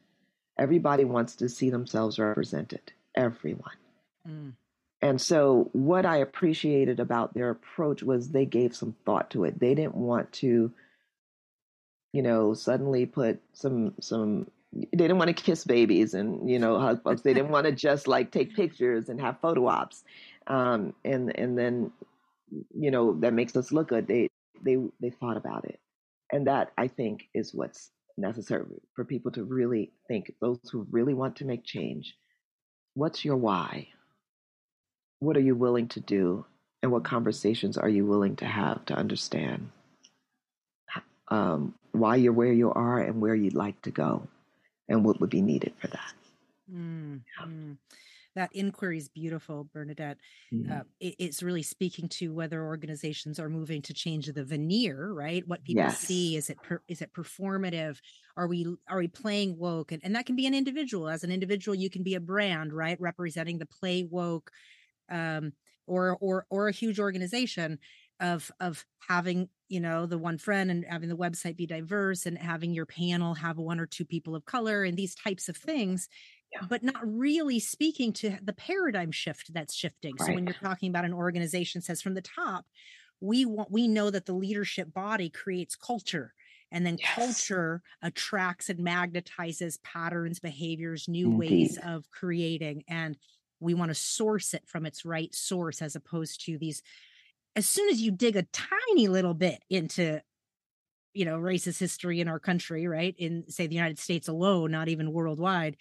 Everybody 0.58 1.04
wants 1.04 1.36
to 1.36 1.48
see 1.48 1.70
themselves 1.70 2.18
represented. 2.18 2.92
everyone. 3.16 3.76
Mm. 4.28 4.52
And 5.04 5.20
so, 5.20 5.68
what 5.72 6.06
I 6.06 6.16
appreciated 6.16 6.98
about 6.98 7.34
their 7.34 7.50
approach 7.50 8.02
was 8.02 8.30
they 8.30 8.46
gave 8.46 8.74
some 8.74 8.94
thought 9.04 9.30
to 9.32 9.44
it. 9.44 9.60
They 9.60 9.74
didn't 9.74 9.96
want 9.96 10.32
to, 10.34 10.72
you 12.14 12.22
know, 12.22 12.54
suddenly 12.54 13.04
put 13.04 13.40
some 13.52 13.94
some. 14.00 14.50
They 14.72 14.96
didn't 14.96 15.18
want 15.18 15.28
to 15.28 15.42
kiss 15.42 15.64
babies 15.64 16.14
and 16.14 16.48
you 16.48 16.58
know 16.58 16.80
hug 16.80 17.02
folks. 17.02 17.20
They 17.20 17.34
didn't 17.34 17.50
want 17.50 17.66
to 17.66 17.72
just 17.72 18.08
like 18.08 18.30
take 18.30 18.56
pictures 18.56 19.10
and 19.10 19.20
have 19.20 19.40
photo 19.42 19.66
ops, 19.66 20.04
um, 20.46 20.94
and 21.04 21.36
and 21.38 21.58
then, 21.58 21.92
you 22.74 22.90
know, 22.90 23.14
that 23.20 23.32
makes 23.32 23.56
us 23.56 23.72
look 23.72 23.88
good. 23.88 24.06
They 24.06 24.28
they 24.62 24.76
they 25.00 25.10
thought 25.10 25.36
about 25.36 25.64
it, 25.64 25.80
and 26.32 26.46
that 26.46 26.72
I 26.76 26.88
think 26.88 27.28
is 27.34 27.54
what's 27.54 27.90
necessary 28.16 28.64
for 28.94 29.04
people 29.04 29.32
to 29.32 29.44
really 29.44 29.92
think. 30.08 30.32
Those 30.40 30.58
who 30.70 30.86
really 30.90 31.14
want 31.14 31.36
to 31.36 31.44
make 31.44 31.64
change, 31.64 32.14
what's 32.94 33.24
your 33.24 33.36
why? 33.36 33.88
What 35.20 35.36
are 35.36 35.40
you 35.40 35.54
willing 35.54 35.88
to 35.88 36.00
do? 36.00 36.44
And 36.82 36.92
what 36.92 37.04
conversations 37.04 37.78
are 37.78 37.88
you 37.88 38.04
willing 38.04 38.36
to 38.36 38.44
have 38.44 38.84
to 38.86 38.94
understand 38.94 39.70
um, 41.28 41.74
why 41.92 42.16
you're 42.16 42.32
where 42.32 42.52
you 42.52 42.70
are 42.72 43.00
and 43.00 43.22
where 43.22 43.34
you'd 43.34 43.54
like 43.54 43.80
to 43.82 43.90
go 43.90 44.28
and 44.88 45.02
what 45.04 45.20
would 45.20 45.30
be 45.30 45.40
needed 45.40 45.72
for 45.78 45.88
that? 45.88 46.12
Mm, 46.70 47.20
yeah. 47.38 47.46
That 48.34 48.50
inquiry 48.52 48.98
is 48.98 49.08
beautiful, 49.08 49.68
Bernadette. 49.72 50.18
Mm-hmm. 50.52 50.72
Uh, 50.72 50.82
it, 51.00 51.14
it's 51.18 51.42
really 51.42 51.62
speaking 51.62 52.08
to 52.10 52.32
whether 52.32 52.64
organizations 52.64 53.38
are 53.38 53.48
moving 53.48 53.82
to 53.82 53.94
change 53.94 54.26
the 54.26 54.44
veneer, 54.44 55.12
right? 55.12 55.46
What 55.46 55.64
people 55.64 55.84
yes. 55.84 55.98
see 55.98 56.36
is 56.36 56.50
it 56.50 56.58
per, 56.62 56.80
is 56.88 57.00
it 57.00 57.12
performative? 57.12 57.98
Are 58.36 58.46
we 58.46 58.66
are 58.88 58.98
we 58.98 59.08
playing 59.08 59.56
woke? 59.58 59.92
And, 59.92 60.02
and 60.04 60.14
that 60.16 60.26
can 60.26 60.36
be 60.36 60.46
an 60.46 60.54
individual. 60.54 61.08
As 61.08 61.24
an 61.24 61.30
individual, 61.30 61.74
you 61.74 61.90
can 61.90 62.02
be 62.02 62.14
a 62.14 62.20
brand, 62.20 62.72
right, 62.72 63.00
representing 63.00 63.58
the 63.58 63.66
play 63.66 64.04
woke, 64.08 64.50
um, 65.10 65.52
or 65.86 66.16
or 66.20 66.46
or 66.50 66.68
a 66.68 66.72
huge 66.72 66.98
organization 66.98 67.78
of 68.20 68.50
of 68.60 68.84
having 69.08 69.48
you 69.68 69.80
know 69.80 70.06
the 70.06 70.18
one 70.18 70.38
friend 70.38 70.70
and 70.70 70.84
having 70.88 71.08
the 71.08 71.16
website 71.16 71.56
be 71.56 71.66
diverse 71.66 72.26
and 72.26 72.38
having 72.38 72.72
your 72.72 72.86
panel 72.86 73.34
have 73.34 73.58
one 73.58 73.80
or 73.80 73.86
two 73.86 74.04
people 74.04 74.34
of 74.34 74.44
color 74.44 74.84
and 74.84 74.96
these 74.96 75.14
types 75.14 75.48
of 75.48 75.56
things 75.56 76.08
yeah. 76.54 76.66
but 76.68 76.82
not 76.82 77.00
really 77.02 77.60
speaking 77.60 78.12
to 78.14 78.38
the 78.42 78.52
paradigm 78.52 79.10
shift 79.10 79.52
that's 79.52 79.74
shifting. 79.74 80.14
Right. 80.18 80.26
So 80.26 80.34
when 80.34 80.46
you're 80.46 80.54
talking 80.54 80.90
about 80.90 81.04
an 81.04 81.12
organization 81.12 81.80
says 81.80 82.00
from 82.00 82.14
the 82.14 82.22
top, 82.22 82.64
we 83.20 83.44
want 83.44 83.70
we 83.70 83.88
know 83.88 84.10
that 84.10 84.26
the 84.26 84.32
leadership 84.34 84.92
body 84.92 85.30
creates 85.30 85.76
culture 85.76 86.32
and 86.70 86.84
then 86.84 86.98
yes. 86.98 87.14
culture 87.14 87.82
attracts 88.02 88.68
and 88.68 88.80
magnetizes 88.80 89.82
patterns 89.82 90.40
behaviors 90.40 91.08
new 91.08 91.26
Indeed. 91.26 91.38
ways 91.38 91.78
of 91.84 92.04
creating 92.10 92.84
and 92.88 93.16
we 93.60 93.74
want 93.74 93.90
to 93.90 93.94
source 93.94 94.52
it 94.52 94.64
from 94.66 94.84
its 94.84 95.04
right 95.04 95.34
source 95.34 95.80
as 95.80 95.96
opposed 95.96 96.44
to 96.46 96.58
these 96.58 96.82
as 97.56 97.68
soon 97.68 97.88
as 97.88 98.00
you 98.00 98.10
dig 98.10 98.36
a 98.36 98.46
tiny 98.52 99.08
little 99.08 99.34
bit 99.34 99.62
into 99.70 100.20
you 101.14 101.24
know 101.24 101.38
racist 101.38 101.78
history 101.78 102.20
in 102.20 102.28
our 102.28 102.40
country 102.40 102.86
right 102.86 103.14
in 103.18 103.44
say 103.48 103.66
the 103.66 103.74
united 103.74 103.98
states 103.98 104.28
alone 104.28 104.70
not 104.70 104.88
even 104.88 105.12
worldwide 105.12 105.76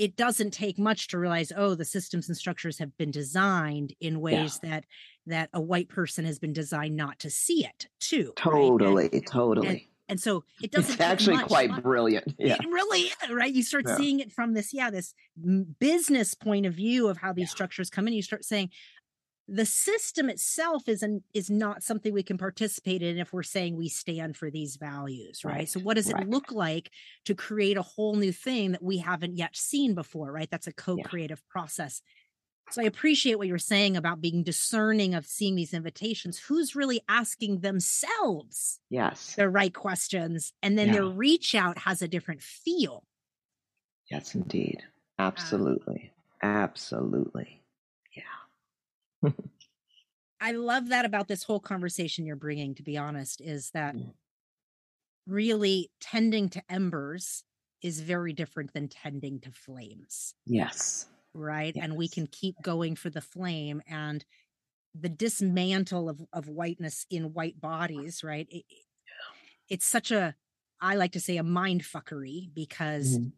it 0.00 0.16
doesn't 0.16 0.52
take 0.52 0.78
much 0.78 1.08
to 1.08 1.18
realize 1.18 1.52
oh 1.54 1.74
the 1.74 1.84
systems 1.84 2.28
and 2.28 2.36
structures 2.36 2.78
have 2.78 2.96
been 2.96 3.10
designed 3.10 3.94
in 4.00 4.20
ways 4.20 4.58
yeah. 4.62 4.70
that 4.70 4.84
that 5.26 5.50
a 5.52 5.60
white 5.60 5.90
person 5.90 6.24
has 6.24 6.38
been 6.38 6.54
designed 6.54 6.96
not 6.96 7.18
to 7.18 7.28
see 7.30 7.64
it 7.66 7.86
too 8.00 8.32
totally 8.34 9.04
right? 9.04 9.12
and, 9.12 9.26
totally 9.26 9.68
and, 9.68 9.80
and, 10.08 10.20
so 10.20 10.42
it 10.62 10.72
doesn't 10.72 10.94
it's 10.94 11.00
actually 11.02 11.36
much, 11.36 11.48
quite 11.48 11.82
brilliant 11.82 12.34
yeah 12.38 12.54
it 12.54 12.66
really 12.66 13.00
is, 13.00 13.30
right 13.30 13.52
you 13.52 13.62
start 13.62 13.84
yeah. 13.86 13.96
seeing 13.96 14.20
it 14.20 14.32
from 14.32 14.54
this 14.54 14.72
yeah 14.72 14.90
this 14.90 15.14
business 15.78 16.32
point 16.32 16.64
of 16.64 16.72
view 16.72 17.08
of 17.08 17.18
how 17.18 17.32
these 17.34 17.50
structures 17.50 17.90
come 17.90 18.08
in 18.08 18.14
you 18.14 18.22
start 18.22 18.44
saying 18.44 18.70
the 19.52 19.66
system 19.66 20.30
itself 20.30 20.88
is 20.88 21.02
an, 21.02 21.24
is 21.34 21.50
not 21.50 21.82
something 21.82 22.12
we 22.12 22.22
can 22.22 22.38
participate 22.38 23.02
in 23.02 23.18
if 23.18 23.32
we're 23.32 23.42
saying 23.42 23.76
we 23.76 23.88
stand 23.88 24.36
for 24.36 24.50
these 24.50 24.76
values 24.76 25.44
right, 25.44 25.54
right. 25.54 25.68
so 25.68 25.80
what 25.80 25.94
does 25.94 26.08
it 26.08 26.28
look 26.28 26.52
like 26.52 26.90
to 27.24 27.34
create 27.34 27.76
a 27.76 27.82
whole 27.82 28.14
new 28.14 28.32
thing 28.32 28.72
that 28.72 28.82
we 28.82 28.98
haven't 28.98 29.36
yet 29.36 29.56
seen 29.56 29.94
before 29.94 30.30
right? 30.30 30.48
That's 30.50 30.68
a 30.68 30.72
co-creative 30.72 31.42
yeah. 31.44 31.52
process. 31.52 32.02
So 32.70 32.80
i 32.82 32.84
appreciate 32.84 33.36
what 33.36 33.48
you're 33.48 33.58
saying 33.58 33.96
about 33.96 34.20
being 34.20 34.44
discerning 34.44 35.14
of 35.14 35.26
seeing 35.26 35.56
these 35.56 35.74
invitations. 35.74 36.38
Who's 36.38 36.76
really 36.76 37.00
asking 37.08 37.60
themselves 37.60 38.78
yes. 38.88 39.34
the 39.34 39.48
right 39.48 39.74
questions 39.74 40.52
and 40.62 40.78
then 40.78 40.88
yeah. 40.88 40.94
their 40.94 41.06
reach 41.06 41.56
out 41.56 41.78
has 41.78 42.00
a 42.00 42.08
different 42.08 42.42
feel. 42.42 43.04
Yes 44.08 44.36
indeed. 44.36 44.84
Absolutely. 45.18 46.12
Um, 46.42 46.50
absolutely 46.50 47.59
I 50.40 50.52
love 50.52 50.88
that 50.88 51.04
about 51.04 51.28
this 51.28 51.42
whole 51.42 51.60
conversation 51.60 52.24
you're 52.24 52.36
bringing, 52.36 52.74
to 52.76 52.82
be 52.82 52.96
honest, 52.96 53.40
is 53.40 53.70
that 53.72 53.94
really 55.26 55.90
tending 56.00 56.48
to 56.50 56.62
embers 56.68 57.44
is 57.82 58.00
very 58.00 58.32
different 58.32 58.72
than 58.72 58.88
tending 58.88 59.40
to 59.40 59.50
flames. 59.52 60.34
Yes. 60.46 61.06
Right. 61.34 61.74
Yes. 61.74 61.84
And 61.84 61.96
we 61.96 62.08
can 62.08 62.26
keep 62.26 62.56
going 62.62 62.96
for 62.96 63.10
the 63.10 63.20
flame 63.20 63.82
and 63.88 64.24
the 64.98 65.08
dismantle 65.08 66.08
of, 66.08 66.20
of 66.32 66.48
whiteness 66.48 67.06
in 67.10 67.32
white 67.32 67.60
bodies, 67.60 68.24
right? 68.24 68.46
It, 68.50 68.64
it's 69.68 69.86
such 69.86 70.10
a, 70.10 70.34
I 70.80 70.96
like 70.96 71.12
to 71.12 71.20
say, 71.20 71.36
a 71.36 71.42
mind 71.42 71.82
fuckery 71.82 72.52
because 72.52 73.18
mm 73.18 73.32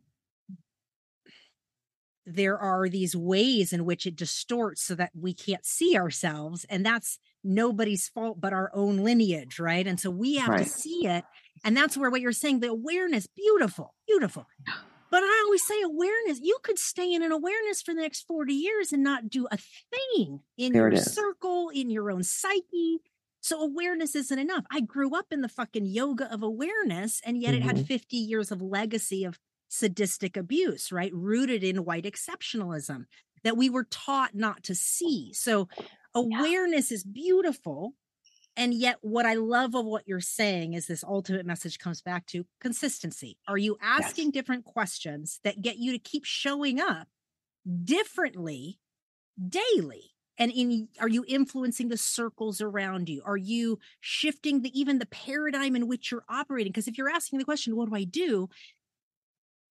there 2.26 2.58
are 2.58 2.88
these 2.88 3.16
ways 3.16 3.72
in 3.72 3.84
which 3.84 4.06
it 4.06 4.16
distorts 4.16 4.82
so 4.82 4.94
that 4.94 5.10
we 5.18 5.34
can't 5.34 5.64
see 5.64 5.96
ourselves 5.96 6.64
and 6.68 6.86
that's 6.86 7.18
nobody's 7.42 8.08
fault 8.08 8.40
but 8.40 8.52
our 8.52 8.70
own 8.74 8.98
lineage 8.98 9.58
right 9.58 9.86
and 9.86 9.98
so 9.98 10.10
we 10.10 10.36
have 10.36 10.48
right. 10.48 10.64
to 10.64 10.68
see 10.68 11.06
it 11.06 11.24
and 11.64 11.76
that's 11.76 11.96
where 11.96 12.10
what 12.10 12.20
you're 12.20 12.32
saying 12.32 12.60
the 12.60 12.68
awareness 12.68 13.26
beautiful 13.26 13.94
beautiful 14.06 14.46
but 15.10 15.22
i 15.22 15.42
always 15.44 15.66
say 15.66 15.80
awareness 15.82 16.38
you 16.40 16.56
could 16.62 16.78
stay 16.78 17.12
in 17.12 17.22
an 17.22 17.32
awareness 17.32 17.82
for 17.82 17.94
the 17.94 18.00
next 18.00 18.22
40 18.22 18.52
years 18.52 18.92
and 18.92 19.02
not 19.02 19.28
do 19.28 19.48
a 19.50 19.56
thing 19.56 20.40
in 20.56 20.72
there 20.72 20.92
your 20.92 21.02
circle 21.02 21.70
in 21.70 21.90
your 21.90 22.10
own 22.10 22.22
psyche 22.22 23.00
so 23.42 23.60
awareness 23.60 24.14
isn't 24.14 24.38
enough. 24.38 24.64
I 24.70 24.80
grew 24.80 25.16
up 25.16 25.26
in 25.32 25.40
the 25.40 25.48
fucking 25.48 25.86
yoga 25.86 26.32
of 26.32 26.44
awareness, 26.44 27.20
and 27.26 27.42
yet 27.42 27.54
mm-hmm. 27.54 27.62
it 27.62 27.66
had 27.66 27.76
mm-hmm. 27.76 27.84
50 27.86 28.16
years 28.16 28.52
of 28.52 28.62
legacy 28.62 29.24
of 29.24 29.38
sadistic 29.72 30.36
abuse, 30.36 30.92
right? 30.92 31.10
Rooted 31.14 31.64
in 31.64 31.84
white 31.84 32.04
exceptionalism 32.04 33.06
that 33.42 33.56
we 33.56 33.70
were 33.70 33.84
taught 33.84 34.34
not 34.34 34.62
to 34.64 34.74
see. 34.74 35.32
So 35.32 35.68
awareness 36.14 36.90
yeah. 36.90 36.96
is 36.96 37.04
beautiful. 37.04 37.94
And 38.54 38.74
yet, 38.74 38.98
what 39.00 39.24
I 39.24 39.32
love 39.34 39.74
of 39.74 39.86
what 39.86 40.06
you're 40.06 40.20
saying 40.20 40.74
is 40.74 40.86
this 40.86 41.02
ultimate 41.02 41.46
message 41.46 41.78
comes 41.78 42.02
back 42.02 42.26
to 42.26 42.44
consistency. 42.60 43.38
Are 43.48 43.56
you 43.56 43.78
asking 43.80 44.26
yes. 44.26 44.34
different 44.34 44.66
questions 44.66 45.40
that 45.42 45.62
get 45.62 45.78
you 45.78 45.92
to 45.92 45.98
keep 45.98 46.26
showing 46.26 46.78
up 46.78 47.08
differently 47.84 48.78
daily? 49.48 50.12
and 50.38 50.50
in 50.50 50.88
are 50.98 51.08
you 51.08 51.24
influencing 51.28 51.88
the 51.88 51.96
circles 51.96 52.60
around 52.60 53.08
you 53.08 53.22
are 53.24 53.36
you 53.36 53.78
shifting 54.00 54.62
the 54.62 54.78
even 54.78 54.98
the 54.98 55.06
paradigm 55.06 55.76
in 55.76 55.86
which 55.86 56.10
you're 56.10 56.24
operating 56.28 56.72
because 56.72 56.88
if 56.88 56.96
you're 56.96 57.10
asking 57.10 57.38
the 57.38 57.44
question 57.44 57.76
what 57.76 57.88
do 57.88 57.94
i 57.94 58.04
do 58.04 58.48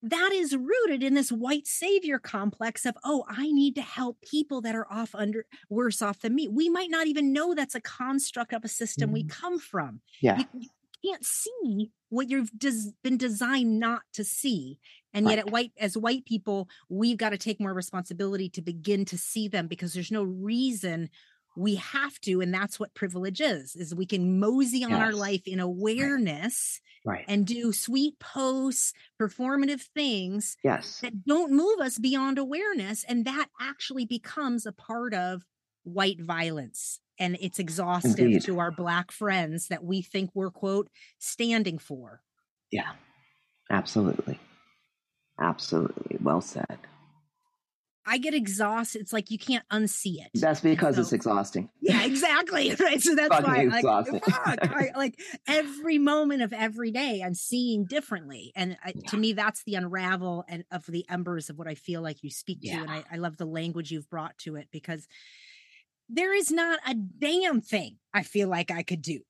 that 0.02 0.30
is 0.32 0.56
rooted 0.56 1.02
in 1.02 1.14
this 1.14 1.30
white 1.30 1.66
savior 1.66 2.18
complex 2.18 2.84
of 2.84 2.96
oh 3.04 3.24
i 3.28 3.50
need 3.52 3.74
to 3.74 3.82
help 3.82 4.20
people 4.20 4.60
that 4.60 4.74
are 4.74 4.90
off 4.90 5.14
under 5.14 5.46
worse 5.68 6.02
off 6.02 6.20
than 6.20 6.34
me 6.34 6.48
we 6.48 6.68
might 6.68 6.90
not 6.90 7.06
even 7.06 7.32
know 7.32 7.54
that's 7.54 7.74
a 7.74 7.80
construct 7.80 8.52
of 8.52 8.64
a 8.64 8.68
system 8.68 9.08
mm-hmm. 9.08 9.14
we 9.14 9.24
come 9.24 9.58
from 9.58 10.00
yeah 10.20 10.38
you, 10.38 10.44
you 10.54 10.68
can't 11.04 11.24
see 11.24 11.90
what 12.10 12.28
you've 12.28 12.50
des- 12.56 12.92
been 13.02 13.16
designed 13.16 13.78
not 13.78 14.02
to 14.12 14.24
see 14.24 14.78
and 15.14 15.26
yet 15.26 15.36
right. 15.36 15.38
at 15.38 15.50
white 15.50 15.72
as 15.78 15.96
white 15.96 16.24
people 16.24 16.68
we've 16.88 17.16
got 17.16 17.30
to 17.30 17.38
take 17.38 17.60
more 17.60 17.74
responsibility 17.74 18.48
to 18.48 18.62
begin 18.62 19.04
to 19.04 19.18
see 19.18 19.48
them 19.48 19.66
because 19.66 19.94
there's 19.94 20.12
no 20.12 20.22
reason 20.22 21.08
we 21.56 21.74
have 21.76 22.18
to 22.20 22.40
and 22.40 22.52
that's 22.52 22.80
what 22.80 22.94
privilege 22.94 23.40
is 23.40 23.76
is 23.76 23.94
we 23.94 24.06
can 24.06 24.40
mosey 24.40 24.84
on 24.84 24.90
yes. 24.90 25.00
our 25.00 25.12
life 25.12 25.42
in 25.46 25.60
awareness 25.60 26.80
right. 27.04 27.24
and 27.28 27.46
do 27.46 27.72
sweet 27.72 28.18
posts 28.18 28.92
performative 29.20 29.82
things 29.94 30.56
yes. 30.64 31.00
that 31.00 31.24
don't 31.24 31.52
move 31.52 31.80
us 31.80 31.98
beyond 31.98 32.38
awareness 32.38 33.04
and 33.04 33.24
that 33.24 33.48
actually 33.60 34.04
becomes 34.04 34.66
a 34.66 34.72
part 34.72 35.12
of 35.14 35.44
white 35.84 36.20
violence 36.20 37.00
and 37.18 37.36
it's 37.40 37.58
exhaustive 37.58 38.18
Indeed. 38.18 38.42
to 38.44 38.58
our 38.58 38.70
black 38.70 39.12
friends 39.12 39.68
that 39.68 39.84
we 39.84 40.02
think 40.02 40.30
we're 40.34 40.50
quote 40.50 40.88
standing 41.18 41.78
for. 41.78 42.20
Yeah. 42.70 42.92
Absolutely. 43.70 44.40
Absolutely. 45.40 46.18
Well 46.20 46.40
said 46.40 46.78
I 48.04 48.18
get 48.18 48.34
exhausted. 48.34 49.00
It's 49.00 49.12
like 49.12 49.30
you 49.30 49.38
can't 49.38 49.64
unsee 49.70 50.16
it. 50.16 50.30
That's 50.34 50.60
because 50.60 50.96
so, 50.96 51.02
it's 51.02 51.12
exhausting. 51.12 51.70
Yeah, 51.80 52.04
exactly. 52.04 52.74
Right. 52.82 53.00
So 53.00 53.14
that's 53.14 53.42
why 53.42 53.64
like, 53.64 53.84
fuck, 53.84 54.58
I, 54.62 54.90
like 54.96 55.18
every 55.46 55.98
moment 55.98 56.42
of 56.42 56.52
every 56.52 56.90
day 56.90 57.22
I'm 57.24 57.34
seeing 57.34 57.84
differently. 57.84 58.52
And 58.56 58.72
uh, 58.72 58.76
I, 58.84 58.92
yeah. 58.94 59.10
to 59.10 59.16
me, 59.16 59.32
that's 59.32 59.62
the 59.64 59.76
unravel 59.76 60.44
and 60.48 60.64
of 60.72 60.84
the 60.86 61.04
embers 61.08 61.48
of 61.48 61.58
what 61.58 61.68
I 61.68 61.74
feel 61.74 62.02
like 62.02 62.22
you 62.24 62.30
speak 62.30 62.58
yeah. 62.60 62.76
to. 62.76 62.82
And 62.82 62.90
I, 62.90 63.04
I 63.12 63.16
love 63.18 63.36
the 63.36 63.44
language 63.44 63.90
you've 63.92 64.10
brought 64.10 64.36
to 64.38 64.56
it 64.56 64.68
because 64.72 65.06
there 66.08 66.34
is 66.34 66.50
not 66.50 66.80
a 66.86 66.94
damn 66.94 67.60
thing 67.60 67.98
I 68.12 68.22
feel 68.22 68.48
like 68.48 68.70
I 68.70 68.82
could 68.82 69.02
do 69.02 69.20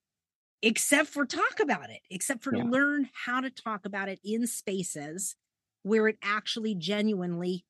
except 0.63 1.09
for 1.09 1.27
talk 1.27 1.61
about 1.61 1.91
it, 1.91 2.01
except 2.11 2.43
for 2.43 2.55
yeah. 2.55 2.63
learn 2.63 3.09
how 3.27 3.41
to 3.41 3.51
talk 3.51 3.85
about 3.85 4.09
it 4.09 4.21
in 4.25 4.47
spaces 4.47 5.37
where 5.83 6.07
it 6.07 6.17
actually 6.23 6.75
genuinely 6.75 7.65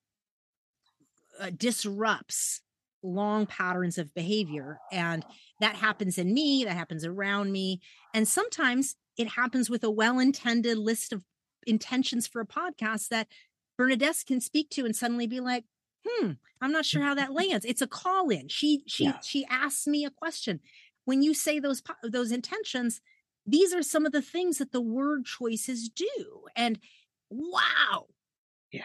uh, 1.41 1.51
disrupts 1.57 2.61
long 3.03 3.47
patterns 3.47 3.99
of 3.99 4.15
behavior. 4.15 4.79
And 4.91 5.25
that 5.61 5.77
happens 5.77 6.19
in 6.19 6.33
me, 6.33 6.65
that 6.65 6.77
happens 6.77 7.05
around 7.05 7.53
me. 7.53 7.81
And 8.15 8.27
sometimes 8.27 8.97
it 9.17 9.29
happens 9.29 9.69
with 9.69 9.85
a 9.85 9.91
well 9.91 10.19
intended 10.19 10.79
list 10.79 11.13
of 11.13 11.25
intentions 11.67 12.27
for 12.27 12.41
a 12.41 12.47
podcast 12.47 13.09
that 13.09 13.29
Bernadette 13.77 14.25
can 14.27 14.41
speak 14.41 14.71
to 14.71 14.85
and 14.85 14.95
suddenly 14.95 15.27
be 15.27 15.41
like, 15.41 15.65
hmm, 16.07 16.33
I'm 16.61 16.73
not 16.73 16.85
sure 16.85 17.03
how 17.03 17.15
that 17.15 17.33
lands. 17.35 17.65
It's 17.65 17.83
a 17.83 17.87
call 17.87 18.29
in. 18.29 18.49
She 18.49 18.83
she 18.87 19.05
yeah. 19.05 19.21
she 19.23 19.45
asks 19.47 19.87
me 19.87 20.05
a 20.05 20.11
question. 20.11 20.61
When 21.05 21.23
you 21.23 21.35
say 21.35 21.59
those 21.59 21.83
those 22.03 22.33
intentions, 22.33 23.01
these 23.47 23.75
are 23.75 23.83
some 23.83 24.07
of 24.07 24.13
the 24.13 24.23
things 24.23 24.59
that 24.59 24.73
the 24.73 24.81
word 24.81 25.25
choices 25.25 25.89
do. 25.89 26.45
And 26.55 26.79
wow. 27.31 28.07
Yeah. 28.71 28.83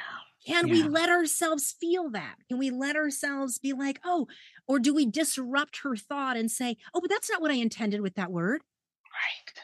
Can 0.47 0.67
yeah. 0.67 0.73
we 0.73 0.83
let 0.83 1.09
ourselves 1.09 1.75
feel 1.77 2.09
that? 2.11 2.35
Can 2.47 2.57
we 2.57 2.69
let 2.69 2.95
ourselves 2.95 3.59
be 3.59 3.73
like, 3.73 3.99
oh, 4.05 4.27
or 4.65 4.79
do 4.79 4.93
we 4.93 5.05
disrupt 5.05 5.79
her 5.83 5.97
thought 5.97 6.37
and 6.37 6.49
say, 6.49 6.77
oh, 6.93 7.01
but 7.01 7.09
that's 7.09 7.29
not 7.29 7.41
what 7.41 7.51
I 7.51 7.55
intended 7.55 7.99
with 7.99 8.15
that 8.15 8.31
word? 8.31 8.61
Right, 9.11 9.61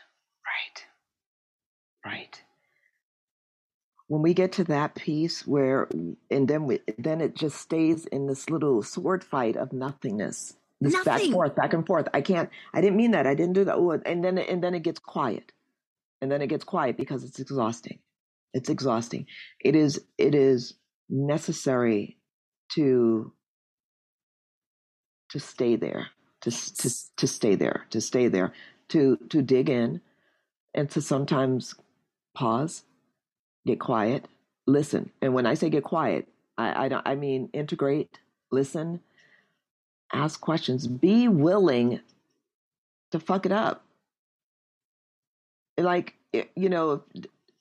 right, 2.06 2.12
right. 2.12 2.42
When 4.08 4.22
we 4.22 4.34
get 4.34 4.52
to 4.54 4.66
that 4.66 4.96
piece 4.96 5.48
where, 5.48 5.86
mm, 5.86 6.18
and 6.30 6.50
then 6.50 6.66
we, 6.66 6.82
then 6.98 7.22
it 7.22 7.34
just 7.34 7.62
stays 7.62 8.06
in 8.08 8.28
this 8.28 8.50
little 8.50 8.84
sword 8.84 9.24
fight 9.24 9.56
of 9.56 9.72
nothingness, 9.72 10.58
this 10.82 10.94
Nothing. 10.94 11.06
back 11.06 11.24
and 11.24 11.34
forth, 11.34 11.56
back 11.56 11.74
and 11.74 11.88
forth. 11.88 12.08
I 12.14 12.20
can't. 12.20 12.50
I 12.74 12.82
didn't 12.82 12.98
mean 12.98 13.12
that. 13.12 13.26
I 13.26 13.36
didn't 13.36 13.54
do 13.54 13.64
that. 13.64 13.76
Oh, 13.76 13.92
and 13.92 14.22
then 14.22 14.38
and 14.38 14.62
then 14.62 14.76
it 14.76 14.84
gets 14.84 15.00
quiet, 15.00 15.54
and 16.22 16.30
then 16.30 16.42
it 16.42 16.48
gets 16.48 16.66
quiet 16.66 16.98
because 16.98 17.24
it's 17.24 17.40
exhausting. 17.40 18.00
It's 18.54 18.70
exhausting. 18.70 19.26
It 19.60 19.76
is 19.76 20.02
it 20.18 20.36
is 20.36 20.76
necessary 21.10 22.18
to 22.76 23.34
to 25.30 25.40
stay 25.40 25.76
there, 25.76 26.08
to 26.42 26.52
to 26.52 26.90
to 27.18 27.28
stay 27.28 27.56
there, 27.56 27.86
to 27.90 28.00
stay 28.00 28.28
there, 28.28 28.54
to 28.90 29.18
to 29.30 29.42
dig 29.42 29.70
in, 29.70 30.02
and 30.74 30.90
to 30.92 31.02
sometimes 31.02 31.76
pause, 32.36 32.84
get 33.66 33.80
quiet, 33.80 34.28
listen. 34.68 35.12
And 35.22 35.34
when 35.34 35.46
I 35.46 35.56
say 35.56 35.70
get 35.70 35.84
quiet, 35.84 36.28
I 36.58 36.86
I, 36.86 36.90
don't, 36.90 37.08
I 37.08 37.16
mean 37.16 37.50
integrate, 37.54 38.20
listen, 38.52 39.00
ask 40.14 40.40
questions, 40.40 40.88
be 40.88 41.28
willing 41.28 42.02
to 43.12 43.20
fuck 43.20 43.46
it 43.48 43.52
up. 43.52 43.84
Like 45.78 46.14
eh, 46.34 46.44
you 46.56 46.70
know, 46.70 47.04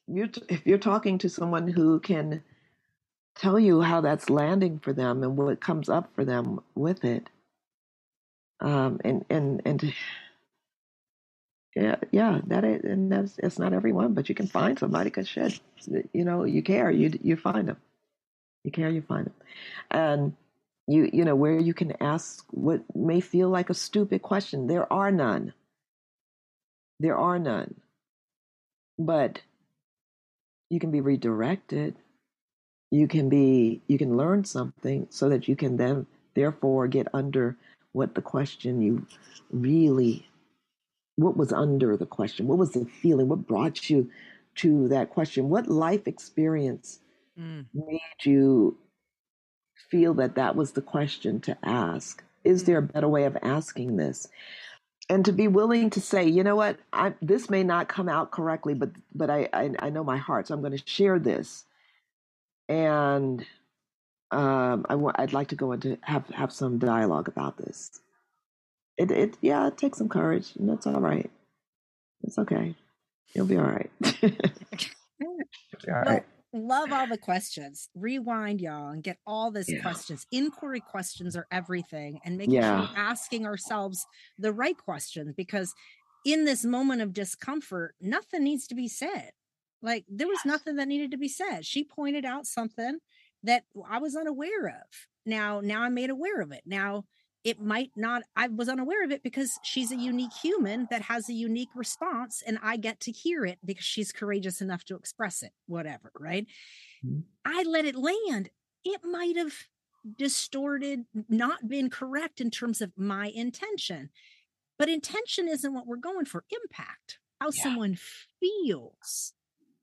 you're 0.08 0.28
if 0.48 0.66
you're 0.66 0.78
talking 0.78 1.18
to 1.18 1.28
someone 1.28 1.68
who 1.68 2.00
can 2.00 2.42
tell 3.36 3.58
you 3.58 3.82
how 3.82 4.00
that's 4.00 4.30
landing 4.30 4.78
for 4.78 4.92
them 4.92 5.22
and 5.22 5.36
what 5.36 5.60
comes 5.60 5.88
up 5.88 6.10
for 6.14 6.24
them 6.24 6.60
with 6.74 7.04
it 7.04 7.30
um 8.60 9.00
and 9.04 9.24
and 9.30 9.62
and 9.64 9.94
yeah 11.76 11.96
yeah 12.10 12.40
that 12.46 12.64
is 12.64 12.84
and 12.84 13.10
that's 13.12 13.38
it's 13.38 13.58
not 13.58 13.72
everyone 13.72 14.14
but 14.14 14.28
you 14.28 14.34
can 14.34 14.46
find 14.46 14.78
somebody 14.78 15.10
because 15.10 15.28
shit 15.28 15.60
you 16.12 16.24
know 16.24 16.44
you 16.44 16.62
care 16.62 16.90
you 16.90 17.18
you 17.22 17.36
find 17.36 17.68
them. 17.68 17.78
You 18.64 18.70
care 18.70 18.90
you 18.90 19.02
find 19.02 19.26
them. 19.26 19.34
And 19.90 20.34
you 20.86 21.10
you 21.12 21.24
know 21.24 21.34
where 21.36 21.58
you 21.58 21.74
can 21.74 21.94
ask 22.02 22.44
what 22.50 22.82
may 22.94 23.20
feel 23.20 23.48
like 23.48 23.70
a 23.70 23.74
stupid 23.74 24.22
question 24.22 24.66
there 24.66 24.92
are 24.92 25.10
none. 25.10 25.52
There 27.00 27.16
are 27.16 27.38
none. 27.38 27.74
But 28.98 29.40
you 30.72 30.80
can 30.80 30.90
be 30.90 31.02
redirected. 31.02 31.96
You 32.90 33.06
can 33.06 33.28
be 33.28 33.82
you 33.88 33.98
can 33.98 34.16
learn 34.16 34.44
something 34.44 35.06
so 35.10 35.28
that 35.28 35.46
you 35.46 35.54
can 35.54 35.76
then 35.76 36.06
therefore 36.34 36.88
get 36.88 37.08
under 37.12 37.56
what 37.92 38.14
the 38.14 38.22
question 38.22 38.80
you 38.80 39.06
really 39.50 40.26
what 41.16 41.36
was 41.36 41.52
under 41.52 41.94
the 41.98 42.06
question? 42.06 42.46
What 42.46 42.56
was 42.56 42.72
the 42.72 42.86
feeling? 42.86 43.28
What 43.28 43.46
brought 43.46 43.90
you 43.90 44.10
to 44.56 44.88
that 44.88 45.10
question? 45.10 45.50
What 45.50 45.68
life 45.68 46.08
experience 46.08 47.00
mm. 47.38 47.66
made 47.74 48.24
you 48.24 48.78
feel 49.90 50.14
that 50.14 50.36
that 50.36 50.56
was 50.56 50.72
the 50.72 50.80
question 50.80 51.40
to 51.42 51.58
ask? 51.62 52.24
Is 52.44 52.64
there 52.64 52.78
a 52.78 52.82
better 52.82 53.08
way 53.08 53.24
of 53.24 53.36
asking 53.42 53.96
this 53.96 54.26
and 55.08 55.24
to 55.24 55.32
be 55.32 55.48
willing 55.48 55.90
to 55.90 56.00
say, 56.00 56.26
you 56.26 56.44
know 56.44 56.56
what, 56.56 56.78
I, 56.92 57.14
this 57.20 57.50
may 57.50 57.62
not 57.62 57.88
come 57.88 58.08
out 58.08 58.30
correctly, 58.30 58.74
but 58.74 58.90
but 59.14 59.30
I, 59.30 59.48
I, 59.52 59.70
I 59.78 59.90
know 59.90 60.04
my 60.04 60.16
heart, 60.16 60.48
so 60.48 60.54
I'm 60.54 60.60
going 60.60 60.76
to 60.76 60.82
share 60.86 61.18
this, 61.18 61.64
and 62.68 63.44
um, 64.30 64.86
I 64.88 64.94
want 64.94 65.18
I'd 65.18 65.32
like 65.32 65.48
to 65.48 65.56
go 65.56 65.72
into 65.72 65.98
have 66.02 66.26
have 66.28 66.52
some 66.52 66.78
dialogue 66.78 67.28
about 67.28 67.58
this. 67.58 68.00
It 68.96 69.10
it 69.10 69.36
yeah, 69.40 69.66
it 69.68 69.76
takes 69.78 69.98
some 69.98 70.08
courage, 70.08 70.52
and 70.58 70.68
that's 70.68 70.86
all 70.86 71.00
right. 71.00 71.30
It's 72.22 72.38
okay. 72.38 72.74
You'll 73.34 73.46
be 73.46 73.56
all 73.56 73.64
right. 73.64 73.90
all 75.88 76.02
right 76.06 76.24
love 76.52 76.92
all 76.92 77.06
the 77.06 77.18
questions. 77.18 77.88
Rewind, 77.94 78.60
y'all, 78.60 78.90
and 78.90 79.02
get 79.02 79.18
all 79.26 79.50
these 79.50 79.70
yeah. 79.70 79.80
questions. 79.80 80.26
Inquiry 80.30 80.80
questions 80.80 81.36
are 81.36 81.46
everything, 81.50 82.20
and 82.24 82.36
making 82.36 82.54
yeah. 82.54 82.78
sure 82.78 82.88
we're 82.88 83.00
asking 83.00 83.46
ourselves 83.46 84.06
the 84.38 84.52
right 84.52 84.76
questions 84.76 85.32
because 85.36 85.74
in 86.24 86.44
this 86.44 86.64
moment 86.64 87.02
of 87.02 87.12
discomfort, 87.12 87.94
nothing 88.00 88.44
needs 88.44 88.66
to 88.68 88.74
be 88.74 88.88
said. 88.88 89.32
Like 89.82 90.04
there 90.08 90.28
was 90.28 90.38
nothing 90.44 90.76
that 90.76 90.88
needed 90.88 91.10
to 91.10 91.16
be 91.16 91.28
said. 91.28 91.66
She 91.66 91.84
pointed 91.84 92.24
out 92.24 92.46
something 92.46 92.98
that 93.42 93.64
I 93.88 93.98
was 93.98 94.14
unaware 94.14 94.68
of. 94.68 95.06
Now, 95.26 95.60
now 95.60 95.82
I'm 95.82 95.94
made 95.94 96.10
aware 96.10 96.40
of 96.40 96.52
it. 96.52 96.62
Now 96.64 97.04
it 97.44 97.60
might 97.60 97.90
not 97.96 98.22
i 98.36 98.46
was 98.48 98.68
unaware 98.68 99.04
of 99.04 99.10
it 99.10 99.22
because 99.22 99.58
she's 99.62 99.90
a 99.90 99.96
unique 99.96 100.32
human 100.32 100.86
that 100.90 101.02
has 101.02 101.28
a 101.28 101.32
unique 101.32 101.68
response 101.74 102.42
and 102.46 102.58
i 102.62 102.76
get 102.76 103.00
to 103.00 103.10
hear 103.12 103.44
it 103.44 103.58
because 103.64 103.84
she's 103.84 104.12
courageous 104.12 104.60
enough 104.60 104.84
to 104.84 104.96
express 104.96 105.42
it 105.42 105.52
whatever 105.66 106.10
right 106.18 106.46
mm-hmm. 107.04 107.20
i 107.44 107.62
let 107.64 107.84
it 107.84 107.96
land 107.96 108.50
it 108.84 109.00
might 109.04 109.36
have 109.36 109.52
distorted 110.18 111.04
not 111.28 111.68
been 111.68 111.88
correct 111.88 112.40
in 112.40 112.50
terms 112.50 112.80
of 112.80 112.92
my 112.96 113.28
intention 113.28 114.10
but 114.78 114.88
intention 114.88 115.48
isn't 115.48 115.74
what 115.74 115.86
we're 115.86 115.96
going 115.96 116.24
for 116.24 116.44
impact 116.64 117.18
how 117.40 117.50
yeah. 117.54 117.62
someone 117.62 117.96
feels 118.40 119.32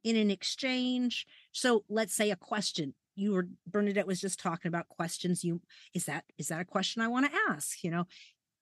in 0.03 0.15
an 0.15 0.29
exchange 0.29 1.25
so 1.51 1.83
let's 1.89 2.15
say 2.15 2.31
a 2.31 2.35
question 2.35 2.93
you 3.19 3.33
were 3.33 3.47
Bernadette 3.67 4.07
was 4.07 4.21
just 4.21 4.39
talking 4.39 4.69
about 4.69 4.89
questions. 4.89 5.43
You 5.43 5.61
is 5.93 6.05
that 6.05 6.23
is 6.37 6.47
that 6.47 6.61
a 6.61 6.65
question 6.65 7.01
I 7.01 7.07
want 7.07 7.31
to 7.31 7.37
ask? 7.49 7.83
You 7.83 7.91
know, 7.91 8.07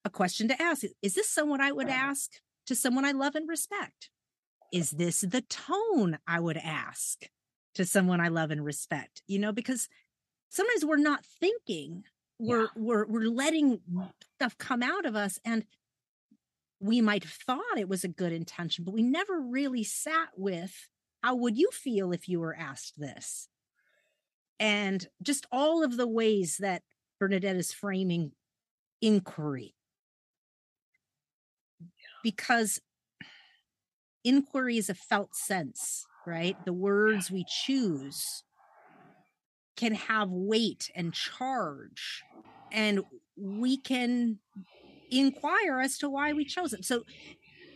a 0.03 0.09
question 0.09 0.47
to 0.47 0.61
ask. 0.61 0.83
Is 1.01 1.13
this 1.13 1.29
someone 1.29 1.61
I 1.61 1.71
would 1.71 1.89
ask 1.89 2.31
to 2.65 2.75
someone 2.75 3.05
I 3.05 3.11
love 3.11 3.35
and 3.35 3.47
respect? 3.47 4.09
Is 4.73 4.91
this 4.91 5.21
the 5.21 5.41
tone 5.41 6.17
I 6.27 6.39
would 6.39 6.57
ask 6.57 7.23
to 7.75 7.85
someone 7.85 8.19
I 8.19 8.27
love 8.29 8.51
and 8.51 8.65
respect? 8.65 9.21
You 9.27 9.39
know, 9.39 9.51
because 9.51 9.87
sometimes 10.49 10.83
we're 10.83 10.97
not 10.97 11.25
thinking, 11.25 12.03
we're 12.39 12.61
yeah. 12.61 12.67
we're 12.75 13.05
we're 13.05 13.29
letting 13.29 13.79
stuff 14.35 14.57
come 14.57 14.83
out 14.83 15.05
of 15.05 15.15
us 15.15 15.39
and 15.45 15.65
we 16.79 17.01
might 17.01 17.23
have 17.23 17.33
thought 17.33 17.77
it 17.77 17.89
was 17.89 18.03
a 18.03 18.09
good 18.09 18.33
intention, 18.33 18.83
but 18.83 18.93
we 18.93 19.03
never 19.03 19.39
really 19.39 19.83
sat 19.83 20.29
with 20.35 20.87
how 21.23 21.35
would 21.35 21.57
you 21.57 21.69
feel 21.71 22.11
if 22.11 22.29
you 22.29 22.39
were 22.39 22.55
asked 22.55 22.99
this? 22.99 23.47
And 24.59 25.07
just 25.21 25.45
all 25.51 25.83
of 25.83 25.97
the 25.97 26.07
ways 26.07 26.57
that 26.59 26.81
Bernadette 27.19 27.55
is 27.55 27.73
framing 27.73 28.31
inquiry. 29.01 29.73
Because 32.23 32.79
inquiry 34.23 34.77
is 34.77 34.89
a 34.89 34.95
felt 34.95 35.35
sense, 35.35 36.05
right? 36.25 36.57
The 36.65 36.73
words 36.73 37.31
we 37.31 37.45
choose 37.47 38.43
can 39.75 39.93
have 39.93 40.29
weight 40.29 40.89
and 40.95 41.13
charge, 41.13 42.23
and 42.71 43.01
we 43.37 43.77
can 43.77 44.39
inquire 45.11 45.79
as 45.79 45.97
to 45.99 46.09
why 46.09 46.33
we 46.33 46.43
chose 46.43 46.73
it. 46.73 46.83
So, 46.83 47.03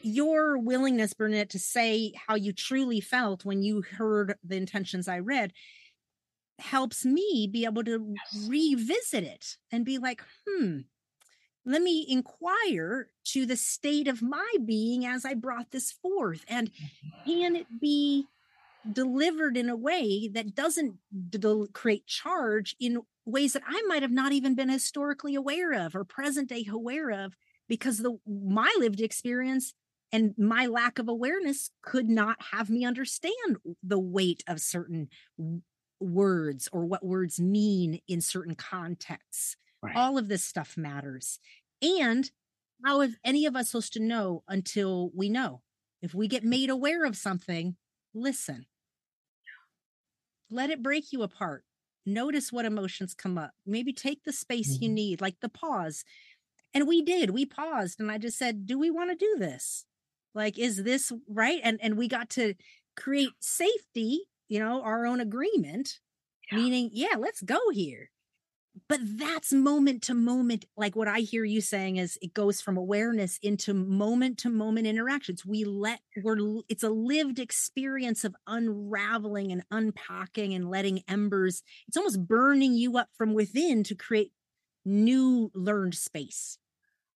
your 0.04 0.58
willingness, 0.58 1.14
Bernadette, 1.14 1.52
to 1.52 1.60
say 1.60 2.12
how 2.28 2.34
you 2.34 2.54
truly 2.54 3.00
felt 3.00 3.46
when 3.46 3.62
you 3.62 3.84
heard 3.84 4.34
the 4.44 4.58
intentions 4.58 5.08
I 5.08 5.20
read 5.20 5.54
helps 6.62 7.06
me 7.06 7.50
be 7.52 7.66
able 7.66 7.84
to 7.84 8.14
yes. 8.16 8.48
revisit 8.48 9.24
it 9.24 9.58
and 9.72 9.86
be 9.86 9.98
like, 9.98 10.22
hmm, 10.48 10.80
let 11.66 11.82
me 11.82 12.06
inquire 12.10 13.10
to 13.26 13.46
the 13.46 13.56
state 13.56 14.08
of 14.08 14.22
my 14.22 14.48
being 14.66 15.06
as 15.06 15.26
I 15.26 15.34
brought 15.34 15.72
this 15.72 15.92
forth. 15.92 16.44
And 16.48 16.72
mm-hmm. 16.72 17.32
can 17.32 17.56
it 17.56 17.68
be 17.80 18.26
delivered 18.92 19.58
in 19.58 19.70
a 19.70 19.76
way 19.76 20.28
that 20.34 20.56
doesn't 20.56 20.96
create 21.74 22.08
charge 22.08 22.76
in 22.80 23.00
ways 23.26 23.54
that 23.54 23.64
I 23.68 23.84
might 23.88 24.02
have 24.02 24.12
not 24.12 24.32
even 24.32 24.56
been 24.56 24.70
historically 24.70 25.36
aware 25.36 25.74
of 25.74 25.96
or 25.96 26.04
present 26.04 26.50
day 26.50 26.66
aware 26.70 27.12
of 27.12 27.36
because 27.68 28.00
the 28.00 28.18
my 28.26 28.74
lived 28.80 29.00
experience 29.00 29.74
and 30.12 30.34
my 30.38 30.66
lack 30.66 31.00
of 31.00 31.08
awareness 31.08 31.70
could 31.82 32.10
not 32.10 32.38
have 32.52 32.70
me 32.70 32.84
understand 32.84 33.58
the 33.84 34.00
weight 34.00 34.44
of 34.48 34.60
certain 34.60 35.10
words 36.02 36.68
or 36.72 36.86
what 36.86 37.06
words 37.06 37.40
mean 37.40 38.00
in 38.08 38.22
certain 38.22 38.56
contexts. 38.56 39.56
Right. 39.84 39.96
all 39.96 40.20
of 40.20 40.28
this 40.28 40.44
stuff 40.44 40.78
matters. 40.78 41.40
And 41.82 42.30
how 42.86 43.02
is 43.02 43.18
any 43.26 43.48
of 43.48 43.56
us 43.56 43.70
supposed 43.70 43.94
to 43.94 44.00
know 44.00 44.44
until 44.48 45.10
we 45.16 45.28
know? 45.28 45.62
If 46.02 46.14
we 46.14 46.28
get 46.28 46.44
made 46.44 46.70
aware 46.70 47.06
of 47.06 47.16
something 47.16 47.78
listen. 48.14 48.66
Let 50.50 50.70
it 50.70 50.84
break 50.84 51.12
you 51.12 51.24
apart. 51.24 51.64
Notice 52.06 52.52
what 52.52 52.66
emotions 52.66 53.14
come 53.14 53.38
up. 53.38 53.52
Maybe 53.66 53.94
take 53.94 54.24
the 54.24 54.34
space 54.34 54.76
mm-hmm. 54.76 54.84
you 54.84 54.90
need 54.90 55.22
like 55.22 55.40
the 55.42 55.50
pause. 55.50 56.04
And 56.74 56.88
we 56.88 57.02
did. 57.02 57.30
We 57.30 57.46
paused 57.46 58.00
and 58.00 58.12
i 58.12 58.18
just 58.18 58.38
said 58.38 58.66
do 58.66 58.78
we 58.78 58.90
want 58.90 59.12
to 59.12 59.16
do 59.16 59.36
this? 59.38 59.86
Like 60.34 60.58
is 60.58 60.84
this 60.84 61.12
right? 61.28 61.60
And 61.64 61.80
and 61.82 61.98
we 61.98 62.08
got 62.08 62.30
to 62.32 62.56
create 62.96 63.32
safety 63.40 64.26
you 64.52 64.60
know 64.60 64.82
our 64.82 65.06
own 65.06 65.22
agreement 65.22 66.00
yeah. 66.52 66.58
meaning 66.58 66.90
yeah 66.92 67.16
let's 67.18 67.42
go 67.42 67.60
here. 67.72 68.12
But 68.88 69.02
that's 69.04 69.52
moment 69.52 70.02
to 70.04 70.14
moment 70.14 70.66
like 70.78 70.96
what 70.96 71.08
i 71.08 71.20
hear 71.20 71.44
you 71.44 71.62
saying 71.62 71.98
is 71.98 72.18
it 72.22 72.34
goes 72.34 72.62
from 72.62 72.78
awareness 72.78 73.40
into 73.42 73.74
moment 73.74 74.38
to 74.40 74.50
moment 74.50 74.88
interactions. 74.88 75.46
We 75.46 75.64
let 75.64 76.02
we're 76.22 76.38
it's 76.68 76.84
a 76.84 76.90
lived 76.90 77.40
experience 77.40 78.24
of 78.26 78.36
unraveling 78.46 79.52
and 79.54 79.64
unpacking 79.72 80.54
and 80.54 80.70
letting 80.70 81.04
embers 81.08 81.64
it's 81.88 81.98
almost 81.98 82.28
burning 82.28 82.74
you 82.74 82.98
up 82.98 83.08
from 83.18 83.34
within 83.34 83.84
to 83.86 83.96
create 83.96 84.32
new 84.84 85.50
learned 85.54 85.96
space. 85.96 86.58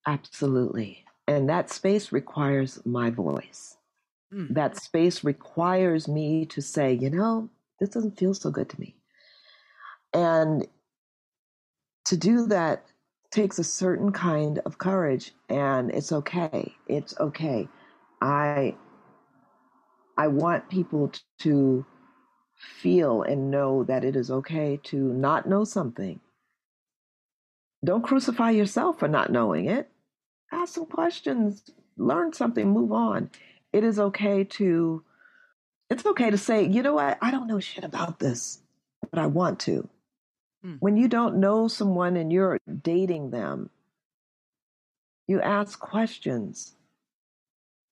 Absolutely. 0.07 1.03
And 1.27 1.49
that 1.49 1.69
space 1.69 2.11
requires 2.11 2.79
my 2.85 3.09
voice 3.09 3.77
mm. 4.35 4.53
that 4.53 4.77
space 4.77 5.23
requires 5.23 6.07
me 6.07 6.45
to 6.45 6.61
say 6.61 6.93
you 6.93 7.09
know 7.09 7.49
this 7.79 7.89
doesn't 7.89 8.17
feel 8.17 8.33
so 8.33 8.49
good 8.49 8.69
to 8.69 8.79
me. 8.79 8.95
And 10.13 10.65
to 12.05 12.15
do 12.15 12.47
that 12.47 12.85
takes 13.31 13.59
a 13.59 13.63
certain 13.65 14.13
kind 14.13 14.59
of 14.59 14.77
courage 14.77 15.33
and 15.49 15.91
it's 15.91 16.11
okay 16.11 16.73
it's 16.87 17.17
okay. 17.19 17.67
I 18.21 18.75
i 20.17 20.27
want 20.27 20.69
people 20.69 21.11
to 21.39 21.85
feel 22.81 23.21
and 23.23 23.51
know 23.51 23.83
that 23.83 24.05
it 24.05 24.15
is 24.15 24.31
okay 24.31 24.79
to 24.83 24.97
not 24.97 25.47
know 25.47 25.63
something. 25.63 26.19
Don't 27.83 28.03
crucify 28.03 28.51
yourself 28.51 28.99
for 28.99 29.07
not 29.07 29.31
knowing 29.31 29.65
it. 29.65 29.91
Ask 30.51 30.75
some 30.75 30.85
questions 30.85 31.69
learn 31.97 32.33
something 32.33 32.69
move 32.69 32.91
on 32.91 33.29
it 33.75 33.83
is 33.83 33.99
okay 33.99 34.43
to 34.43 35.03
it's 35.89 36.05
okay 36.05 36.29
to 36.29 36.37
say 36.37 36.65
you 36.65 36.81
know 36.81 36.95
what 36.95 37.17
i 37.21 37.31
don't 37.31 37.47
know 37.47 37.59
shit 37.59 37.83
about 37.83 38.19
this 38.19 38.59
but 39.11 39.19
i 39.19 39.27
want 39.27 39.59
to 39.59 39.87
Mm. 40.65 40.77
When 40.79 40.97
you 40.97 41.07
don't 41.07 41.37
know 41.37 41.67
someone 41.67 42.15
and 42.15 42.31
you're 42.31 42.59
dating 42.81 43.29
them, 43.29 43.69
you 45.27 45.41
ask 45.41 45.79
questions. 45.79 46.73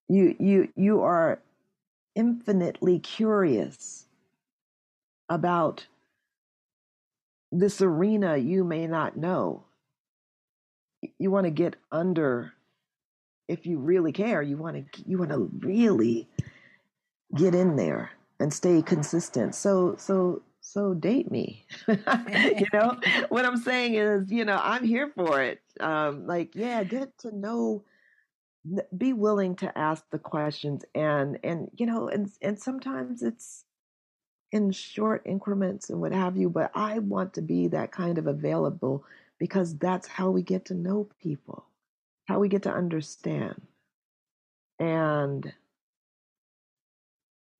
You 0.08 0.34
you 0.38 0.68
you 0.76 1.02
are 1.02 1.40
infinitely 2.14 2.98
curious 2.98 4.06
about 5.28 5.86
this 7.50 7.80
arena 7.80 8.36
you 8.36 8.64
may 8.64 8.86
not 8.86 9.16
know. 9.16 9.64
You 11.18 11.30
want 11.30 11.44
to 11.44 11.50
get 11.50 11.76
under 11.92 12.53
if 13.48 13.66
you 13.66 13.78
really 13.78 14.12
care, 14.12 14.42
you 14.42 14.56
want 14.56 14.92
to 14.92 15.02
you 15.06 15.18
want 15.18 15.30
to 15.30 15.50
really 15.58 16.28
get 17.34 17.54
in 17.54 17.76
there 17.76 18.10
and 18.40 18.52
stay 18.52 18.82
consistent. 18.82 19.54
So 19.54 19.96
so 19.98 20.42
so 20.60 20.94
date 20.94 21.30
me 21.30 21.66
you 21.88 22.66
know? 22.72 22.98
What 23.28 23.44
i'm 23.44 23.58
saying 23.58 23.96
is 23.96 24.32
you 24.32 24.46
know 24.46 24.58
i'm 24.62 24.82
here 24.82 25.12
for 25.14 25.42
it. 25.42 25.60
Um 25.78 26.26
like 26.26 26.54
yeah 26.54 26.82
get 26.84 27.16
to 27.18 27.36
know 27.36 27.84
be 28.96 29.12
willing 29.12 29.56
to 29.56 29.76
ask 29.78 30.04
the 30.10 30.18
questions 30.18 30.84
and 30.94 31.38
and 31.44 31.70
you 31.76 31.84
know 31.84 32.08
and 32.08 32.30
and 32.40 32.58
sometimes 32.58 33.22
it's 33.22 33.64
in 34.52 34.70
short 34.70 35.22
increments 35.26 35.90
and 35.90 36.00
what 36.00 36.12
have 36.12 36.36
you 36.36 36.48
but 36.48 36.70
i 36.74 36.98
want 36.98 37.34
to 37.34 37.42
be 37.42 37.68
that 37.68 37.92
kind 37.92 38.16
of 38.16 38.26
available 38.26 39.04
because 39.38 39.76
that's 39.76 40.06
how 40.06 40.30
we 40.30 40.42
get 40.42 40.64
to 40.64 40.74
know 40.74 41.06
people 41.20 41.66
how 42.24 42.38
we 42.38 42.48
get 42.48 42.62
to 42.62 42.72
understand 42.72 43.60
and 44.78 45.52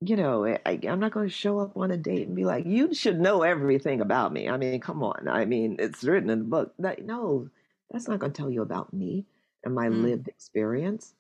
you 0.07 0.17
know, 0.17 0.45
I, 0.45 0.79
am 0.83 1.01
not 1.01 1.13
going 1.13 1.29
to 1.29 1.35
show 1.35 1.59
up 1.61 1.77
on 1.77 1.91
a 1.91 1.97
date 1.97 2.27
and 2.27 2.37
be 2.37 2.45
like, 2.45 2.67
you 2.67 2.93
should 2.95 3.19
know 3.19 3.43
everything 3.43 4.01
about 4.01 4.33
me. 4.33 4.49
I 4.49 4.57
mean, 4.57 4.81
come 4.81 5.03
on. 5.03 5.29
I 5.29 5.45
mean, 5.45 5.77
it's 5.79 6.05
written 6.05 6.31
in 6.31 6.41
the 6.41 6.45
book. 6.45 6.75
That, 6.79 7.05
no, 7.05 7.49
that's 7.91 8.09
not 8.09 8.19
going 8.19 8.33
to 8.33 8.37
tell 8.37 8.51
you 8.51 8.63
about 8.63 8.93
me 8.93 9.25
and 9.65 9.75
my 9.75 9.89
mm. 9.89 10.03
lived 10.03 10.29
experience. 10.29 11.15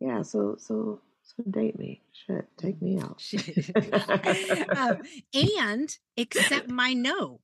Yeah, 0.00 0.22
so 0.22 0.56
so 0.58 1.00
so 1.22 1.44
date 1.48 1.78
me. 1.78 2.02
Shit, 2.12 2.46
take 2.58 2.82
me 2.82 2.98
out. 3.00 3.22
um, 4.76 5.02
and 5.32 5.96
accept 6.18 6.68
my 6.68 6.92
no. 6.92 7.40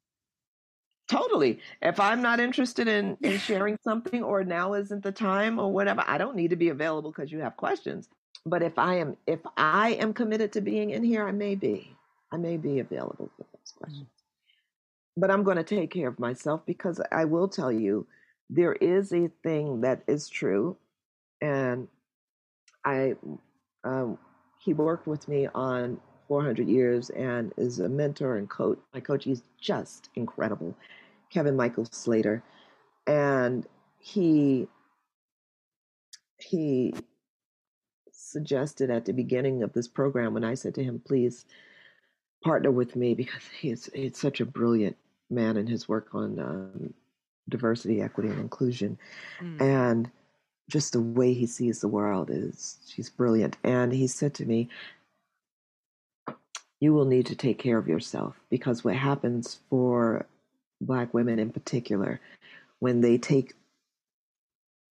Totally. 1.08 1.60
If 1.80 1.98
I'm 2.00 2.20
not 2.20 2.38
interested 2.38 2.86
in, 2.86 3.16
in 3.22 3.38
sharing 3.38 3.78
something 3.82 4.22
or 4.22 4.44
now 4.44 4.74
isn't 4.74 5.02
the 5.02 5.12
time 5.12 5.58
or 5.58 5.72
whatever, 5.72 6.04
I 6.06 6.18
don't 6.18 6.36
need 6.36 6.50
to 6.50 6.56
be 6.56 6.68
available 6.68 7.10
because 7.10 7.32
you 7.32 7.40
have 7.40 7.56
questions 7.56 8.08
but 8.48 8.62
if 8.62 8.78
I 8.78 8.96
am 8.96 9.16
if 9.26 9.40
I 9.56 9.90
am 9.92 10.12
committed 10.12 10.52
to 10.52 10.60
being 10.60 10.90
in 10.90 11.02
here, 11.02 11.26
I 11.26 11.32
may 11.32 11.54
be. 11.54 11.94
I 12.32 12.36
may 12.36 12.56
be 12.56 12.78
available 12.78 13.30
for 13.36 13.44
those 13.52 13.72
mm. 13.72 13.78
questions. 13.78 14.04
Mm-hmm. 14.04 15.20
But 15.20 15.30
I'm 15.30 15.42
going 15.42 15.56
to 15.56 15.64
take 15.64 15.90
care 15.90 16.08
of 16.08 16.18
myself 16.18 16.62
because 16.66 17.00
I 17.10 17.24
will 17.24 17.48
tell 17.48 17.72
you 17.72 18.06
there 18.50 18.74
is 18.74 19.12
a 19.12 19.28
thing 19.42 19.80
that 19.80 20.02
is 20.06 20.28
true, 20.28 20.76
and 21.40 21.88
I 22.84 23.14
um, 23.84 24.18
he 24.64 24.74
worked 24.74 25.06
with 25.06 25.26
me 25.28 25.48
on 25.54 26.00
400 26.28 26.68
years 26.68 27.10
and 27.10 27.52
is 27.56 27.80
a 27.80 27.88
mentor 27.88 28.36
and 28.36 28.48
coach. 28.48 28.78
My 28.94 29.00
coach 29.00 29.26
is 29.26 29.42
just 29.60 30.10
incredible, 30.14 30.76
Kevin 31.30 31.56
Michael 31.56 31.86
Slater, 31.90 32.42
and 33.06 33.66
he 33.98 34.68
he 36.38 36.94
suggested 38.12 38.90
at 38.90 39.04
the 39.04 39.12
beginning 39.12 39.62
of 39.62 39.72
this 39.72 39.88
program 39.88 40.34
when 40.34 40.44
I 40.44 40.54
said 40.54 40.74
to 40.74 40.84
him, 40.84 41.00
please 41.04 41.44
partner 42.42 42.70
with 42.70 42.94
me 42.96 43.14
because 43.14 43.42
he's, 43.60 43.90
he's 43.94 44.18
such 44.18 44.40
a 44.40 44.46
brilliant 44.46 44.96
man 45.30 45.56
in 45.56 45.66
his 45.66 45.88
work 45.88 46.08
on 46.14 46.38
um, 46.38 46.94
diversity, 47.48 48.00
equity, 48.00 48.28
and 48.28 48.40
inclusion. 48.40 48.98
Mm. 49.40 49.60
And 49.60 50.10
just 50.68 50.92
the 50.92 51.00
way 51.00 51.32
he 51.32 51.46
sees 51.46 51.80
the 51.80 51.88
world 51.88 52.30
is, 52.30 52.78
she's 52.86 53.08
brilliant. 53.08 53.56
And 53.64 53.92
he 53.92 54.06
said 54.06 54.34
to 54.34 54.46
me, 54.46 54.68
you 56.80 56.94
will 56.94 57.04
need 57.04 57.26
to 57.26 57.36
take 57.36 57.58
care 57.58 57.78
of 57.78 57.88
yourself 57.88 58.36
because 58.50 58.84
what 58.84 58.96
happens 58.96 59.60
for 59.68 60.26
black 60.80 61.12
women 61.12 61.38
in 61.38 61.50
particular 61.50 62.20
when 62.78 63.00
they 63.00 63.18
take 63.18 63.54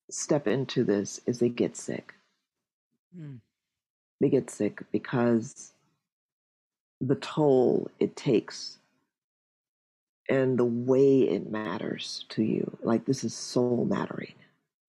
step 0.10 0.48
into 0.48 0.84
this 0.84 1.22
is 1.26 1.40
they 1.40 1.50
get 1.50 1.76
sick 1.76 2.14
Mm. 3.18 3.40
They 4.20 4.30
get 4.30 4.50
sick 4.50 4.82
because 4.92 5.74
the 7.00 7.16
toll 7.16 7.90
it 8.00 8.16
takes 8.16 8.80
and 10.30 10.58
the 10.58 10.66
way 10.66 11.20
it 11.22 11.50
matters 11.50 12.26
to 12.30 12.44
you. 12.44 12.78
Like 12.82 13.06
this 13.06 13.24
is 13.24 13.34
soul 13.34 13.86
mattering. 13.86 14.34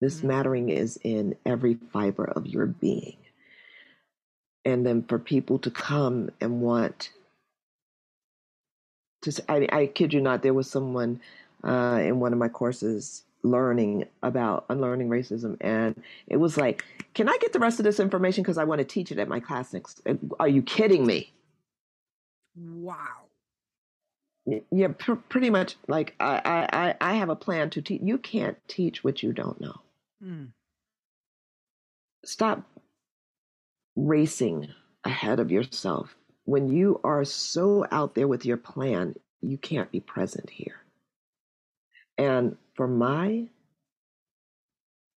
This 0.00 0.20
mm. 0.20 0.24
mattering 0.24 0.68
is 0.70 0.98
in 1.04 1.36
every 1.44 1.74
fiber 1.92 2.24
of 2.24 2.46
your 2.46 2.66
being. 2.66 3.16
And 4.64 4.84
then 4.84 5.02
for 5.02 5.18
people 5.18 5.58
to 5.60 5.70
come 5.70 6.30
and 6.40 6.60
want 6.60 7.10
to, 9.22 9.32
I, 9.48 9.68
I 9.72 9.86
kid 9.86 10.12
you 10.12 10.20
not, 10.20 10.42
there 10.42 10.54
was 10.54 10.70
someone 10.70 11.20
uh, 11.64 12.00
in 12.02 12.20
one 12.20 12.32
of 12.32 12.38
my 12.38 12.48
courses 12.48 13.24
learning 13.44 14.04
about 14.22 14.64
unlearning 14.68 15.08
racism 15.08 15.56
and 15.60 16.02
it 16.26 16.38
was 16.38 16.56
like 16.56 16.84
can 17.14 17.28
i 17.28 17.38
get 17.40 17.52
the 17.52 17.58
rest 17.60 17.78
of 17.78 17.84
this 17.84 18.00
information 18.00 18.42
because 18.42 18.58
i 18.58 18.64
want 18.64 18.80
to 18.80 18.84
teach 18.84 19.12
it 19.12 19.18
at 19.18 19.28
my 19.28 19.38
class 19.38 19.72
next 19.72 20.02
are 20.40 20.48
you 20.48 20.60
kidding 20.60 21.06
me 21.06 21.32
wow 22.56 23.28
yeah, 24.70 24.88
pr- 24.96 25.14
pretty 25.14 25.50
much 25.50 25.76
like 25.86 26.14
I, 26.20 26.66
I, 26.72 26.94
I 27.00 27.14
have 27.14 27.28
a 27.28 27.36
plan 27.36 27.70
to 27.70 27.82
teach. 27.82 28.00
You 28.02 28.18
can't 28.18 28.56
teach 28.68 29.04
what 29.04 29.22
you 29.22 29.32
don't 29.32 29.60
know. 29.60 29.80
Mm. 30.24 30.48
Stop 32.24 32.62
racing 34.06 34.68
ahead 35.04 35.40
of 35.40 35.50
yourself. 35.50 36.16
When 36.44 36.68
you 36.68 37.00
are 37.04 37.24
so 37.24 37.86
out 37.90 38.14
there 38.14 38.28
with 38.28 38.46
your 38.46 38.56
plan, 38.56 39.14
you 39.40 39.58
can't 39.58 39.90
be 39.90 40.00
present 40.00 40.48
here. 40.50 40.80
And 42.16 42.56
for 42.74 42.88
my 42.88 43.48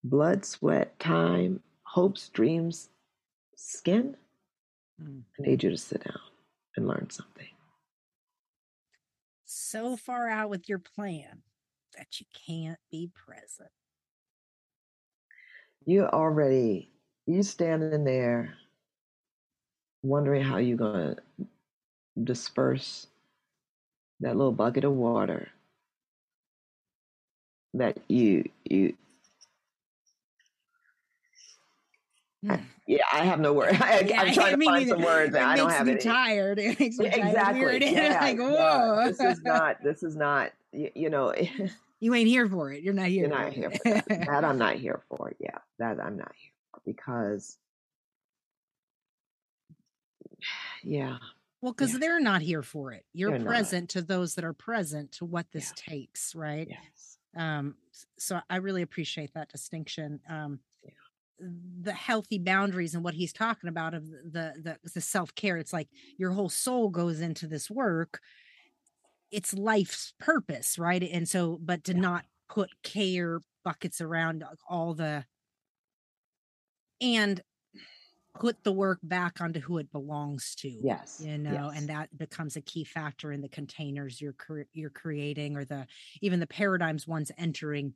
blood, 0.03 0.45
sweat, 0.45 0.99
time, 0.99 1.61
hopes, 1.83 2.29
dreams, 2.29 2.89
skin, 3.55 4.15
mm. 5.01 5.21
I 5.39 5.47
need 5.47 5.63
you 5.63 5.69
to 5.69 5.77
sit 5.77 6.03
down 6.03 6.19
and 6.75 6.87
learn 6.87 7.09
something 7.09 7.47
so 9.51 9.97
far 9.97 10.29
out 10.29 10.49
with 10.49 10.69
your 10.69 10.79
plan 10.79 11.43
that 11.97 12.19
you 12.19 12.25
can't 12.47 12.79
be 12.89 13.09
present. 13.13 13.69
You 15.85 16.05
already 16.05 16.89
you 17.25 17.43
standing 17.43 18.03
there 18.03 18.53
wondering 20.03 20.43
how 20.43 20.57
you're 20.57 20.77
gonna 20.77 21.15
disperse 22.21 23.07
that 24.19 24.35
little 24.35 24.51
bucket 24.51 24.83
of 24.83 24.93
water 24.93 25.49
that 27.73 27.97
you 28.07 28.49
you 28.65 28.93
I, 32.49 32.55
hmm. 32.55 32.63
yeah, 32.87 33.03
I 33.13 33.23
have 33.25 33.39
no 33.39 33.53
words. 33.53 33.77
I, 33.81 33.99
am 33.99 34.07
trying 34.33 34.59
to 34.59 34.65
find 34.65 34.89
some 34.89 35.03
words, 35.03 35.35
and 35.35 35.45
I 35.45 35.55
don't 35.55 35.71
have 35.71 35.87
it. 35.87 36.01
Tired. 36.01 36.59
It 36.59 36.79
makes 36.79 36.97
me 36.97 37.05
exactly. 37.07 37.61
tired. 37.61 37.83
Yeah, 37.83 38.19
like, 38.19 38.39
whoa. 38.39 39.03
This 39.05 39.19
is 39.19 39.43
not. 39.43 39.83
This 39.83 40.03
is 40.03 40.15
not. 40.15 40.51
You, 40.71 40.89
you, 40.95 41.09
know. 41.09 41.33
you 41.99 42.15
ain't 42.15 42.27
here 42.27 42.49
for 42.49 42.71
it. 42.71 42.81
You're 42.81 42.93
not 42.93 43.07
here. 43.07 43.27
You're 43.27 43.37
not 43.37 43.53
here 43.53 43.71
for 43.71 43.83
that. 43.83 44.07
that. 44.07 44.45
I'm 44.45 44.57
not 44.57 44.75
here 44.75 45.03
for. 45.09 45.33
Yeah, 45.39 45.57
that 45.79 45.99
I'm 45.99 46.17
not 46.17 46.31
here 46.35 46.51
for 46.71 46.81
because. 46.85 47.57
Yeah. 50.83 51.17
Well, 51.61 51.73
because 51.73 51.93
yeah. 51.93 51.99
they're 51.99 52.19
not 52.19 52.41
here 52.41 52.63
for 52.63 52.91
it. 52.91 53.05
You're 53.13 53.31
they're 53.31 53.47
present 53.47 53.83
not. 53.95 54.01
to 54.01 54.01
those 54.01 54.35
that 54.35 54.43
are 54.45 54.53
present 54.53 55.11
to 55.13 55.25
what 55.25 55.45
this 55.51 55.71
yeah. 55.77 55.93
takes, 55.93 56.35
right? 56.35 56.67
Yes. 56.69 57.17
Um. 57.35 57.75
So 58.17 58.39
I 58.49 58.57
really 58.57 58.81
appreciate 58.81 59.33
that 59.35 59.49
distinction. 59.49 60.19
Um 60.29 60.59
the 61.81 61.93
healthy 61.93 62.37
boundaries 62.37 62.93
and 62.93 63.03
what 63.03 63.13
he's 63.13 63.33
talking 63.33 63.67
about 63.67 63.93
of 63.93 64.07
the 64.09 64.53
the, 64.61 64.77
the 64.93 65.01
self-care 65.01 65.57
it's 65.57 65.73
like 65.73 65.87
your 66.17 66.31
whole 66.31 66.49
soul 66.49 66.89
goes 66.89 67.19
into 67.19 67.47
this 67.47 67.69
work 67.69 68.19
it's 69.31 69.53
life's 69.53 70.13
purpose 70.19 70.77
right 70.77 71.01
and 71.01 71.27
so 71.27 71.57
but 71.61 71.83
to 71.83 71.93
not 71.93 72.25
put 72.47 72.69
care 72.83 73.41
buckets 73.63 74.01
around 74.01 74.43
all 74.69 74.93
the 74.93 75.25
and 76.99 77.41
put 78.39 78.63
the 78.63 78.71
work 78.71 78.99
back 79.03 79.41
onto 79.41 79.59
who 79.59 79.77
it 79.77 79.91
belongs 79.91 80.55
to 80.55 80.69
yes 80.69 81.21
you 81.23 81.37
know 81.37 81.69
yes. 81.69 81.77
and 81.77 81.89
that 81.89 82.17
becomes 82.17 82.55
a 82.55 82.61
key 82.61 82.83
factor 82.83 83.31
in 83.31 83.41
the 83.41 83.49
containers 83.49 84.21
you're 84.21 84.33
cre- 84.33 84.61
you're 84.73 84.89
creating 84.89 85.57
or 85.57 85.65
the 85.65 85.85
even 86.21 86.39
the 86.39 86.47
paradigms 86.47 87.05
one's 87.05 87.31
entering 87.37 87.93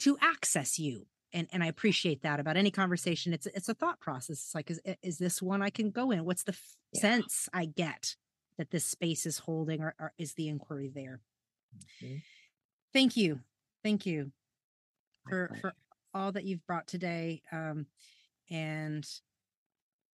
to 0.00 0.18
access 0.20 0.78
you 0.78 1.06
and 1.34 1.48
and 1.52 1.62
I 1.62 1.66
appreciate 1.66 2.22
that 2.22 2.40
about 2.40 2.56
any 2.56 2.70
conversation. 2.70 3.34
It's 3.34 3.46
it's 3.46 3.68
a 3.68 3.74
thought 3.74 4.00
process. 4.00 4.38
It's 4.38 4.54
like, 4.54 4.70
is 4.70 4.80
is 5.02 5.18
this 5.18 5.42
one 5.42 5.60
I 5.60 5.68
can 5.68 5.90
go 5.90 6.12
in? 6.12 6.24
What's 6.24 6.44
the 6.44 6.52
f- 6.52 6.76
yeah. 6.92 7.00
sense 7.00 7.48
I 7.52 7.66
get 7.66 8.14
that 8.56 8.70
this 8.70 8.86
space 8.86 9.26
is 9.26 9.38
holding, 9.38 9.82
or, 9.82 9.94
or 9.98 10.12
is 10.16 10.34
the 10.34 10.48
inquiry 10.48 10.90
there? 10.94 11.20
Mm-hmm. 12.02 12.16
Thank 12.92 13.16
you, 13.16 13.40
thank 13.82 14.06
you 14.06 14.30
for 15.28 15.50
for 15.60 15.74
all 16.14 16.30
that 16.32 16.44
you've 16.44 16.64
brought 16.66 16.86
today, 16.86 17.42
um, 17.50 17.86
and 18.50 19.06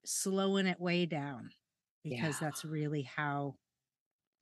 slowing 0.05 0.67
it 0.67 0.81
way 0.81 1.07
down 1.07 1.51
because 2.05 2.41
yeah. 2.41 2.49
that's 2.49 2.65
really 2.65 3.03
how 3.03 3.55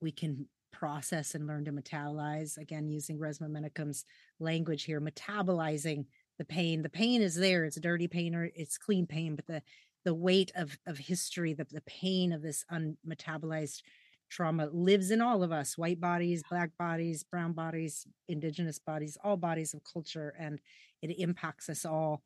we 0.00 0.12
can 0.12 0.46
process 0.72 1.34
and 1.34 1.46
learn 1.46 1.64
to 1.64 1.72
metabolize 1.72 2.58
again 2.58 2.88
using 2.90 3.18
resmaa 3.18 3.48
menakem's 3.48 4.04
language 4.38 4.84
here 4.84 5.00
metabolizing 5.00 6.04
the 6.38 6.44
pain. 6.44 6.82
The 6.82 6.90
pain 6.90 7.22
is 7.22 7.34
there 7.34 7.64
it's 7.64 7.80
dirty 7.80 8.08
pain 8.08 8.34
or 8.34 8.50
it's 8.54 8.76
clean 8.76 9.06
pain 9.06 9.36
but 9.36 9.46
the 9.46 9.62
the 10.04 10.14
weight 10.14 10.52
of 10.54 10.78
of 10.86 10.98
history 10.98 11.54
the, 11.54 11.66
the 11.70 11.80
pain 11.82 12.32
of 12.32 12.42
this 12.42 12.64
unmetabolized 12.70 13.82
trauma 14.28 14.68
lives 14.72 15.10
in 15.10 15.22
all 15.22 15.42
of 15.42 15.50
us 15.50 15.78
white 15.78 16.00
bodies 16.00 16.42
black 16.50 16.70
bodies 16.78 17.24
brown 17.24 17.52
bodies 17.52 18.06
indigenous 18.28 18.78
bodies 18.78 19.16
all 19.24 19.36
bodies 19.36 19.72
of 19.72 19.80
culture 19.90 20.34
and 20.38 20.60
it 21.00 21.18
impacts 21.18 21.68
us 21.68 21.84
all 21.84 22.22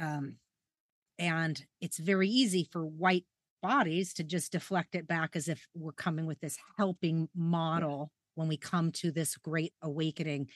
um, 0.00 0.36
and 1.18 1.64
it's 1.80 1.98
very 1.98 2.28
easy 2.28 2.68
for 2.70 2.84
white 2.84 3.24
bodies 3.62 4.14
to 4.14 4.24
just 4.24 4.52
deflect 4.52 4.94
it 4.94 5.08
back 5.08 5.34
as 5.34 5.48
if 5.48 5.66
we're 5.74 5.92
coming 5.92 6.26
with 6.26 6.40
this 6.40 6.56
helping 6.76 7.28
model 7.34 8.10
when 8.36 8.46
we 8.46 8.56
come 8.56 8.92
to 8.92 9.10
this 9.10 9.36
great 9.36 9.72
awakening 9.82 10.48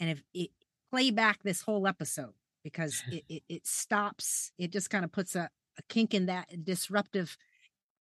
and 0.00 0.10
if 0.10 0.22
it, 0.34 0.50
play 0.90 1.10
back 1.10 1.42
this 1.42 1.62
whole 1.62 1.86
episode 1.86 2.32
because 2.64 3.02
it, 3.12 3.24
it, 3.28 3.42
it 3.48 3.66
stops, 3.66 4.52
it 4.58 4.72
just 4.72 4.90
kind 4.90 5.04
of 5.04 5.12
puts 5.12 5.34
a, 5.34 5.48
a 5.78 5.82
kink 5.88 6.14
in 6.14 6.26
that 6.26 6.64
disruptive 6.64 7.36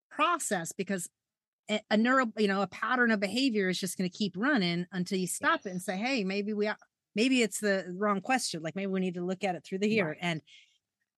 process 0.10 0.72
because 0.72 1.10
a, 1.70 1.80
a 1.92 1.98
neural, 1.98 2.32
you 2.38 2.48
know, 2.48 2.62
a 2.62 2.68
pattern 2.68 3.12
of 3.12 3.20
behavior 3.20 3.70
is 3.70 3.80
just 3.80 3.98
going 3.98 4.10
to 4.10 4.18
keep 4.18 4.34
running 4.36 4.86
until 4.92 5.18
you 5.18 5.28
stop 5.28 5.62
yes. 5.64 5.66
it 5.66 5.72
and 5.72 5.82
say, 5.82 5.98
hey, 5.98 6.24
maybe 6.24 6.54
we 6.54 6.68
are, 6.68 6.78
maybe 7.16 7.42
it's 7.42 7.60
the 7.60 7.86
wrong 7.96 8.22
question. 8.22 8.62
Like 8.62 8.76
maybe 8.76 8.92
we 8.92 9.00
need 9.00 9.16
to 9.16 9.26
look 9.26 9.44
at 9.44 9.56
it 9.56 9.64
through 9.64 9.80
the 9.80 9.90
here. 9.90 10.10
Right. 10.10 10.18
And 10.22 10.42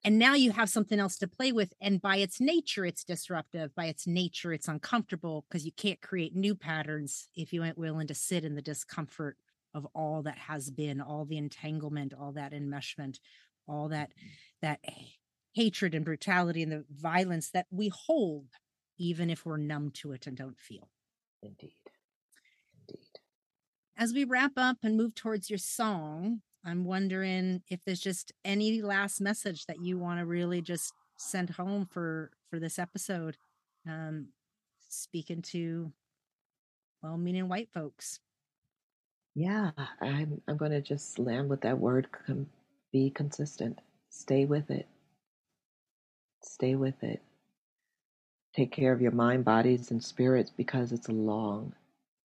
and 0.04 0.18
now 0.18 0.34
you 0.34 0.52
have 0.52 0.70
something 0.70 1.00
else 1.00 1.18
to 1.18 1.28
play 1.28 1.52
with 1.52 1.74
and 1.82 2.02
by 2.02 2.18
its 2.18 2.40
nature 2.40 2.86
it's 2.86 3.04
disruptive 3.04 3.74
by 3.76 3.86
its 3.86 4.08
nature 4.08 4.54
it's 4.54 4.68
uncomfortable 4.68 5.46
because 5.48 5.66
you 5.66 5.72
can't 5.72 6.02
create 6.02 6.36
new 6.36 6.56
patterns 6.56 7.28
if 7.36 7.52
you 7.52 7.64
ain't 7.64 7.78
willing 7.78 8.08
to 8.08 8.16
sit 8.16 8.46
in 8.46 8.56
the 8.56 8.62
discomfort 8.62 9.38
of 9.74 9.86
all 9.94 10.24
that 10.24 10.38
has 10.38 10.70
been 10.72 11.02
all 11.02 11.26
the 11.26 11.38
entanglement 11.38 12.14
all 12.14 12.32
that 12.32 12.54
enmeshment 12.54 13.20
all 13.68 13.90
that 13.90 14.10
mm-hmm. 14.10 14.28
that 14.62 14.80
hatred 15.54 15.94
and 15.94 16.06
brutality 16.06 16.64
and 16.64 16.72
the 16.72 16.86
violence 16.90 17.52
that 17.52 17.66
we 17.72 17.90
hold 17.90 18.48
even 18.98 19.30
if 19.30 19.46
we're 19.46 19.58
numb 19.58 19.90
to 19.92 20.12
it 20.12 20.28
and 20.28 20.38
don't 20.38 20.60
feel. 20.60 20.90
Indeed. 21.42 21.72
Indeed. 22.88 23.08
As 23.98 24.14
we 24.14 24.26
wrap 24.26 24.52
up 24.58 24.78
and 24.84 24.98
move 24.98 25.16
towards 25.16 25.50
your 25.50 25.60
song 25.60 26.42
i'm 26.66 26.86
wondering 26.86 27.62
if 27.70 27.84
there's 27.86 28.00
just 28.00 28.32
any 28.46 28.82
last 28.82 29.22
message 29.22 29.66
that 29.66 29.82
you 29.82 29.98
want 29.98 30.20
to 30.20 30.26
really 30.26 30.62
just 30.62 30.94
send 31.18 31.50
home 31.52 31.86
for 31.86 32.32
for 32.50 32.60
this 32.60 32.80
episode 32.80 33.38
um 33.88 34.28
speaking 34.90 35.42
to 35.42 35.92
well-meaning 37.02 37.48
white 37.48 37.70
folks 37.74 38.20
yeah, 39.36 39.72
I'm 40.02 40.42
I'm 40.48 40.58
going 40.58 40.72
to 40.72 40.82
just 40.82 41.18
land 41.18 41.50
with 41.50 41.62
that 41.62 41.80
word 41.80 42.08
be 42.92 43.10
consistent. 43.10 43.80
Stay 44.10 44.46
with 44.46 44.70
it. 44.70 44.88
Stay 46.42 46.76
with 46.76 47.02
it. 47.04 47.22
Take 48.54 48.72
care 48.72 48.92
of 48.92 49.02
your 49.02 49.12
mind, 49.12 49.46
bodies, 49.46 49.92
and 49.92 50.04
spirits 50.04 50.52
because 50.56 50.92
it's 50.92 51.08
a 51.08 51.14
long 51.14 51.74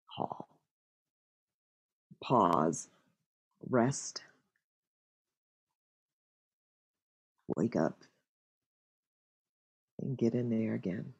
haul. 0.08 0.48
Pause. 2.22 2.90
Rest. 3.70 4.22
Wake 7.56 7.76
up. 7.76 7.98
And 10.02 10.18
get 10.18 10.34
in 10.34 10.50
there 10.50 10.74
again. 10.74 11.14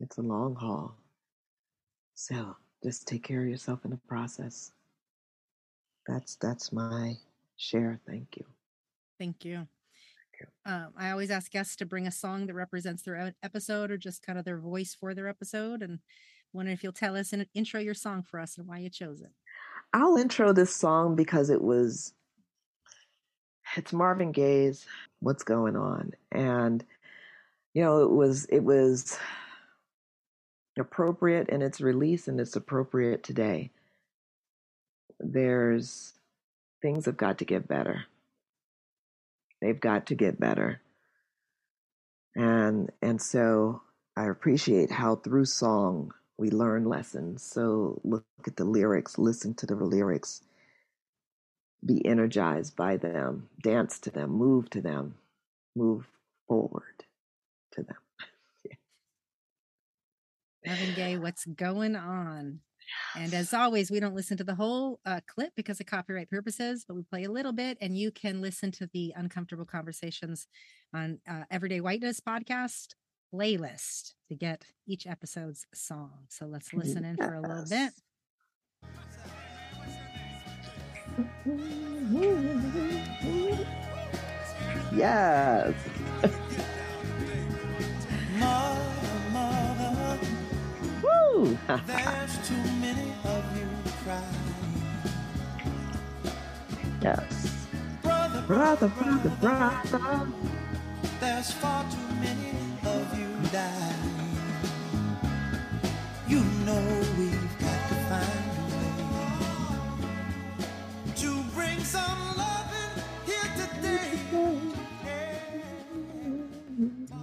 It's 0.00 0.18
a 0.18 0.22
long 0.22 0.54
haul. 0.54 0.94
So 2.14 2.56
just 2.82 3.08
take 3.08 3.24
care 3.24 3.42
of 3.42 3.48
yourself 3.48 3.84
in 3.84 3.90
the 3.90 4.00
process. 4.08 4.72
That's 6.06 6.36
that's 6.36 6.72
my 6.72 7.16
share. 7.56 8.00
Thank 8.06 8.36
you. 8.36 8.44
Thank 9.18 9.44
you. 9.44 9.56
Thank 9.56 10.40
you. 10.40 10.46
Um, 10.72 10.92
I 10.96 11.10
always 11.10 11.30
ask 11.30 11.50
guests 11.50 11.74
to 11.76 11.86
bring 11.86 12.06
a 12.06 12.12
song 12.12 12.46
that 12.46 12.54
represents 12.54 13.02
their 13.02 13.34
episode 13.42 13.90
or 13.90 13.98
just 13.98 14.24
kind 14.24 14.38
of 14.38 14.44
their 14.44 14.58
voice 14.58 14.94
for 14.98 15.14
their 15.14 15.28
episode. 15.28 15.82
And 15.82 15.98
wondering 16.52 16.74
if 16.74 16.82
you'll 16.82 16.92
tell 16.92 17.16
us 17.16 17.32
and 17.32 17.46
intro 17.54 17.80
your 17.80 17.94
song 17.94 18.22
for 18.22 18.40
us 18.40 18.58
and 18.58 18.66
why 18.66 18.78
you 18.78 18.90
chose 18.90 19.20
it. 19.20 19.30
I'll 19.92 20.16
intro 20.16 20.52
this 20.52 20.74
song 20.74 21.16
because 21.16 21.50
it 21.50 21.62
was 21.62 22.12
it's 23.76 23.92
Marvin 23.92 24.32
Gaye's 24.32 24.86
"What's 25.20 25.42
Going 25.42 25.76
On," 25.76 26.12
and 26.32 26.84
you 27.74 27.82
know 27.82 28.02
it 28.02 28.10
was 28.10 28.46
it 28.46 28.64
was 28.64 29.18
appropriate 30.78 31.48
in 31.48 31.62
its 31.62 31.80
release 31.80 32.28
and 32.28 32.40
it's 32.40 32.56
appropriate 32.56 33.22
today. 33.22 33.70
There's 35.20 36.12
things 36.80 37.06
have 37.06 37.16
got 37.16 37.38
to 37.38 37.44
get 37.44 37.66
better. 37.66 38.04
They've 39.60 39.80
got 39.80 40.06
to 40.06 40.14
get 40.14 40.38
better. 40.38 40.80
And 42.36 42.90
and 43.02 43.20
so 43.20 43.82
I 44.16 44.26
appreciate 44.26 44.90
how 44.90 45.16
through 45.16 45.46
song 45.46 46.12
we 46.38 46.50
learn 46.50 46.84
lessons. 46.84 47.42
So 47.42 48.00
look 48.04 48.24
at 48.46 48.56
the 48.56 48.64
lyrics, 48.64 49.18
listen 49.18 49.54
to 49.54 49.66
the 49.66 49.74
lyrics, 49.74 50.42
be 51.84 52.04
energized 52.06 52.76
by 52.76 52.96
them, 52.96 53.48
dance 53.62 53.98
to 54.00 54.10
them, 54.10 54.30
move 54.30 54.70
to 54.70 54.80
them, 54.80 55.16
move 55.76 56.06
forward 56.46 57.04
to 57.72 57.82
them. 57.82 57.96
Marvin 60.66 60.94
Gaye, 60.94 61.18
what's 61.18 61.44
going 61.44 61.96
on? 61.96 62.60
And 63.16 63.34
as 63.34 63.52
always, 63.52 63.90
we 63.90 64.00
don't 64.00 64.14
listen 64.14 64.38
to 64.38 64.44
the 64.44 64.54
whole 64.54 65.00
uh, 65.04 65.20
clip 65.26 65.52
because 65.56 65.78
of 65.78 65.86
copyright 65.86 66.30
purposes, 66.30 66.84
but 66.86 66.94
we 66.94 67.02
play 67.02 67.24
a 67.24 67.30
little 67.30 67.52
bit, 67.52 67.76
and 67.82 67.98
you 67.98 68.10
can 68.10 68.40
listen 68.40 68.72
to 68.72 68.88
the 68.94 69.12
uncomfortable 69.14 69.66
conversations 69.66 70.46
on 70.94 71.18
uh, 71.28 71.42
Everyday 71.50 71.80
Whiteness 71.80 72.20
podcast 72.20 72.94
playlist 73.34 74.14
to 74.28 74.34
get 74.34 74.64
each 74.86 75.06
episode's 75.06 75.66
song. 75.74 76.10
So 76.28 76.46
let's 76.46 76.72
listen 76.72 77.04
in 77.04 77.16
for 77.16 77.34
a 77.34 77.40
little 77.40 77.64
bit. 77.68 77.92
Yes. 84.94 85.74
Woo! 91.02 91.58
There's 91.86 92.48
too 92.48 92.54
many 92.80 93.12
of 93.24 93.58
you 93.58 93.68
crying. 94.04 94.24
Yes. 97.02 97.66
Brother, 98.02 98.42
brother, 98.46 98.88
brother, 98.88 99.30
brother. 99.40 100.28
There's 101.20 101.52
far 101.52 101.84
too 101.90 102.14
many 102.20 102.57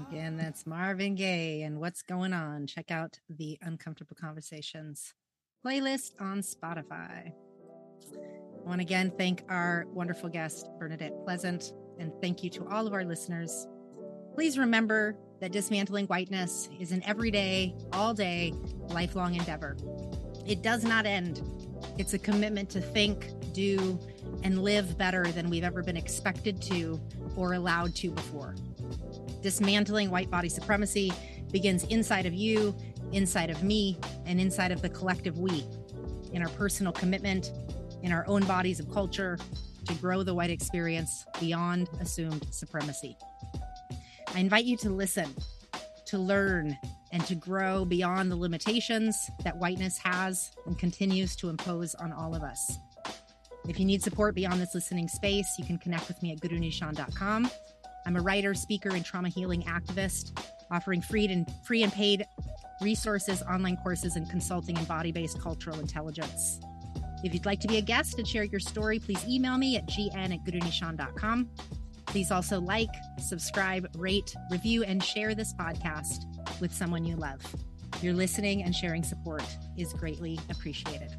Again, 0.09 0.37
that's 0.37 0.65
Marvin 0.65 1.13
Gaye 1.13 1.61
and 1.61 1.79
what's 1.79 2.01
going 2.01 2.33
on. 2.33 2.65
Check 2.65 2.89
out 2.89 3.19
the 3.29 3.59
Uncomfortable 3.61 4.17
Conversations 4.19 5.13
playlist 5.63 6.13
on 6.19 6.39
Spotify. 6.39 7.31
I 7.31 8.67
want 8.67 8.79
to 8.79 8.83
again 8.83 9.11
thank 9.15 9.43
our 9.47 9.85
wonderful 9.89 10.29
guest, 10.29 10.69
Bernadette 10.79 11.13
Pleasant, 11.23 11.73
and 11.99 12.11
thank 12.19 12.43
you 12.43 12.49
to 12.51 12.67
all 12.67 12.87
of 12.87 12.93
our 12.93 13.05
listeners 13.05 13.67
Please 14.35 14.57
remember 14.57 15.15
that 15.39 15.53
dismantling 15.53 16.07
whiteness 16.07 16.67
is 16.77 16.91
an 16.91 17.01
everyday, 17.03 17.73
all 17.93 18.13
day, 18.13 18.53
lifelong 18.89 19.33
endeavor. 19.33 19.77
It 20.45 20.61
does 20.61 20.83
not 20.83 21.05
end. 21.05 21.41
It's 21.97 22.13
a 22.13 22.19
commitment 22.19 22.69
to 22.71 22.81
think, 22.81 23.29
do, 23.53 23.97
and 24.43 24.61
live 24.61 24.97
better 24.97 25.23
than 25.27 25.49
we've 25.49 25.63
ever 25.63 25.81
been 25.81 25.95
expected 25.95 26.61
to 26.63 26.99
or 27.37 27.53
allowed 27.53 27.95
to 27.95 28.11
before. 28.11 28.55
Dismantling 29.41 30.11
white 30.11 30.29
body 30.29 30.49
supremacy 30.49 31.13
begins 31.53 31.85
inside 31.85 32.25
of 32.25 32.33
you, 32.33 32.75
inside 33.13 33.49
of 33.49 33.63
me, 33.63 33.97
and 34.25 34.41
inside 34.41 34.73
of 34.73 34.81
the 34.81 34.89
collective 34.89 35.39
we, 35.39 35.63
in 36.33 36.41
our 36.41 36.49
personal 36.49 36.91
commitment, 36.91 37.53
in 38.03 38.11
our 38.11 38.27
own 38.27 38.43
bodies 38.43 38.81
of 38.81 38.91
culture, 38.91 39.39
to 39.85 39.93
grow 39.95 40.23
the 40.23 40.33
white 40.33 40.49
experience 40.49 41.25
beyond 41.39 41.89
assumed 42.01 42.45
supremacy. 42.51 43.15
I 44.35 44.39
invite 44.39 44.65
you 44.65 44.75
to 44.77 44.89
listen, 44.89 45.33
to 46.07 46.17
learn, 46.17 46.77
and 47.13 47.25
to 47.25 47.35
grow 47.35 47.85
beyond 47.85 48.29
the 48.29 48.35
limitations 48.35 49.31
that 49.45 49.55
whiteness 49.55 49.97
has 49.99 50.51
and 50.65 50.77
continues 50.77 51.37
to 51.37 51.47
impose 51.47 51.95
on 51.95 52.11
all 52.11 52.35
of 52.35 52.43
us. 52.43 52.77
If 53.65 53.79
you 53.79 53.85
need 53.85 54.03
support 54.03 54.35
beyond 54.35 54.59
this 54.59 54.75
listening 54.75 55.07
space, 55.07 55.47
you 55.57 55.63
can 55.63 55.77
connect 55.77 56.09
with 56.09 56.21
me 56.21 56.33
at 56.33 56.39
gurunischan.com. 56.39 57.49
I'm 58.05 58.15
a 58.17 58.21
writer, 58.21 58.53
speaker, 58.53 58.89
and 58.89 59.05
trauma 59.05 59.29
healing 59.29 59.63
activist, 59.63 60.37
offering 60.69 61.01
free 61.01 61.27
and 61.27 61.49
free 61.65 61.83
and 61.83 61.93
paid 61.93 62.25
resources, 62.81 63.41
online 63.43 63.77
courses, 63.77 64.17
and 64.17 64.29
consulting 64.29 64.75
in 64.75 64.83
body-based 64.83 65.41
cultural 65.41 65.79
intelligence. 65.79 66.59
If 67.23 67.33
you'd 67.33 67.45
like 67.45 67.61
to 67.61 67.69
be 67.69 67.77
a 67.77 67.81
guest 67.81 68.19
and 68.19 68.27
share 68.27 68.43
your 68.43 68.59
story, 68.59 68.99
please 68.99 69.25
email 69.25 69.57
me 69.57 69.77
at 69.77 69.85
gn 69.85 70.33
at 70.33 70.43
gurunischan.com. 70.43 71.49
Please 72.05 72.31
also 72.31 72.61
like, 72.61 72.89
subscribe, 73.19 73.89
rate, 73.95 74.33
review, 74.51 74.83
and 74.83 75.03
share 75.03 75.35
this 75.35 75.53
podcast 75.53 76.25
with 76.61 76.73
someone 76.73 77.05
you 77.05 77.15
love. 77.15 77.41
Your 78.01 78.13
listening 78.13 78.63
and 78.63 78.75
sharing 78.75 79.03
support 79.03 79.43
is 79.77 79.93
greatly 79.93 80.39
appreciated. 80.49 81.11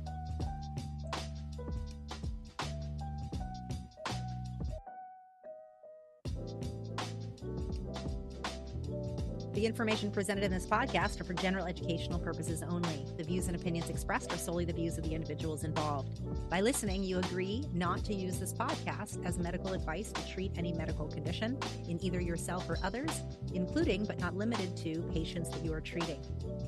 The 9.57 9.65
information 9.65 10.11
presented 10.11 10.45
in 10.45 10.51
this 10.51 10.67
podcast 10.67 11.19
are 11.19 11.25
for 11.25 11.33
general 11.33 11.65
educational 11.65 12.19
purposes 12.19 12.63
only. 12.63 13.07
The 13.17 13.25
views 13.25 13.47
and 13.47 13.57
opinions 13.57 13.89
expressed 13.89 14.31
are 14.35 14.37
solely 14.37 14.67
the 14.67 14.75
views 14.75 14.99
of 14.99 15.05
the 15.05 15.15
individuals 15.15 15.65
involved. 15.65 16.21
By 16.51 16.61
listening, 16.61 17.03
you 17.03 17.17
agree 17.21 17.65
not 17.73 18.05
to 18.05 18.15
use 18.15 18.39
this 18.39 18.53
podcast 18.53 19.25
as 19.25 19.39
medical 19.39 19.73
advice 19.73 20.13
to 20.13 20.29
treat 20.31 20.53
any 20.59 20.75
medical 20.75 21.07
condition 21.07 21.59
in 21.89 21.99
either 22.05 22.21
yourself 22.21 22.69
or 22.69 22.77
others, 22.85 23.23
including 23.55 24.05
but 24.05 24.21
not 24.21 24.37
limited 24.37 24.77
to 24.77 25.01
patients 25.11 25.49
that 25.49 25.65
you 25.65 25.73
are 25.73 25.81
treating. 25.81 26.21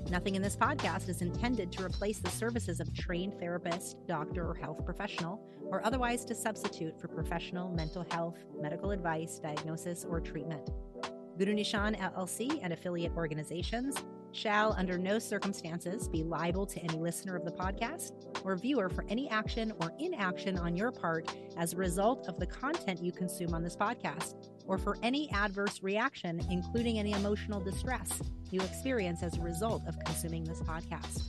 Nothing 0.08 0.34
in 0.34 0.40
this 0.40 0.56
podcast 0.56 1.10
is 1.10 1.20
intended 1.20 1.70
to 1.72 1.84
replace 1.84 2.20
the 2.20 2.30
services 2.30 2.80
of 2.80 2.94
trained 2.94 3.38
therapist, 3.38 3.98
doctor, 4.06 4.48
or 4.48 4.54
health 4.54 4.82
professional, 4.86 5.46
or 5.66 5.84
otherwise 5.84 6.24
to 6.24 6.34
substitute 6.34 6.98
for 6.98 7.08
professional 7.08 7.68
mental 7.68 8.06
health, 8.10 8.38
medical 8.58 8.92
advice, 8.92 9.38
diagnosis, 9.38 10.06
or 10.08 10.22
treatment. 10.22 10.70
Guru 11.38 11.54
Nischan 11.54 11.96
LLC 11.96 12.58
and 12.64 12.72
affiliate 12.72 13.12
organizations 13.16 13.94
shall, 14.32 14.72
under 14.72 14.98
no 14.98 15.20
circumstances, 15.20 16.08
be 16.08 16.24
liable 16.24 16.66
to 16.66 16.80
any 16.80 16.98
listener 16.98 17.36
of 17.36 17.44
the 17.44 17.52
podcast 17.52 18.10
or 18.44 18.56
viewer 18.56 18.88
for 18.88 19.04
any 19.08 19.30
action 19.30 19.72
or 19.80 19.92
inaction 20.00 20.58
on 20.58 20.76
your 20.76 20.90
part 20.90 21.32
as 21.56 21.72
a 21.72 21.76
result 21.76 22.26
of 22.26 22.40
the 22.40 22.46
content 22.46 23.00
you 23.02 23.12
consume 23.12 23.54
on 23.54 23.62
this 23.62 23.76
podcast, 23.76 24.34
or 24.66 24.78
for 24.78 24.98
any 25.04 25.30
adverse 25.30 25.80
reaction, 25.80 26.44
including 26.50 26.98
any 26.98 27.12
emotional 27.12 27.60
distress 27.60 28.20
you 28.50 28.60
experience 28.62 29.22
as 29.22 29.36
a 29.36 29.40
result 29.40 29.82
of 29.86 29.96
consuming 30.00 30.42
this 30.42 30.60
podcast. 30.62 31.22